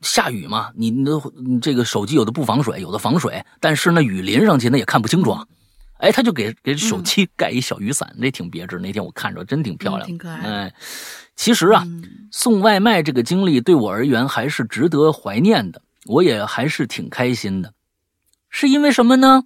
[0.00, 1.20] 下雨嘛，你那
[1.60, 5.46] 这个手机有的不防水，有的防水，但是呢，雨淋上去那也看不清楚啊。
[5.98, 8.78] 哎，他就给给手机盖一小雨伞，那挺别致。
[8.78, 10.38] 那天我看着真挺漂亮，嗯挺可爱。
[10.38, 10.74] 哎，
[11.34, 17.72] 其实啊，嗯、送外卖这个经历对我而言还是值得怀念的，我也还是挺开心的。
[18.48, 19.42] 是因为什么呢？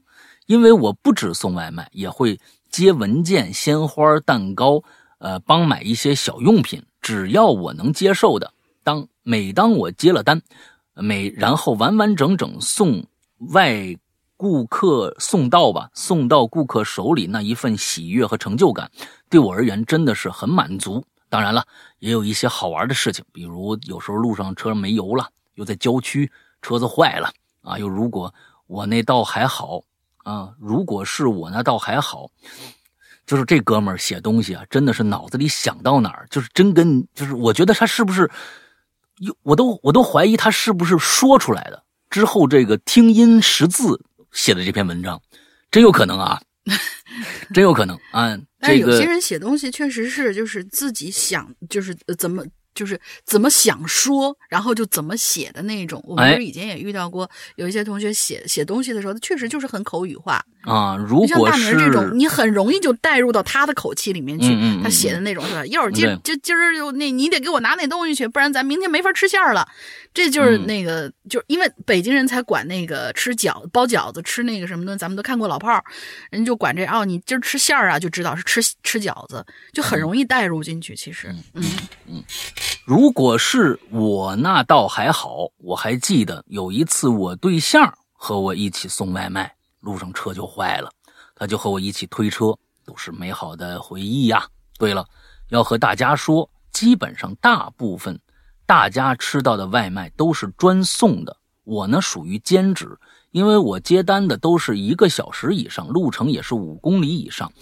[0.47, 2.39] 因为我不止送外卖，也会
[2.69, 4.83] 接文件、鲜花、蛋糕，
[5.21, 8.55] 呃，帮买一些小用品，只要我能接受的。
[8.83, 10.41] 当每当我接了单，
[10.95, 13.05] 每然后完完整整送
[13.51, 13.95] 外。
[14.35, 18.91] 顾客送到吧，送到顾客手里那一份喜悦和成就感，
[19.31, 21.05] 对我而言真的是很满足。
[21.29, 21.65] 当然了，
[22.01, 26.29] 也有一些好玩的事情，比如有时候路上车没油了，又在郊区
[26.61, 27.31] 车子坏了
[27.61, 28.35] 啊，又如果
[28.67, 29.83] 我那倒还好
[30.25, 32.29] 啊，如果是我那倒还好，
[33.27, 38.31] 就是这哥们儿写东西啊，真的是脑子里想到哪儿，就是真跟就是我觉得他是不是，
[39.43, 44.01] 我都我都怀疑他是不是说出来的，之后这个听音识字。
[44.33, 45.21] 写的这篇文章，
[45.71, 46.41] 真有可能啊，
[47.53, 48.35] 真有可能啊。
[48.59, 52.43] 但是有些人写东西确实是就是自己想，就是怎么
[52.75, 56.03] 就是怎么想说，然后就怎么写的那种。
[56.07, 60.45] 我们哎不是以前也遇到过，有一些同学写写东西的时候，他确实就是很口语化。
[60.63, 64.47] 啊，如果像大明这种，你很容易就带入到他的口气里面去。
[64.47, 65.67] 嗯嗯嗯他写的那种是吧？
[65.67, 69.67] 一会儿今对就今儿就那你得给我拿那东西去，不然咱明天没法吃馅儿了。
[70.15, 75.83] 这就是嗯那个，就是因为北京人才管那个吃饺包饺子吃那个什么的，咱们都看过老炮儿，
[76.31, 80.95] 人就管这哦，你今儿吃馅儿啊，就知道是吃吃饺子，就很容易带入进去。
[80.95, 81.65] 其实，嗯
[82.07, 82.23] 嗯
[82.85, 90.91] 如果是我那倒还好，我还记得有一次我对象和我一起送外卖，路上车就坏了，
[91.35, 94.47] 他就和我一起推车，都是美好的回忆呀。
[94.79, 95.07] 对了，
[95.49, 98.19] 要和大家说，基本上大部分
[98.67, 102.99] 大家吃到的外卖都是专送的，我呢属于兼职，
[103.31, 107.53] 因为我接单的都是一个小时以上，路程也是五公里以上。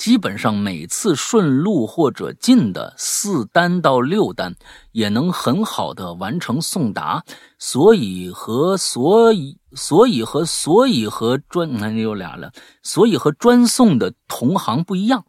[0.00, 4.56] 基本上每次顺路或者近的四单到六单，
[4.92, 7.22] 也能很好的完成送达。
[7.58, 12.50] 所以和所以所以和所以和专那有俩了，
[12.82, 15.26] 所以和专送的同行不一样，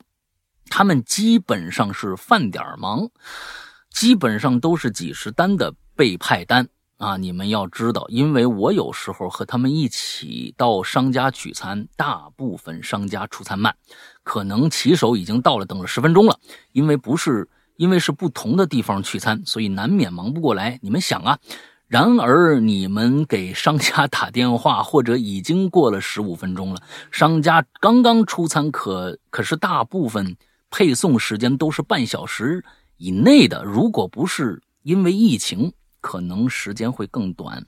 [0.69, 3.10] 他们基本上是饭点忙，
[3.89, 6.69] 基本上都是几十单的被派单。
[6.95, 13.76] 啊，你们要知道，因为我有时候和他们一起到商家取餐，大部分商家出餐慢，
[14.23, 16.39] 可能骑手已经到了，等了十分钟了。
[16.72, 20.80] 因为不是，因为是不同的地方取餐，所以难免忙不过来。
[20.81, 21.39] 你们想啊，
[21.88, 26.81] 然而你们给商家打电话，或者已经过了十五分钟了，
[27.11, 30.38] 商家刚刚出餐，可可是大部分
[30.69, 32.64] 配送时间都是半小时
[32.98, 33.64] 以内的。
[33.64, 37.65] 如果不是因为疫情，可能时间会更短，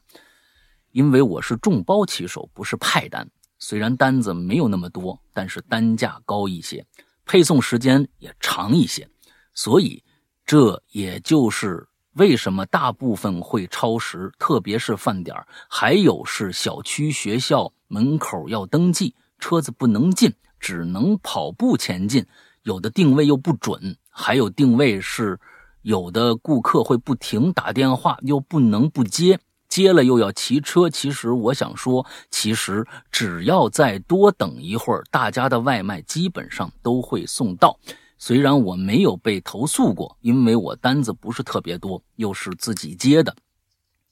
[0.92, 3.28] 因为我是众包骑手，不是派单。
[3.65, 6.85] 虽然单子没有那么多，但是单价高一些，
[7.26, 9.07] 配送时间也长一些，
[9.53, 10.03] 所以
[10.45, 15.34] 这也就是为什么大部分会超时，特别是饭点
[15.69, 22.26] 还有是小区、学校门口要登记，车子不能进，只能跑步前进。
[22.64, 25.40] 有的定位又不准，还有定位是。
[25.84, 29.38] 有的顾客会不停打电话，又不能不接，
[29.74, 30.88] 接了又要骑车。
[30.88, 37.80] 其实我想说，其实只要再多等一会儿，大家的外卖基本上都会送到。
[38.20, 43.36] 虽然我没有被投诉过，因为我单子不是特别多，又是自己接的。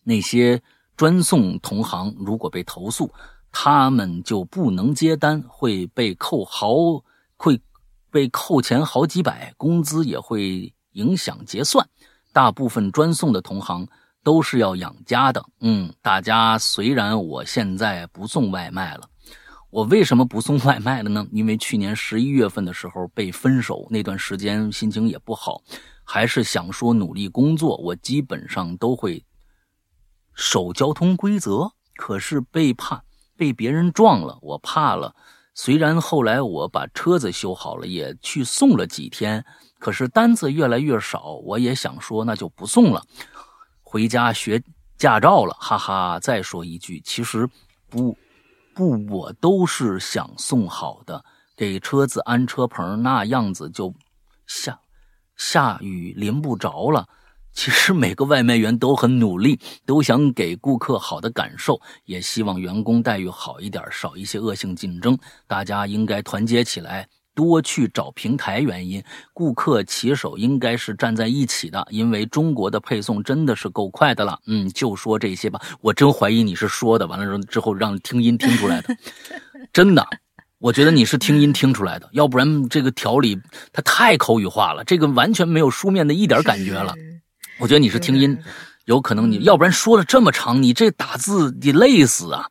[0.03, 0.59] 那些
[0.97, 3.11] 专送同行如果被投诉，
[3.51, 6.73] 他们就不能接单，会被扣好，
[7.37, 7.61] 会
[8.09, 10.73] 被扣钱好几百，工资也会。
[10.95, 11.87] 影响结算，
[12.33, 13.87] 大部分专送的同行
[14.23, 15.43] 都是要养家的。
[15.61, 19.09] 嗯，大家虽然我现在不送外卖了，
[19.69, 21.25] 我为什么不送外卖了呢？
[21.31, 25.61] 因为去年十一月份的时候被分手，那段时间心情也不好，
[26.03, 29.23] 还是想说努力工作，我基本上都会
[30.33, 31.71] 守交通规则。
[31.97, 33.03] 可是被怕
[33.37, 35.15] 被别人撞了，我怕了。
[35.53, 39.45] 虽然后来我把车子修好了，也去送了几天。
[39.77, 43.03] 可是单子越来越少，我也想说那就不送了，
[43.91, 44.63] 回家学
[44.97, 46.17] 驾照了，哈哈。
[46.21, 47.45] 再说一句，其实
[47.89, 48.17] 不
[48.73, 51.25] 不，我都是想送好的，
[51.57, 53.93] 给车子安车棚，那样子就
[54.47, 54.79] 下
[55.35, 57.05] 下雨淋不着了。
[57.51, 65.19] 其实每个外卖员都很努力，都想给顾客好的感受，也希望员工待遇好一点，少一些恶性竞争。
[65.47, 67.09] 大家应该团结起来。
[67.33, 69.03] 多去找平台原因，
[69.33, 74.39] 顾客骑手应该是站在一起的，因为中国的配送真的是够快的了。
[74.47, 75.59] 嗯，就说这些吧。
[75.81, 78.95] 我真怀疑你是说的，完了之后让听音听出来的，
[79.71, 80.05] 真的，
[80.59, 83.39] 我觉得你是听音听出来的，要不然这个条理
[83.71, 86.93] 它太口语化了，这个完全没有书面的一点感觉了。
[87.59, 88.37] 我觉得你是听音，
[88.85, 92.47] 有可能你要不然说了这么长，你这打字得累死啊！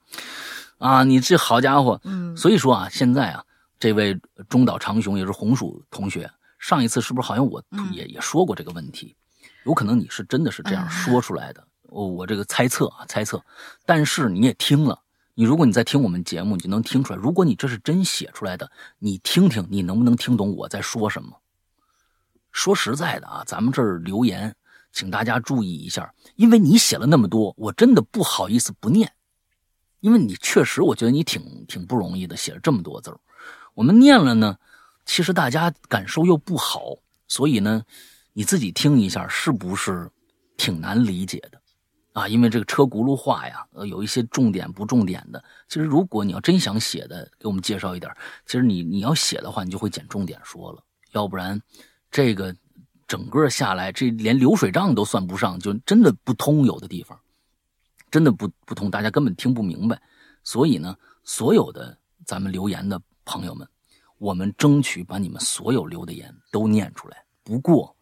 [0.78, 3.44] 啊，你这好家伙，嗯，所以说啊，现在啊。
[3.80, 4.16] 这位
[4.48, 9.16] 中岛长雄也是红薯同学，上一次是不是好像我也也说过这个问题？
[9.64, 13.42] 有可能你是真的是这样说出来的，我我这个猜测啊猜测。
[13.86, 15.00] 但是你也听了，
[15.34, 17.18] 你如果你在听我们节目，你就能听出来。
[17.18, 21.40] 如果你这是真写出来的，你听听，你能不能听懂我在说什么？
[22.52, 24.54] 说实在的啊，咱们这儿留言，
[24.92, 29.10] 请大家注意一下，因为你写了那么多，我真的不好意思不念，
[30.00, 33.18] 因为你确实我觉得你挺挺不容易的，写了这么多字儿。
[33.74, 34.58] 我们念了呢，
[35.06, 36.96] 其实大家感受又不好，
[37.28, 37.82] 所以呢，
[38.32, 40.10] 你自己听一下，是不是
[40.56, 41.60] 挺难理解的
[42.12, 42.28] 啊？
[42.28, 45.42] 因为这个车轱辘话呀，呃，有一些重点不重点的。
[45.68, 48.14] 其实如果你要真想写的，给我们介绍一点，
[48.44, 50.82] 其实你你要写的话，你就会捡重点说了，
[51.12, 51.60] 要不然
[52.10, 52.54] 这个
[53.06, 57.18] 整个下来，这连流水账都算不上，就真的不通，有的地方
[58.10, 60.00] 真的不不通，大家根本听不明白。
[60.44, 63.00] 所以呢，所有的咱们留言的。
[63.30, 63.68] 朋友们，
[64.18, 67.18] 我们争取把你们所有留的言都念出来。
[67.44, 67.94] 不过，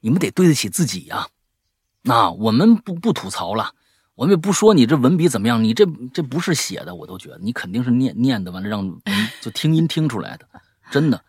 [0.00, 1.28] 你们得对得起自己呀。
[2.00, 3.74] 那我们不不吐槽了，
[4.14, 5.62] 我们也不说你这文笔怎么样。
[5.62, 5.84] 你这
[6.14, 8.98] 这不是写的，我都觉得你肯定是念念的，完了让
[9.42, 10.48] 就听音听出来的，
[10.90, 11.22] 真的。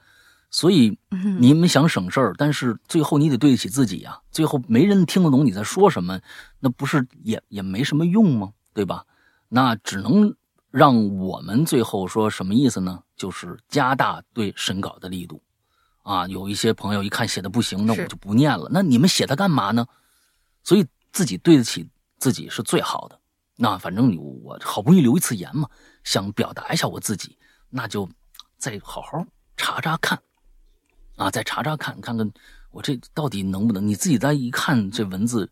[0.50, 0.98] 所以
[1.40, 4.22] 你们想省事儿，但是最后你得对得起自己呀。
[4.32, 6.22] 最后没人听得懂你在说什么，
[6.62, 8.54] 那不是也也没什么用吗？
[8.74, 9.04] 对吧？
[9.50, 10.34] 那只能。
[10.74, 13.04] 让我们最后说什么意思呢？
[13.16, 15.40] 就是加大对审稿的力度，
[16.02, 18.68] 啊，有一些朋友一看写的不行，那我就不念了。
[18.72, 19.86] 那你们写它干嘛呢？
[20.64, 21.88] 所以自己对得起
[22.18, 23.20] 自己是最好的。
[23.56, 25.70] 那反正我好不容易留一次言嘛，
[26.04, 27.38] 想表达一下我自己，
[27.70, 28.10] 那就
[28.58, 29.24] 再好好
[29.56, 30.20] 查查看，
[31.18, 32.28] 啊，再查查看，看看
[32.72, 33.88] 我这到底能不能？
[33.88, 35.52] 你自己再一看这文字，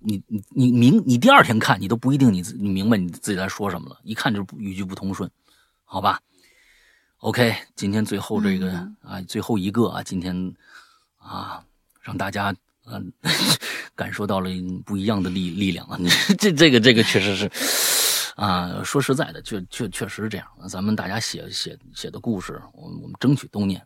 [0.00, 5.30] 你你你你明你第二天看你都不一定你自你明白你自己在说什么了，一看就是语句不通顺，
[5.84, 6.20] 好吧
[7.18, 10.54] ？OK，今天最后这个、嗯啊，最后一个啊，今天
[11.16, 11.64] 啊，
[12.02, 12.54] 让大家
[12.86, 13.12] 嗯、
[13.96, 14.50] 感受到了
[14.84, 15.96] 不一样的力力量啊！
[15.98, 17.50] 你 这这个这个确实是
[18.36, 20.46] 啊，说实在的，确确确实是这样。
[20.68, 23.80] 咱们大家写写写的故事，我们我们争取都念，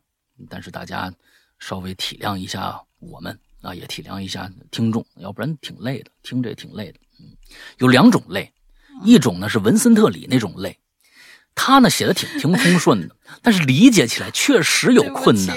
[0.48, 1.12] 但是大家
[1.60, 6.98] 稍微体谅一下我们啊，也体谅一下听众，要不然挺累的，听着也挺累的。
[7.20, 7.36] 嗯，
[7.78, 8.52] 有两种累，
[9.04, 10.78] 一种呢是文森特里那种累，
[11.54, 15.56] 他呢写的挺挺通顺的，但是理解起来确实有困难。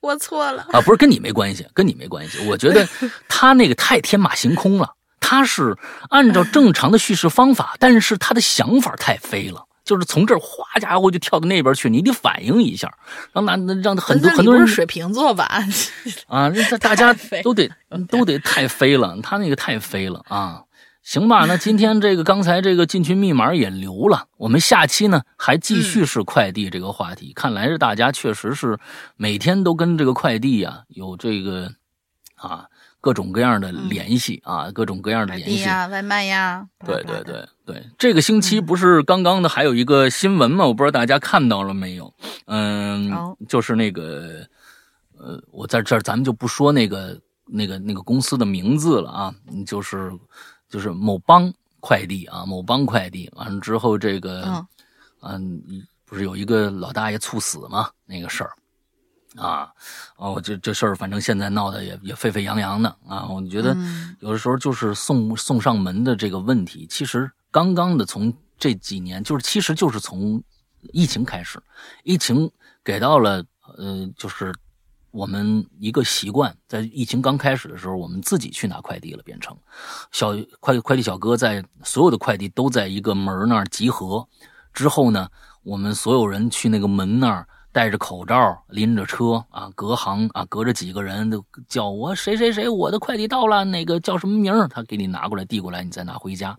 [0.00, 0.66] 我错了。
[0.72, 2.38] 啊，不是跟你没关系，跟你没关系。
[2.46, 2.88] 我觉得
[3.28, 5.76] 他那个太天马行空了，他是
[6.10, 12.92] 按照正常的叙事方法，但是他的想法太飞了，就是从这儿哗家伙就跳到那边去，你得反应一下，
[13.32, 15.62] 让那让很多很多人水瓶座吧？
[16.28, 17.70] 啊，这大家都得
[18.08, 20.62] 都得太飞了，他那个太飞了啊。
[21.02, 27.32] 行吧，那今天这个刚才这个进群密码也留了，我们下期呢还继续是快递这个话题。
[27.34, 28.78] 看来是大家确实是
[29.16, 31.72] 每天都跟这个快递啊有这个
[32.36, 32.66] 啊
[33.02, 35.56] 各种各样的联系啊，各种各样的联系。
[35.56, 36.64] 递呀，外卖呀。
[36.86, 40.64] 对对对对，这个星期不是刚刚的还有一个新闻吗？
[40.64, 42.14] 我不知道大家看到了没有？
[42.46, 44.46] 嗯，哦就是那个
[45.18, 49.34] 呃，我在这儿咱们就不说那个那个那个公司的名字了啊，
[49.66, 50.12] 就是
[50.68, 54.44] 就是某邦快递啊，某邦快递完了之后，这个
[55.22, 57.90] 嗯嗯，不是有一个老大爷猝死吗？
[58.06, 58.52] 那个事儿。
[59.36, 59.72] 啊，
[60.16, 63.26] 哦，这这事儿反正现在闹得也也沸沸扬扬的啊！
[63.26, 70.42] 我觉得嗯有的时候就是送送上门的这个问题，其实刚刚的从这几年，就是其实就是从
[70.92, 71.58] 疫情开始，
[72.04, 72.50] 疫情
[72.84, 73.42] 给到了
[73.78, 74.54] 呃，就是
[75.10, 79.56] 我们一个习惯，在疫情刚开始的时候，我们自己去拿快递了，变成
[80.10, 84.28] 小快快递小哥在所有的快递都在一个门儿那儿集合，
[84.74, 85.26] 之后呢，
[85.62, 87.48] 我们所有人去那个门那儿。
[87.72, 94.68] 戴着口罩，拎着车啊，隔行啊，隔着几个人都叫我谁谁谁，我的快递到了，那个叫什么名儿？
[94.68, 96.56] 他给你拿过来，递过来，你再拿回家。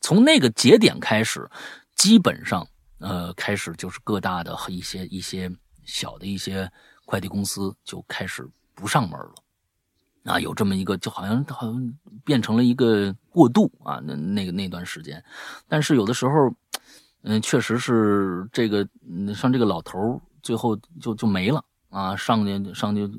[0.00, 1.48] 从那个节点开始，
[1.94, 2.66] 基本上
[2.98, 5.50] 呃，开始就是各大的一些一些
[5.84, 6.70] 小的一些
[7.04, 9.34] 快递公司就开始不上门了。
[10.24, 11.94] 啊，有这么一个，就好像好像
[12.24, 15.22] 变成了一个过渡啊，那那个那段时间，
[15.68, 16.52] 但是有的时候，
[17.22, 18.84] 嗯，确实是这个，
[19.32, 23.10] 像这个老头最后就就没了啊，上去上去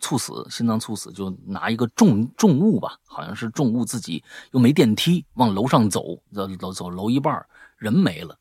[0.00, 7.44] 猝死，心脏猝死，就拿一个重重物吧，好像是重物，自己又没电梯，往楼上走，走走走楼一半
[7.76, 8.38] 人没了。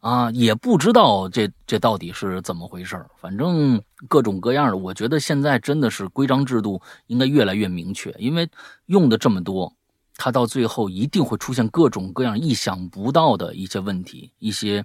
[0.00, 4.76] 啊，也不知道这这到底是怎么回事反正各种各样的。
[4.78, 8.48] 我觉得现在真的是规章制度应该越来越明确，因为
[8.86, 9.74] 用的这么多，
[10.16, 14.82] 它到最后一定会出现各种各样意想不到的一些问题，一些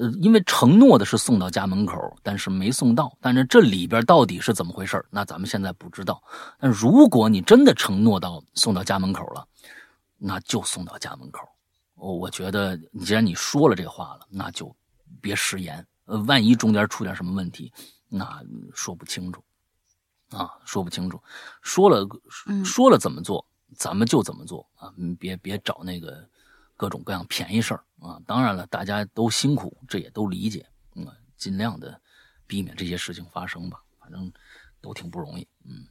[0.00, 6.22] 呃，因为承诺的是送到家门口，但是没送到，但是这里边到底是怎么回事那咱们现在不知道。
[6.58, 9.46] 但如果你真的承诺到送到家门口了，
[10.16, 11.46] 那就送到家门口。
[11.96, 14.74] 我我觉得，既然你说了这话了，那就
[15.20, 15.86] 别食言。
[16.06, 17.70] 呃，万一中间出点什么问题，
[18.08, 18.42] 那
[18.74, 19.44] 说不清楚
[20.30, 21.22] 啊，说不清楚。
[21.60, 22.08] 说了
[22.46, 23.46] 嗯说了怎么做，
[23.76, 26.26] 咱们就怎么做啊，嗯别别找那个
[26.80, 28.18] 各种各样便宜事儿啊。
[28.26, 32.00] 当然了，大家都辛苦，这也都理解，嗯，尽量的
[32.46, 33.82] 避免这些事情发生吧。
[34.00, 34.32] 反正
[34.80, 35.84] 都挺不容易，嗯。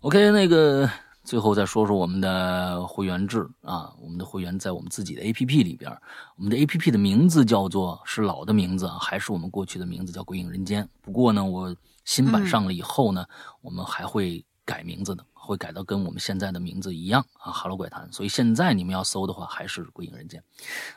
[0.00, 0.88] OK，那个
[1.24, 5.90] 最后再说说我们的会员制啊，我们的会员在我们自己的 APP 里边，
[6.36, 10.82] 我们的 APP 的名字叫做是老的名字啊，还是我们过去的名字叫《鬼影人间》。
[11.02, 11.76] 不过呢，我
[12.06, 13.26] 新版上了以后呢，
[13.60, 18.10] 我们还会改名字的，会改到跟我们现在的名字一样啊，哈喽怪谈。
[18.12, 20.40] 所以现在你们要搜的话，还是《鬼影人间》。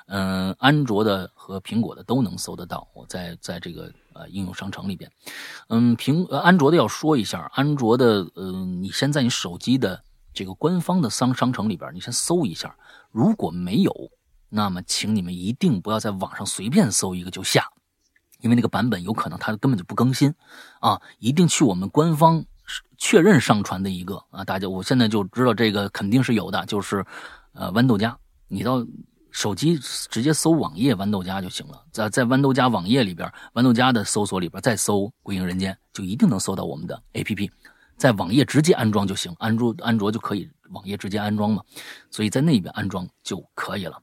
[0.08, 2.88] 嗯，安卓的和苹果的都能搜得到。
[2.94, 5.12] 我在在这个呃应用商城里边，
[5.68, 10.02] 嗯，苹呃安卓的要说一下，安卓的嗯、你先在你手机的
[10.34, 12.76] 这个官方的商商城里边，你先搜一下，
[13.12, 13.94] 如果没有，
[14.50, 17.68] 那么请你们一定不要在网上随便搜一个就下，
[18.40, 20.34] 因为那个版本有可能它根本就不更新
[20.80, 22.46] 啊，一定去我们官方
[22.98, 27.06] 确认上传的一个啊，大家我现在就知道这个肯定是有的，就是
[27.54, 28.14] 呃豌豆荚，
[28.48, 28.86] 你到。
[29.30, 29.78] 手机
[30.10, 37.48] 直接搜网页豌豆荚就行了，在在豌豆荚网页里边，豌豆荚的搜索里边再搜《鬼影人间》，就一定能搜到我们的 APP，
[37.98, 41.62] 在网页直接安装就行，安卓安卓就可以网页直接安装嘛，
[42.10, 44.02] 所以在那边安装就可以了。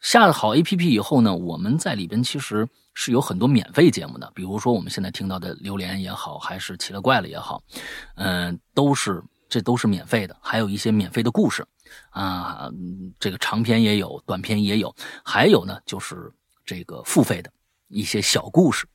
[0.00, 7.62] 下了好 APP 以后呢，我们在里边其实是有很多免费节目的，比如说我们现在听到的榴莲也好，还是奇了怪了也好，
[8.16, 11.66] 嗯、都是这都是免费的，还有一些免费的故事
[12.10, 12.70] 啊，
[13.18, 14.94] 这个长篇也有，短篇也有，
[15.24, 16.32] 还有呢就是
[16.64, 17.50] 这个付费的
[17.88, 18.86] 一些小故事。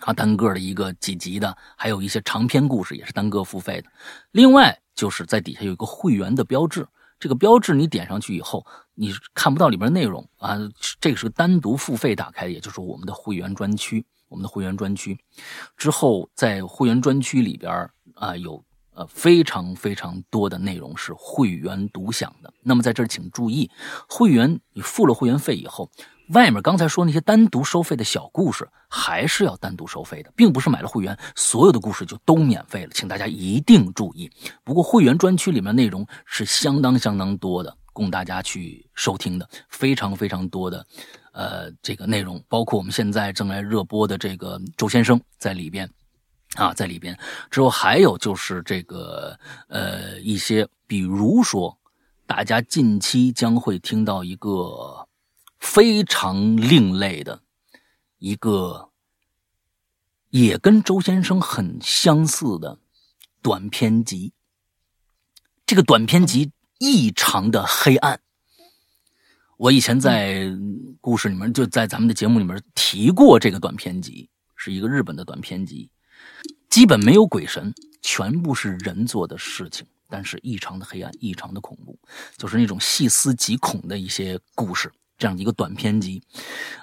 [0.00, 3.90] 啊，单个的一个几集的，还有一些长篇故事也是单个付费的。
[4.30, 6.86] 另外就是在底下有一个会员的标志，
[7.18, 8.64] 这个标志你点上去以后，
[8.94, 10.56] 你看不到里边内容啊。
[11.00, 14.04] 这个是单独付费打开，也就是我们的会员专区。
[14.28, 15.18] 我们的会员专区
[15.76, 18.62] 之后，在会员专区里边啊有
[18.92, 22.52] 呃非常非常多的内容是会员独享的。
[22.62, 23.70] 那么在这儿请注意，
[24.06, 25.90] 会员你付了会员费以后。
[26.30, 34.30] 外面刚才说那些单独收费的小故事，还是要单独收费的，并不是买了会员，所有的故事就都免费了，请大家一定注意。
[34.62, 40.86] 不过会员专区里面内容是相当相当多的，供大家去收听的，非常非常多的，
[41.32, 45.90] 呃，这个内容，包括我们现在正在热播的这个周先生在里边，
[46.56, 47.18] 啊，在里边。
[47.50, 49.38] 之后还有就是这个
[49.68, 51.78] 呃一些，比如说
[52.26, 54.97] 大家近期将会听到一个。
[55.58, 57.42] 非常另类的
[58.18, 58.90] 一个，
[60.30, 62.78] 也跟周先生很相似的
[63.42, 64.32] 短篇集。
[65.66, 68.20] 这个短篇集异常的黑暗。
[69.56, 70.46] 我以前在
[71.00, 75.90] 故事里面，就在咱们的节目里面提过这个短篇集，是一个日本的短篇集，
[76.70, 81.98] 基本没有鬼神，全部是人做的事情，但是异常的黑暗，异常的恐怖，
[82.36, 84.92] 就是那种细思极恐的一些故事。
[85.18, 86.22] 这样一个短篇集，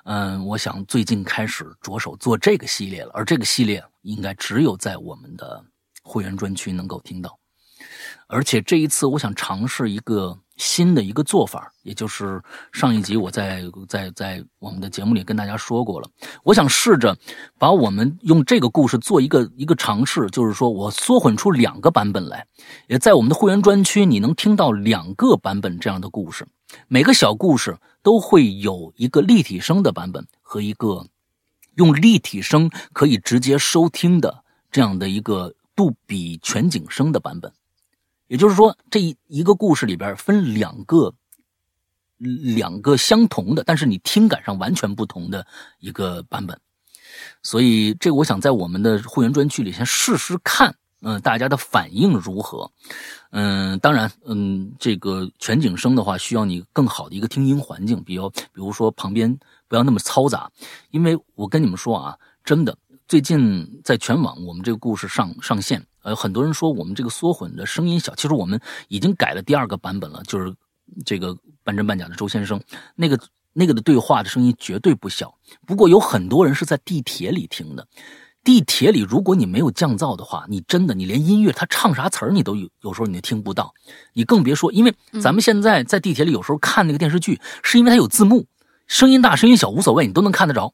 [0.03, 5.63] 嗯，我想最近开始着手做这个系列了，而这个系列应该只有在我们的
[6.03, 7.39] 会员专区能够听到。
[8.27, 12.41] 而且这一次，我想尝试一个新的一个做法，也就是
[12.73, 16.09] 上一集我在在在我们的节目里跟大家说过了，
[16.43, 17.15] 我想试着
[17.57, 22.45] 把我们用这个故事做一个一个尝试，就是说我缩混出两个版本来，
[22.87, 26.45] 也在我们的会员专区你能听到两个版本这样的故事，
[26.89, 27.77] 每个小故事。
[28.05, 31.07] 都会有一个立体声的版本和一个
[31.73, 37.51] 用立体声可以直接收听的这样的一个杜比全景声的版本，
[38.27, 41.15] 也就是说，这一一个故事里边分两个
[42.19, 45.47] 两个相同的，但是你听感上完全不同的
[45.79, 46.61] 一个版本。
[47.41, 50.75] 所以，这我想在我们的会员专区里先试试看，
[51.07, 52.71] 嗯，大家的反应如何？
[53.29, 59.37] 嗯，当然，嗯，这个全景声的话，需要你更好的一个听音环境，比如，比如说旁边
[59.67, 60.51] 不要那么嘈杂，
[60.89, 62.75] 因为我跟你们说啊，真的，
[63.07, 70.51] 最近在全网我们这个故事上上线，呃，很多人说我们这个缩混的声音小，其实我们已经改了第二个版本了，就是
[71.05, 72.59] 这个半真半假的周先生，
[72.95, 73.19] 那个
[73.53, 75.37] 那个的对话的声音绝对不小，
[75.67, 77.87] 不过有很多人是在地铁里听的。
[78.45, 83.73] 地铁里，如果你没有降噪的话，你真的你连音乐他唱啥词儿你都有，有时候你都听不到。
[84.13, 88.45] 你更别说，因为咱们现在在地铁里有时候看那个电视剧，是因为它有字幕，
[88.85, 90.73] 声音大声音小无所谓，你都能看得着，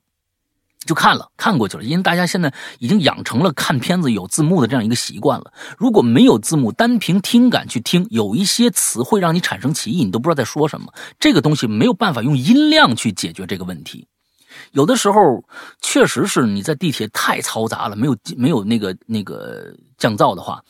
[0.86, 1.84] 就看了看过去了。
[1.86, 5.54] 因为大家现在已经养成了看片子有字幕的这样一个习惯了。
[5.78, 10.94] 如果没有字幕，单凭听感去听，有一些词会让你产生歧义，你都不知道在说什么。
[11.18, 14.08] 这个东西没有办法用音量去解决这个问题。
[14.72, 15.44] 有的时候
[15.82, 20.64] 确实是你在地铁太嘈杂了，没有没有那个那个降噪的话，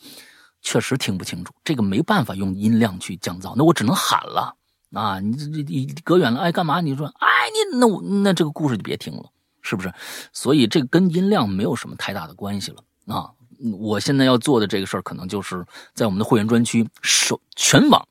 [0.60, 1.52] 确实听不清楚。
[1.64, 4.54] 这个没办法用音量去降噪，那我只能喊了
[4.92, 5.20] 啊！
[5.20, 6.80] 你这这隔远了，哎，干嘛？
[6.80, 9.24] 你说，哎，你那我那这个故事就别听了，
[9.60, 9.92] 是不是？
[10.32, 13.30] 所以这个跟音量没有什么太大的关系了啊！
[13.78, 15.64] 我现在要做的这个事儿，可能就是
[15.94, 18.06] 在我们的会员专区首全网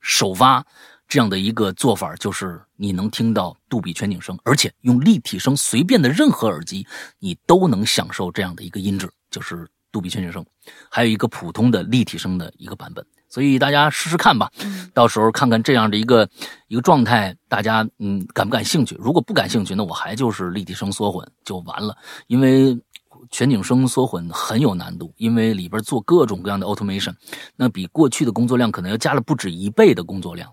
[0.00, 0.64] 首发。
[1.12, 6.86] 这样的一个做法，就是你能听到杜比全景声，而且用立体声，随便的任何耳机，
[7.18, 10.42] 你都能享受这样的一个音质，就是杜比全景声。
[10.88, 14.50] 还有一个普通的立体声的一个版本，所以大家试试看吧，
[14.94, 16.26] 到时候看看这样的一个
[16.68, 18.96] 一个状态，大家嗯感不感兴趣？
[18.98, 21.94] 如果不感兴趣，那我还就是立体声缩混就完了，
[22.26, 22.74] 因为
[23.30, 27.14] 全景声缩混很有难度，因为里边做各种各样的 automation，
[27.54, 30.50] 那比过去的工作量可能要加了不止一倍的工作量。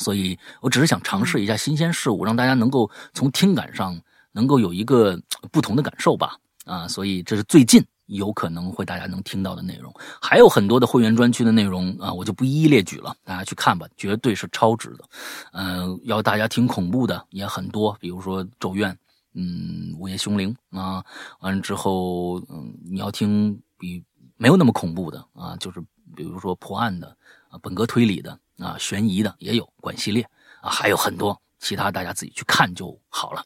[0.00, 3.96] 所以我只是想尝试一下新鲜事物，让大家能够从听感上
[4.32, 5.16] 能够有一个
[5.52, 6.36] 不同的感受吧。
[6.64, 15.04] 啊，所以这是最近有可能会大家能听到的内容，还有很多的会员专区的内容啊，我就不一一列举了，大家去看吧，绝对是超值的。
[15.52, 18.92] 嗯，要大家听恐怖的也很多，比如说《咒怨》，
[19.34, 21.04] 嗯，《午夜凶铃》啊，
[21.40, 24.04] 完了之后，嗯，你要听比
[24.36, 25.80] 没有那么恐怖的啊，就是
[26.14, 27.08] 比如说破案的
[27.48, 28.38] 啊，本格推理的。
[28.60, 30.22] 啊，悬疑的也有，管系列
[30.60, 33.42] 啊，还有很多其他大家自己去看就好了。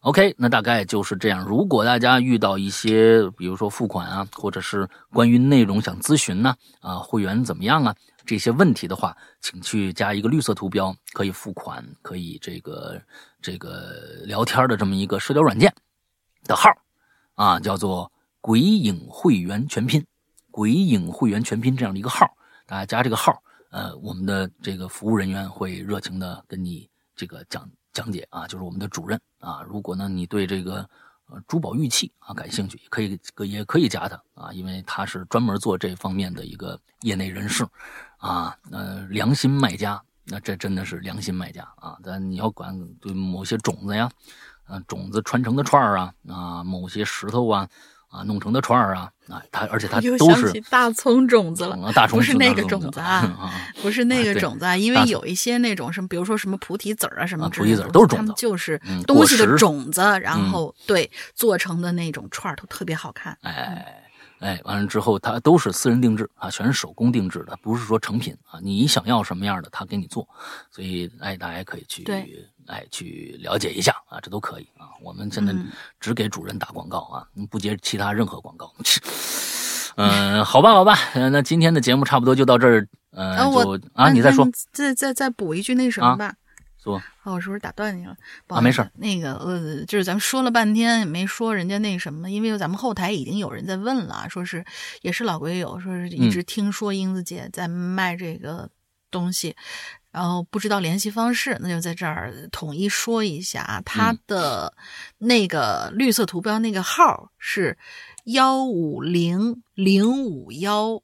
[0.00, 1.44] OK，那大概就是这样。
[1.44, 7.94] 如果大家遇到一些，比如说付款啊，或者是关于内容想咨询呢，啊，会员怎么样啊，
[8.24, 13.00] 这些问题的话，请去加一个绿色图标，可以付款，可以这个
[13.42, 15.72] 这个聊天的这么一个社交软件
[16.44, 16.70] 的号
[17.34, 18.10] 啊，叫做
[18.40, 20.02] “鬼影会员全拼
[20.50, 22.26] ”，“鬼影会员全拼”这样的一个号，
[22.66, 27.68] 大家加这个号，呃，我们的这个服务人员会热情的跟你这个讲。
[27.92, 29.62] 讲解啊，就是我们的主任啊。
[29.68, 30.88] 如果呢，你对这个
[31.26, 37.66] 呃珠宝玉器啊感兴趣，可以也可以加他啊，因为他是专门做这方面的一个业内人士
[38.18, 38.56] 啊。
[38.70, 41.98] 呃，良心卖家，那这真的是良心卖家啊。
[42.00, 44.08] 但你要管对某些种子呀，
[44.68, 47.68] 呃，种子传承的串儿啊啊，某些石头啊。
[48.10, 63.38] 啊，弄成的串儿啊，啊，它而且它都是大葱种子了，大葱不是那个种子啊，不是那个种子啊，因为有一些那种什么，比如说什么菩提子儿啊什么，菩提子都是种子，他们就是东西的种子，然后对做成的那种串儿都特别好看。
[63.42, 64.02] 哎
[64.40, 70.26] 哎，完了之后它都是私人定制啊，全是手工定制的，不是说成品啊，你想要什么样的他给你做，
[70.70, 72.02] 所以哎，大家可以去。
[72.70, 74.88] 哎，去了解一下啊，这都可以啊。
[75.02, 75.52] 我们现在
[75.98, 78.72] 只给主任打广告啊，不接其他任何广告。
[79.96, 82.86] 嗯，好吧，好吧，那今天的节目差不多就到这儿。
[83.10, 86.32] 呃，就啊，你再说，再再再补一句那什么吧。
[86.82, 88.16] 说啊，我是不是打断你了？
[88.46, 88.88] 啊，没事。
[88.94, 94.64] 那个呃，就是咱们说了半天也没说人家那什么，因为咱们后台已经有人在问了，说是
[95.02, 98.70] 也是老鬼友，说是一直听说英子姐在卖这个
[99.10, 99.56] 东西。
[100.10, 104.74] 然后不知道联系方式，那就在这儿统一说一下啊，他的
[105.18, 107.78] 那个绿色图标那个号是
[108.24, 111.00] 幺五零零五幺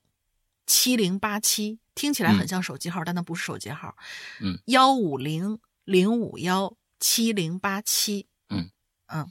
[0.66, 3.96] 七零八七，听起来很像手机号，但那不是手机号。
[4.40, 8.26] 嗯，幺五零零五幺七零八七。
[8.48, 8.70] 嗯
[9.06, 9.30] 嗯，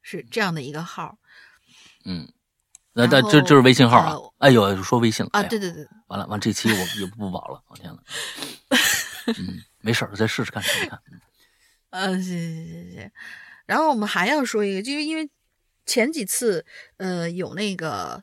[0.00, 1.18] 是这样的一个号。
[2.04, 2.28] 嗯，
[2.92, 4.16] 那那这这是微信号啊。
[4.38, 5.42] 哎呦，说微信了啊！
[5.42, 7.98] 对对对，完了完这期我也不保了，我天呐。
[9.38, 11.00] 嗯，没事儿，再试试看，试试看。
[11.90, 13.10] 呃， 行行行行。
[13.66, 15.28] 然后我们还要说一个，就是因为
[15.86, 16.64] 前几次
[16.96, 18.22] 呃有那个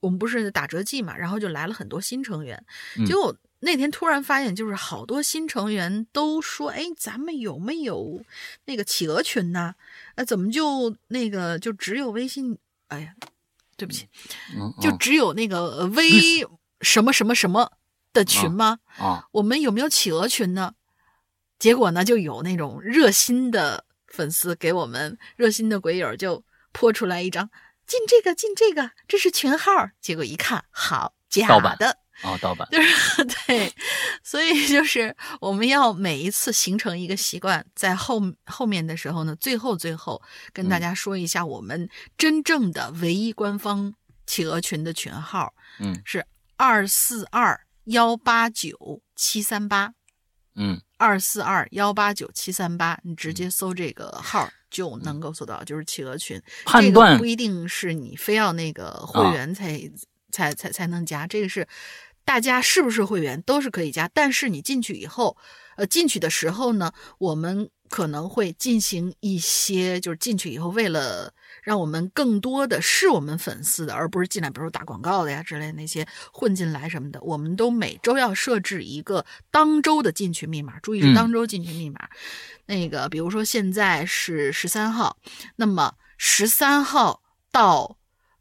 [0.00, 2.64] 我们不是打折季嘛，然后就来了很多新成员。
[3.06, 8.22] 结果那天突然发现，就是好多新成员都说：“哎，咱们有没有
[8.66, 9.74] 那个企鹅群呢？
[10.16, 12.58] 呃，怎么就那个就只有微信？
[12.88, 13.14] 哎呀，
[13.76, 14.08] 对不起，
[14.80, 16.46] 就只有那个微
[16.80, 17.72] 什么什么什么。”
[18.14, 18.78] 的群吗？
[18.96, 20.72] 啊，我们有没有企鹅群呢？
[21.58, 26.42] 结果呢，就有那种热心的粉丝给我们热心的鬼友就
[26.72, 27.50] 泼出来一张
[27.86, 29.70] 进这个进这个，这是群号。
[30.00, 31.46] 结果一看，好假
[31.76, 33.72] 的哦，盗版就是 对，
[34.22, 40.22] 所以就是我们要每一次形成一个习惯，在后后面的时候呢，最后最后
[40.52, 43.92] 跟大家说一下，我们真正的唯一官方
[44.26, 46.24] 企鹅群的群号，嗯，是
[46.56, 47.58] 二四二。
[47.84, 49.92] 幺八九七三八，
[50.54, 56.40] 嗯，二四二幺八九七三八，你直接搜这个号就能够搜到，就是企鹅群。
[56.64, 59.78] 判断不一定是你非要那个会员才
[60.30, 61.68] 才才才能加，这个是
[62.24, 65.36] 大家是不是会员都是可以加，但是你进去以后，
[65.76, 71.34] 呃，进去的时候呢，我们可能会进行一些，就是进去以后为了。
[71.64, 77.20] 让我们更多的是我们粉丝的，而不是进来，比如说打广告的呀之类那些混进来什么的。
[77.22, 82.08] 我们都每周要设置一个当周的进群密码，注意是当周进群密码。
[82.66, 85.16] 那个，比如说现在是十三号，
[85.56, 87.96] 那么十三号到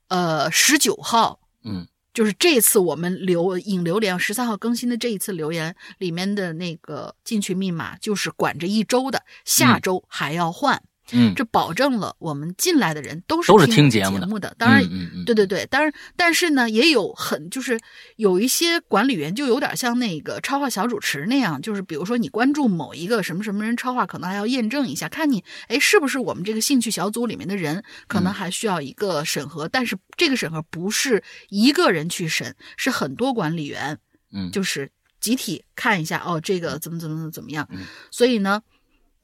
[0.09, 10.75] 呃十九号，嗯，就是这次我们留引流连十三号更新的这一次留言里面的那个进群密码，就是管着一周的，下周还要换。
[10.75, 10.92] 嗯，
[11.35, 14.55] 这保证了我们进来的人都是都是听节目的。
[14.57, 17.79] 当然，嗯嗯，对对对，当然，但是呢，也有很就是
[18.15, 29.67] 有一些管理员就有点像那个超话小主持那样，就是比如说你关注某一个什么什么人超话，可能还要验证一下，看你哎是不是我们这个兴趣小组里面的人，可能还需要一个审核。
[29.67, 33.97] 但是这个审核不是一个人去审，是很多管理员，
[34.31, 34.89] 嗯，就是
[35.19, 37.67] 集体看一下哦，这个怎么怎么怎么怎么样。
[38.09, 38.61] 所以呢。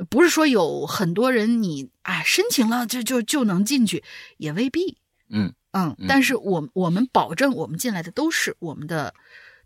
[0.10, 4.04] 不是说有很多人你哎申请了就就就能进去，
[4.38, 4.98] 也未必。
[5.30, 9.14] 嗯嗯，但是我我们保证我们进来的都是我们的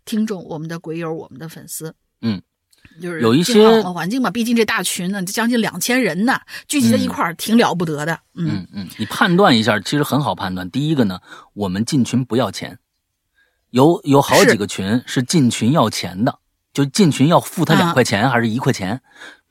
[0.04, 1.94] 听众、我们的鬼友、我们的粉丝。
[2.20, 2.42] 嗯，
[3.00, 8.20] 就是有一些环境嘛，毕竟这大群呢，将近两千人呢，聚集在一块儿挺了不得的。
[8.34, 10.70] 嗯嗯，你判断一下，其实很好判断。
[10.70, 11.20] 第一个呢，
[11.54, 12.78] 我们进群不要钱，
[13.70, 16.38] 有有好几个群是进群要钱的，
[16.74, 19.00] 就进群要付他两块钱还是一块钱。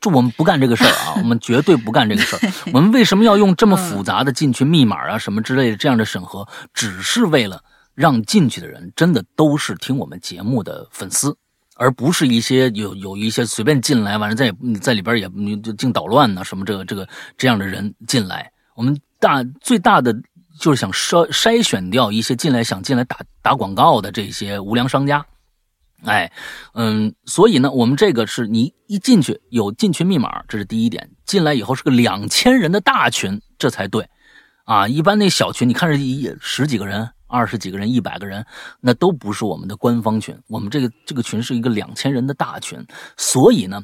[0.03, 2.39] 这我们不干这个事儿啊，我们绝对不干这个事儿。
[2.73, 6.45] 我们为什么要用这么复杂的进群密码啊什么之类的这样的审核？
[6.73, 7.63] 只是为了
[7.95, 11.35] 让进去的人真的都是听我们节目的粉丝。
[11.75, 15.27] 而不是一些有有一些随便进来，完了在在里边也
[15.75, 20.15] 净捣乱呢，什么这个这个这样的人进来，我们大最大的
[20.59, 25.25] 就是想筛筛选掉一些进来想进来打打广告的这些无良商家，
[26.05, 26.31] 哎，
[26.73, 34.09] 嗯，所以呢，我们这个是你一进去有进群密码，这是第一点，进来以后是个两千人的大群，这才对，
[34.65, 37.09] 啊，一般那小群你看着一十几个人。
[37.25, 38.45] 二十几个人、一百个人，
[38.79, 40.37] 那都不是我们的官方群。
[40.47, 42.77] 我们这个这个群是一个两千人的大群，
[43.17, 43.81] 所以呢，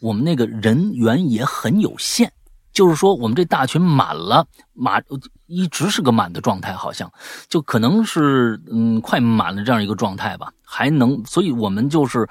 [0.00, 2.32] 我们那个人员也很有限。
[2.72, 5.00] 就是说，我们这大群满了，满
[5.48, 7.10] 一直是个满的状态，好像
[7.48, 10.52] 就可能是嗯快满了这样一个状态吧。
[10.62, 12.28] 还能，所以我们就是，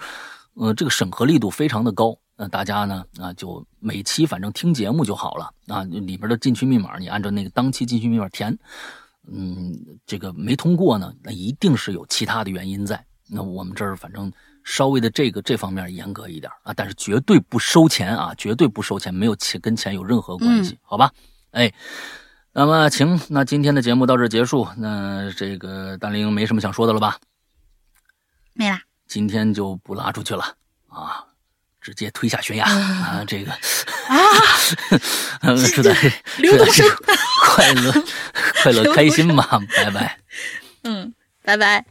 [0.54, 2.16] 呃，这个审核力度非常的高。
[2.38, 8.56] 那大家呢啊，就每期反正听节目就好了啊，里边的进群密码你按照那个当期进群密码填。
[9.30, 9.76] 嗯，
[10.06, 13.04] 这个没通过呢，那一定是有其他的原因在。
[13.30, 14.32] 那我们这儿反正
[14.64, 21.12] 稍微的这个这方面严格一点啊，但是绝对不收钱啊，绝对不收钱，没有钱跟钱有任何关系，好吧？
[21.52, 21.74] 哎，
[22.60, 24.68] 那么行，那今天的节目到这结束。
[24.78, 27.20] 那这个大玲没什么想说的了吧？
[28.54, 30.44] 没啦，今天就不拉出去了
[30.90, 31.24] 啊，
[31.80, 33.24] 直接推下悬崖啊！
[33.28, 33.58] 这个啊，
[35.72, 36.84] 祝大家刘东升
[37.46, 37.94] 快乐。
[38.64, 40.18] 快乐 开心嘛，拜拜。
[40.82, 41.14] 嗯，
[41.44, 41.86] 拜拜。